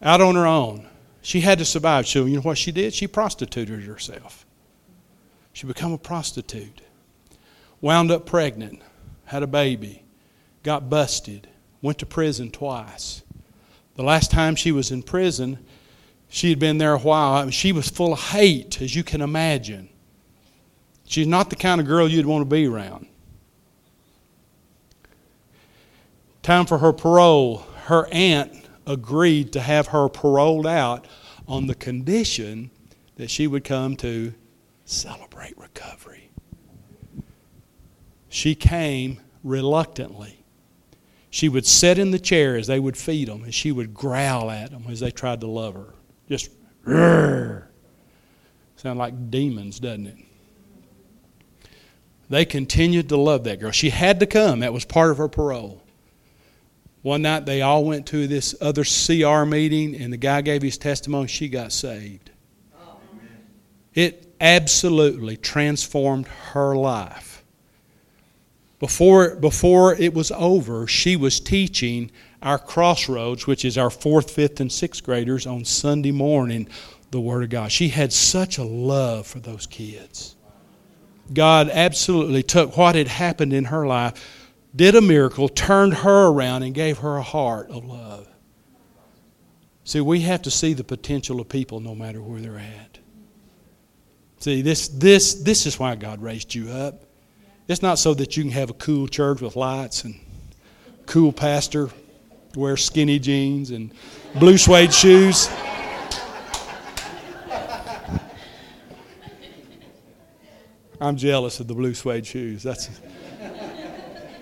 Out 0.03 0.21
on 0.21 0.35
her 0.35 0.47
own. 0.47 0.89
She 1.23 1.41
had 1.41 1.59
to 1.59 1.65
survive. 1.65 2.07
So 2.09 2.27
you 2.27 2.37
know 2.37 2.43
what 2.43 2.59
she 2.59 2.73
did? 2.73 2.93
She 2.93 3.07
prostituted 3.07 3.85
herself. 3.85 4.45
She 5.53 5.67
became 5.67 5.93
a 5.93 5.99
prostitute. 5.99 6.83
Wound 7.81 8.11
up 8.11 8.27
pregnant, 8.27 8.81
had 9.25 9.43
a 9.43 9.47
baby, 9.47 10.05
got 10.63 10.91
busted, 10.91 11.49
went 11.81 11.99
to 11.99 12.07
prison 12.07 12.51
twice. 12.51 13.23
The 13.95 14.03
last 14.03 14.31
time 14.31 14.57
she 14.57 14.73
was 14.73 14.91
in 14.91 15.03
prison, 15.03 15.59
she 16.29 16.49
had 16.51 16.59
been 16.59 16.79
there 16.79 16.95
a 16.95 16.99
while. 16.99 17.51
She 17.51 17.73
was 17.73 17.91
full 17.91 18.15
of 18.15 18.21
hate, 18.21 18.81
as 18.81 18.97
you 18.97 19.05
can 19.05 19.21
imagine. 19.21 19.91
She's 21.05 21.27
not 21.27 21.51
the 21.51 21.57
kind 21.57 21.81
of 21.81 21.87
girl 21.87 22.09
you'd 22.09 22.25
want 22.25 22.41
to 22.43 22.47
be 22.47 22.67
around. 22.67 23.07
Time 26.43 26.65
for 26.65 26.79
her 26.79 26.93
parole. 26.93 27.59
Her 27.85 28.09
aunt 28.11 28.67
agreed 28.87 29.53
to 29.53 29.61
have 29.61 29.89
her 29.89 30.09
paroled 30.09 30.67
out 30.67 31.07
on 31.47 31.67
the 31.67 31.75
condition 31.75 32.71
that 33.17 33.31
she 33.31 33.47
would 33.47 33.65
come 33.65 33.97
to 33.97 34.33
celebrate 34.87 35.57
recovery. 35.59 36.31
She 38.29 38.55
came 38.55 39.21
reluctantly. 39.45 40.42
She 41.33 41.49
would 41.49 41.65
sit 41.65 41.99
in 41.99 42.11
the 42.11 42.19
chair 42.19 42.57
as 42.57 42.67
they 42.67 42.79
would 42.79 42.95
feed 42.95 43.27
them, 43.27 43.43
and 43.43 43.55
she 43.55 43.73
would 43.73 43.95
growl 43.95 44.51
at 44.51 44.71
them 44.71 44.85
as 44.91 45.01
they 45.01 45.11
tried 45.11 45.41
to 45.41 45.47
love 45.47 45.73
her. 45.73 45.95
Just, 46.29 46.51
Rrr. 46.85 47.65
sound 48.77 48.99
like 48.99 49.31
demons, 49.31 49.81
doesn't 49.81 50.09
it? 50.09 50.19
They 52.29 52.45
continued 52.45 53.09
to 53.09 53.17
love 53.17 53.45
that 53.45 53.61
girl. 53.61 53.71
She 53.71 53.89
had 53.89 54.21
to 54.21 54.27
come, 54.27 54.61
that 54.61 54.75
was 54.75 54.85
part 54.85 55.11
of 55.11 55.17
her 55.17 55.29
parole. 55.29 55.83
One 57.01 57.23
night 57.23 57.47
they 57.47 57.63
all 57.63 57.83
went 57.83 58.07
to 58.09 58.27
this 58.27 58.55
other 58.61 58.85
CR 58.85 59.47
meeting, 59.47 59.97
and 59.97 60.13
the 60.13 60.19
guy 60.19 60.43
gave 60.43 60.61
his 60.61 60.77
testimony. 60.77 61.29
She 61.29 61.49
got 61.49 61.73
saved. 61.73 62.31
It 63.95 64.35
absolutely 64.39 65.39
transformed 65.39 66.27
her 66.27 66.77
life. 66.77 67.32
Before, 68.83 69.37
before 69.37 69.95
it 69.95 70.13
was 70.13 70.33
over, 70.33 70.89
she 70.89 71.15
was 71.15 71.39
teaching 71.39 72.11
our 72.43 72.59
crossroads, 72.59 73.47
which 73.47 73.65
is 73.65 73.79
our 73.79 73.91
fourth, 73.91 74.33
fifth, 74.33 74.59
and 74.59 74.73
sixth 74.73 75.05
graders, 75.05 75.47
on 75.47 75.65
Sunday 75.65 76.11
morning, 76.11 76.69
the 77.13 77.21
Word 77.21 77.45
of 77.45 77.51
God. 77.51 77.71
She 77.71 77.91
had 77.91 78.13
such 78.13 78.59
a 78.59 78.65
love 78.65 79.29
for 79.29 79.39
those 79.39 79.69
kids. 79.69 80.35
God 81.33 81.71
absolutely 81.71 82.43
took 82.43 82.77
what 82.77 82.97
had 82.97 83.07
happened 83.07 83.53
in 83.53 83.67
her 83.67 83.87
life 83.87 84.49
did 84.75 84.97
a 84.97 85.01
miracle, 85.01 85.49
turned 85.49 85.95
her 85.95 86.27
around, 86.27 86.65
and 86.65 86.75
gave 86.75 86.99
her 86.99 87.19
a 87.19 87.23
heart 87.23 87.71
of 87.71 87.85
love. 87.85 88.27
See, 89.85 90.01
we 90.01 90.23
have 90.23 90.43
to 90.43 90.51
see 90.51 90.73
the 90.73 90.83
potential 90.83 91.41
of 91.41 91.49
people 91.49 91.79
no 91.79 91.95
matter 91.95 92.21
where 92.21 92.41
they're 92.41 92.59
at. 92.59 92.99
See, 94.41 94.61
this, 94.61 94.89
this, 94.89 95.35
this 95.35 95.67
is 95.67 95.79
why 95.79 95.95
God 95.95 96.21
raised 96.21 96.53
you 96.53 96.69
up. 96.69 97.05
It's 97.69 97.81
not 97.83 97.99
so 97.99 98.13
that 98.15 98.37
you 98.37 98.43
can 98.43 98.53
have 98.53 98.71
a 98.71 98.75
cool 98.75 99.07
church 99.07 99.41
with 99.41 99.55
lights 99.55 100.05
and 100.05 100.19
cool 101.07 101.33
pastor, 101.33 101.91
wear 102.57 102.77
skinny 102.77 103.19
jeans 103.19 103.71
and 103.71 103.93
blue 104.35 104.59
suede 104.59 104.93
shoes. 104.93 105.49
I'm 111.01 111.17
jealous 111.17 111.59
of 111.61 111.67
the 111.67 111.75
blue 111.75 111.95
suede 111.95 112.27
shoes. 112.27 112.63
That's 112.63 112.89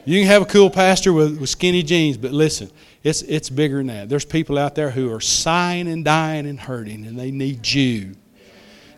you 0.04 0.20
can 0.20 0.26
have 0.26 0.42
a 0.42 0.46
cool 0.46 0.70
pastor 0.70 1.12
with, 1.12 1.38
with 1.38 1.50
skinny 1.50 1.82
jeans, 1.82 2.16
but 2.16 2.32
listen, 2.32 2.70
it's, 3.02 3.22
it's 3.22 3.50
bigger 3.50 3.76
than 3.78 3.88
that. 3.88 4.08
There's 4.08 4.24
people 4.24 4.58
out 4.58 4.74
there 4.74 4.90
who 4.90 5.12
are 5.12 5.20
sighing 5.20 5.88
and 5.88 6.04
dying 6.04 6.46
and 6.46 6.58
hurting, 6.58 7.06
and 7.06 7.18
they 7.18 7.30
need 7.30 7.70
you. 7.70 8.16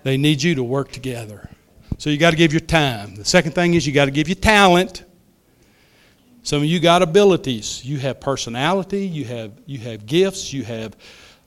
They 0.04 0.16
need 0.16 0.42
you 0.42 0.54
to 0.54 0.62
work 0.62 0.92
together. 0.92 1.50
So 2.02 2.10
you 2.10 2.18
got 2.18 2.30
to 2.30 2.36
give 2.36 2.52
your 2.52 2.58
time. 2.58 3.14
The 3.14 3.24
second 3.24 3.52
thing 3.52 3.74
is 3.74 3.86
you 3.86 3.92
got 3.92 4.06
to 4.06 4.10
give 4.10 4.26
your 4.26 4.34
talent. 4.34 5.04
Some 6.42 6.58
of 6.58 6.64
you 6.64 6.80
got 6.80 7.00
abilities. 7.00 7.84
You 7.84 7.98
have 7.98 8.18
personality. 8.18 9.06
You 9.06 9.24
have 9.26 9.52
you 9.66 9.78
have 9.78 10.04
gifts. 10.04 10.52
You 10.52 10.64
have 10.64 10.96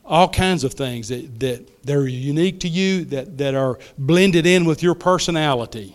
all 0.05 0.29
kinds 0.29 0.63
of 0.63 0.73
things 0.73 1.09
that 1.09 1.41
that 1.41 1.83
that 1.85 1.97
are 1.97 2.07
unique 2.07 2.61
to 2.61 2.69
you 2.69 3.03
that 3.03 3.37
that 3.37 3.53
are 3.53 3.77
blended 3.97 4.45
in 4.45 4.63
with 4.63 4.81
your 4.81 4.95
personality. 4.95 5.93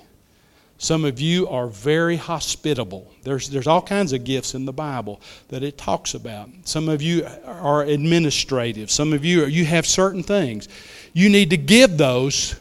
Some 0.76 1.06
of 1.06 1.22
you 1.22 1.48
are 1.48 1.66
very 1.66 2.16
hospitable. 2.16 3.10
There's, 3.22 3.48
there's 3.48 3.66
all 3.66 3.82
kinds 3.82 4.12
of 4.12 4.24
gifts 4.24 4.54
in 4.54 4.66
the 4.66 4.72
Bible 4.74 5.22
that 5.48 5.62
it 5.62 5.78
talks 5.78 6.12
about. 6.12 6.50
Some 6.64 6.90
of 6.90 7.00
you 7.00 7.26
are 7.46 7.82
administrative. 7.82 8.90
Some 8.90 9.14
of 9.14 9.24
you, 9.24 9.44
are, 9.44 9.46
you 9.46 9.64
have 9.64 9.86
certain 9.86 10.22
things. 10.22 10.68
You 11.14 11.30
need 11.30 11.48
to 11.50 11.58
give 11.58 11.96
those 11.96 12.59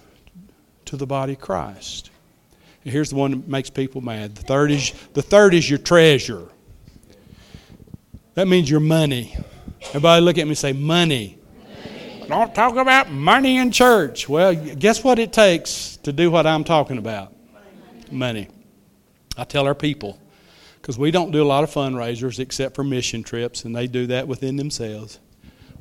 to 0.90 0.98
the 0.98 1.06
body 1.06 1.34
of 1.34 1.40
Christ. 1.40 2.10
And 2.84 2.92
here's 2.92 3.10
the 3.10 3.16
one 3.16 3.32
that 3.32 3.48
makes 3.48 3.70
people 3.70 4.02
mad. 4.02 4.36
The 4.36 4.42
third 4.44 4.72
is, 4.72 4.94
the 5.14 5.22
third 5.22 5.54
is 5.54 5.70
your 5.70 5.80
treasure. 5.80 6.48
That 8.34 8.48
means 8.48 8.70
your 8.70 8.80
money. 8.80 9.38
Everybody 9.90 10.22
look 10.22 10.38
at 10.38 10.46
me 10.46 10.50
and 10.52 10.58
say, 10.58 10.74
money. 10.74 11.38
money. 11.64 12.26
Don't 12.28 12.56
talk 12.56 12.76
about 12.76 13.12
money 13.12 13.58
in 13.58 13.72
church. 13.72 14.28
Well, 14.28 14.56
guess 14.56 15.04
what 15.04 15.20
it 15.20 15.32
takes 15.32 15.98
to 15.98 16.12
do 16.12 16.32
what 16.32 16.48
I'm 16.48 16.64
talking 16.64 16.98
about? 16.98 17.34
money. 18.12 18.48
I 19.38 19.44
tell 19.44 19.68
our 19.68 19.76
people, 19.76 20.20
because 20.82 20.98
we 20.98 21.12
don't 21.12 21.30
do 21.30 21.44
a 21.44 21.46
lot 21.46 21.64
of 21.64 21.70
fundraisers 21.70 22.40
except 22.40 22.76
for 22.76 22.84
mission 22.84 23.22
trips, 23.22 23.66
and 23.66 23.76
they 23.76 23.86
do 23.86 24.08
that 24.08 24.28
within 24.28 24.56
themselves. 24.56 25.20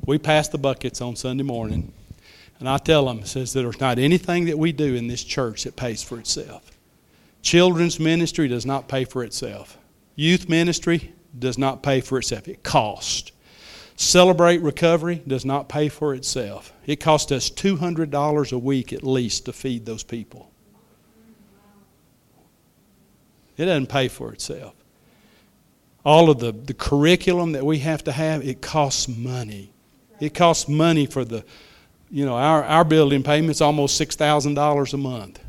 We 0.05 0.19
pass 0.19 0.47
the 0.47 0.59
buckets 0.59 1.01
on 1.01 1.15
Sunday 1.15 1.43
morning, 1.43 1.91
and 2.59 2.67
I 2.67 2.77
tell 2.77 3.05
them, 3.05 3.23
says 3.25 3.53
that 3.53 3.61
there's 3.61 3.79
not 3.79 3.99
anything 3.99 4.45
that 4.45 4.59
we 4.59 4.71
do 4.71 4.95
in 4.95 5.07
this 5.07 5.23
church 5.23 5.63
that 5.63 5.75
pays 5.75 6.03
for 6.03 6.19
itself. 6.19 6.71
Children's 7.41 7.99
ministry 7.99 8.47
does 8.47 8.65
not 8.65 8.87
pay 8.87 9.05
for 9.05 9.23
itself. 9.23 9.77
Youth 10.15 10.49
ministry 10.49 11.13
does 11.37 11.57
not 11.57 11.81
pay 11.81 12.01
for 12.01 12.17
itself. 12.17 12.47
It 12.47 12.63
costs. 12.63 13.31
Celebrate 13.95 14.61
Recovery 14.61 15.21
does 15.27 15.45
not 15.45 15.69
pay 15.69 15.89
for 15.89 16.13
itself. 16.13 16.73
It 16.85 16.97
costs 16.97 17.31
us 17.31 17.49
$200 17.49 18.51
a 18.51 18.57
week 18.57 18.93
at 18.93 19.03
least 19.03 19.45
to 19.45 19.53
feed 19.53 19.85
those 19.85 20.03
people. 20.03 20.51
It 23.57 23.65
doesn't 23.65 23.87
pay 23.87 24.07
for 24.07 24.31
itself. 24.31 24.73
All 26.05 26.29
of 26.29 26.39
the, 26.39 26.53
the 26.53 26.73
curriculum 26.73 27.51
that 27.51 27.65
we 27.65 27.79
have 27.79 28.03
to 28.05 28.11
have, 28.13 28.45
it 28.45 28.61
costs 28.61 29.09
money. 29.09 29.71
It 30.21 30.33
costs 30.33 30.69
money 30.69 31.05
for 31.05 31.25
the, 31.25 31.43
you 32.11 32.25
know, 32.25 32.35
our, 32.35 32.63
our 32.63 32.83
building 32.83 33.23
payment's 33.23 33.61
almost 33.61 33.99
$6,000 33.99 34.93
a 34.93 34.97
month. 34.97 35.39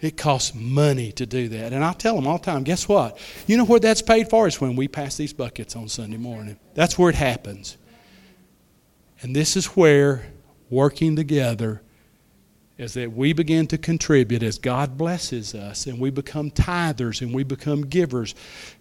It 0.00 0.16
costs 0.16 0.54
money 0.54 1.12
to 1.12 1.26
do 1.26 1.48
that. 1.48 1.72
And 1.72 1.84
I 1.84 1.92
tell 1.92 2.14
them 2.14 2.26
all 2.26 2.38
the 2.38 2.44
time, 2.44 2.62
guess 2.64 2.88
what? 2.88 3.18
You 3.46 3.56
know 3.58 3.64
where 3.64 3.80
that's 3.80 4.00
paid 4.00 4.30
for? 4.30 4.46
Is 4.46 4.60
when 4.60 4.74
we 4.74 4.88
pass 4.88 5.16
these 5.16 5.32
buckets 5.32 5.76
on 5.76 5.88
Sunday 5.88 6.16
morning. 6.16 6.58
That's 6.74 6.98
where 6.98 7.10
it 7.10 7.16
happens. 7.16 7.76
And 9.22 9.36
this 9.36 9.56
is 9.56 9.66
where 9.66 10.26
working 10.70 11.16
together 11.16 11.82
is 12.78 12.94
that 12.94 13.12
we 13.12 13.34
begin 13.34 13.66
to 13.66 13.76
contribute 13.76 14.42
as 14.42 14.58
God 14.58 14.96
blesses 14.96 15.54
us 15.54 15.86
and 15.86 16.00
we 16.00 16.08
become 16.08 16.50
tithers 16.50 17.20
and 17.20 17.34
we 17.34 17.44
become 17.44 17.82
givers. 17.82 18.34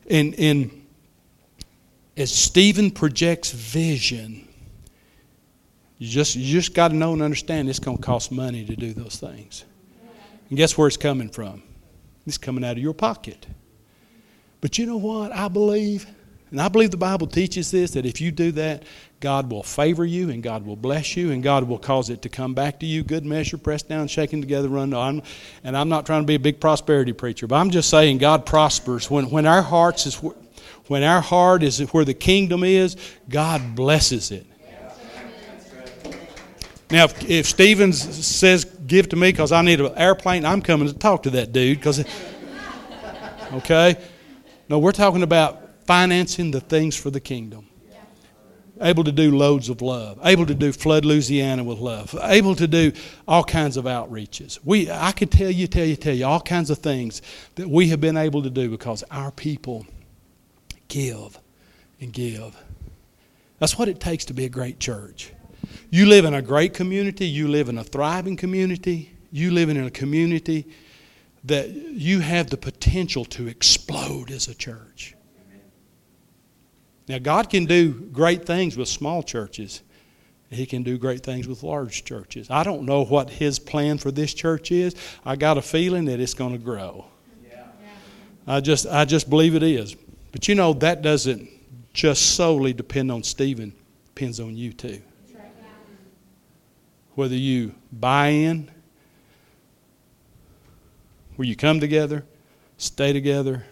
And, 0.10 0.34
and 0.40 0.88
as 2.16 2.32
Stephen 2.32 2.92
projects 2.92 3.52
vision, 3.52 4.48
you 6.00 6.08
just, 6.08 6.36
you 6.36 6.46
just 6.46 6.74
got 6.74 6.88
to 6.88 6.96
know 6.96 7.12
and 7.14 7.22
understand 7.22 7.70
it's 7.70 7.78
going 7.78 7.98
to 7.98 8.04
cost 8.04 8.32
money 8.32 8.66
to 8.66 8.76
do 8.76 8.94
those 8.94 9.18
things. 9.18 9.66
And 10.50 10.58
guess 10.58 10.78
where 10.78 10.88
it's 10.88 10.98
coming 10.98 11.30
from? 11.30 11.62
It's 12.26 12.38
coming 12.38 12.64
out 12.64 12.72
of 12.72 12.80
your 12.80 12.94
pocket. 12.94 13.46
But 14.62 14.78
you 14.78 14.86
know 14.86 14.98
what? 14.98 15.34
I 15.34 15.50
believe, 15.50 16.08
and 16.52 16.62
I 16.62 16.70
believe 16.70 16.92
the 16.92 16.98
Bible 16.98 17.28
teaches 17.28 17.70
this, 17.70 17.92
that 17.92 18.06
if 18.06 18.22
you 18.22 18.32
do 18.32 18.54
that, 18.54 18.84
God 19.20 19.52
will 19.52 19.62
favor 19.62 20.06
you 20.06 20.30
and 20.30 20.42
God 20.42 20.66
will 20.66 20.78
bless 20.78 21.18
you 21.18 21.32
and 21.32 21.44
God 21.44 21.66
will 21.66 21.78
cause 21.78 22.10
it 22.10 22.22
to 22.22 22.30
come 22.30 22.54
back 22.54 22.80
to 22.80 22.86
you. 22.86 23.04
Good 23.04 23.26
measure, 23.26 23.58
pressed 23.58 23.90
down, 23.90 24.08
shaken 24.08 24.40
together, 24.40 24.70
run 24.70 24.94
on. 24.94 25.22
And 25.66 25.76
I'm 25.76 25.90
not 25.90 26.06
trying 26.06 26.24
to 26.24 26.28
be 26.28 26.36
a 26.36 26.40
big 26.40 26.62
prosperity 26.62 27.12
preacher, 27.12 27.46
but 27.46 27.56
I'm 27.58 27.72
just 27.72 27.90
saying 27.90 28.20
God 28.20 28.46
prospers. 28.46 29.12
When, 29.12 29.30
when 29.30 29.46
our 29.46 29.62
hearts 29.62 30.06
is 30.06 30.16
when 30.88 31.04
our 31.04 31.22
heart 31.22 31.62
is 31.62 31.80
where 31.94 32.06
the 32.06 32.16
kingdom 32.16 32.64
is, 32.64 32.96
God 33.30 33.76
blesses 33.76 34.32
it. 34.32 34.48
Now, 36.92 37.06
if, 37.06 37.30
if 37.30 37.46
Stevens 37.46 38.26
says, 38.26 38.66
give 38.66 39.10
to 39.10 39.16
me 39.16 39.32
because 39.32 39.52
I 39.52 39.62
need 39.62 39.80
an 39.80 39.94
airplane, 39.96 40.46
I'm 40.46 40.62
coming 40.62 40.88
to 40.88 40.94
talk 40.94 41.24
to 41.24 41.30
that 41.32 41.52
dude. 41.52 41.78
Because, 41.78 42.04
okay? 43.54 43.96
No, 44.68 44.80
we're 44.80 44.92
talking 44.92 45.24
about 45.24 45.86
financing 45.86 46.52
the 46.52 46.62
things 46.62 46.96
for 46.96 47.10
the 47.10 47.20
kingdom 47.20 47.70
able 48.82 49.04
to 49.04 49.12
do 49.12 49.36
loads 49.36 49.70
of 49.70 49.82
love, 49.82 50.20
able 50.24 50.46
to 50.46 50.56
do 50.56 50.72
Flood 50.72 51.06
Louisiana 51.06 51.64
with 51.64 51.80
love, 51.80 52.16
able 52.24 52.56
to 52.56 52.68
do 52.68 52.92
all 53.28 53.44
kinds 53.44 53.78
of 53.78 53.86
outreaches. 53.86 54.60
We, 54.64 54.90
I 54.90 55.12
could 55.12 55.32
tell 55.32 55.50
you, 55.50 55.68
tell 55.68 55.86
you, 55.86 55.96
tell 55.96 56.14
you 56.14 56.26
all 56.26 56.42
kinds 56.42 56.70
of 56.70 56.80
things 56.80 57.22
that 57.56 57.70
we 57.70 57.90
have 57.90 58.02
been 58.02 58.18
able 58.18 58.44
to 58.44 58.50
do 58.50 58.70
because 58.70 59.04
our 59.12 59.32
people 59.32 59.86
give 60.88 61.40
and 62.00 62.14
give. 62.14 62.56
That's 63.60 63.78
what 63.78 63.90
it 63.90 64.00
takes 64.00 64.26
to 64.26 64.34
be 64.34 64.46
a 64.46 64.50
great 64.50 64.80
church. 64.80 65.34
You 65.90 66.06
live 66.06 66.26
in 66.26 66.34
a 66.34 66.42
great 66.42 66.74
community, 66.74 67.26
you 67.26 67.48
live 67.48 67.70
in 67.70 67.78
a 67.78 67.84
thriving 67.84 68.36
community, 68.36 69.12
you 69.32 69.52
live 69.52 69.70
in 69.70 69.78
a 69.78 69.92
community 69.92 70.68
that 71.44 71.70
you 71.70 72.20
have 72.20 72.50
the 72.50 72.58
potential 72.58 73.26
to 73.26 73.48
explode 73.48 74.32
as 74.32 74.48
a 74.48 74.56
church. 74.56 75.16
Now, 77.08 77.18
God 77.18 77.50
can 77.50 77.66
do 77.66 77.92
great 77.92 78.46
things 78.46 78.78
with 78.78 78.88
small 78.88 79.24
churches. 79.24 79.82
He 80.52 80.66
can 80.66 80.84
do 80.84 80.98
great 80.98 81.24
things 81.24 81.48
with 81.48 81.64
large 81.64 82.06
churches. 82.06 82.50
I 82.50 82.64
don't 82.64 82.84
know 82.84 83.04
what 83.04 83.30
His 83.30 83.58
plan 83.58 83.98
for 83.98 84.12
this 84.12 84.34
church 84.34 84.72
is. 84.72 84.96
I 85.26 85.36
got 85.36 85.58
a 85.58 85.62
feeling 85.62 86.06
that 86.06 86.20
it's 86.20 86.34
going 86.34 86.54
to 86.54 86.60
grow. 86.60 87.06
I 88.48 88.60
just, 88.62 88.88
I 88.88 89.06
just 89.06 89.30
believe 89.30 89.56
it 89.56 89.64
is. 89.64 89.96
But 90.32 90.48
you 90.48 90.56
know, 90.56 90.74
that 90.74 91.02
doesn't 91.02 91.50
just 91.94 92.36
solely 92.36 92.74
depend 92.74 93.12
on 93.12 93.24
Stephen. 93.24 93.70
It 93.70 94.16
depends 94.16 94.40
on 94.40 94.56
you 94.56 94.74
too. 94.74 95.02
Whether 97.20 97.36
you 97.36 97.76
buy 97.92 98.28
in, 98.30 98.72
where 101.36 101.46
you 101.46 101.54
come 101.54 101.82
together, 101.82 102.24
stay 102.78 103.12
together, 103.12 103.66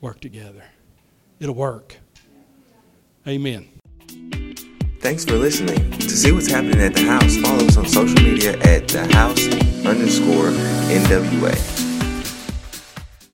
work 0.00 0.20
together. 0.20 0.62
It'll 1.40 1.56
work. 1.56 1.96
Amen. 3.26 3.66
Thanks 5.00 5.24
for 5.24 5.34
listening. 5.34 5.90
To 5.90 6.08
see 6.08 6.30
what's 6.30 6.46
happening 6.46 6.80
at 6.80 6.94
the 6.94 7.02
house, 7.02 7.36
follow 7.38 7.66
us 7.66 7.76
on 7.76 7.88
social 7.88 8.22
media 8.22 8.56
at 8.60 8.86
the 8.86 9.12
house 9.12 9.44
underscore 9.84 10.50
NWA. 10.86 11.77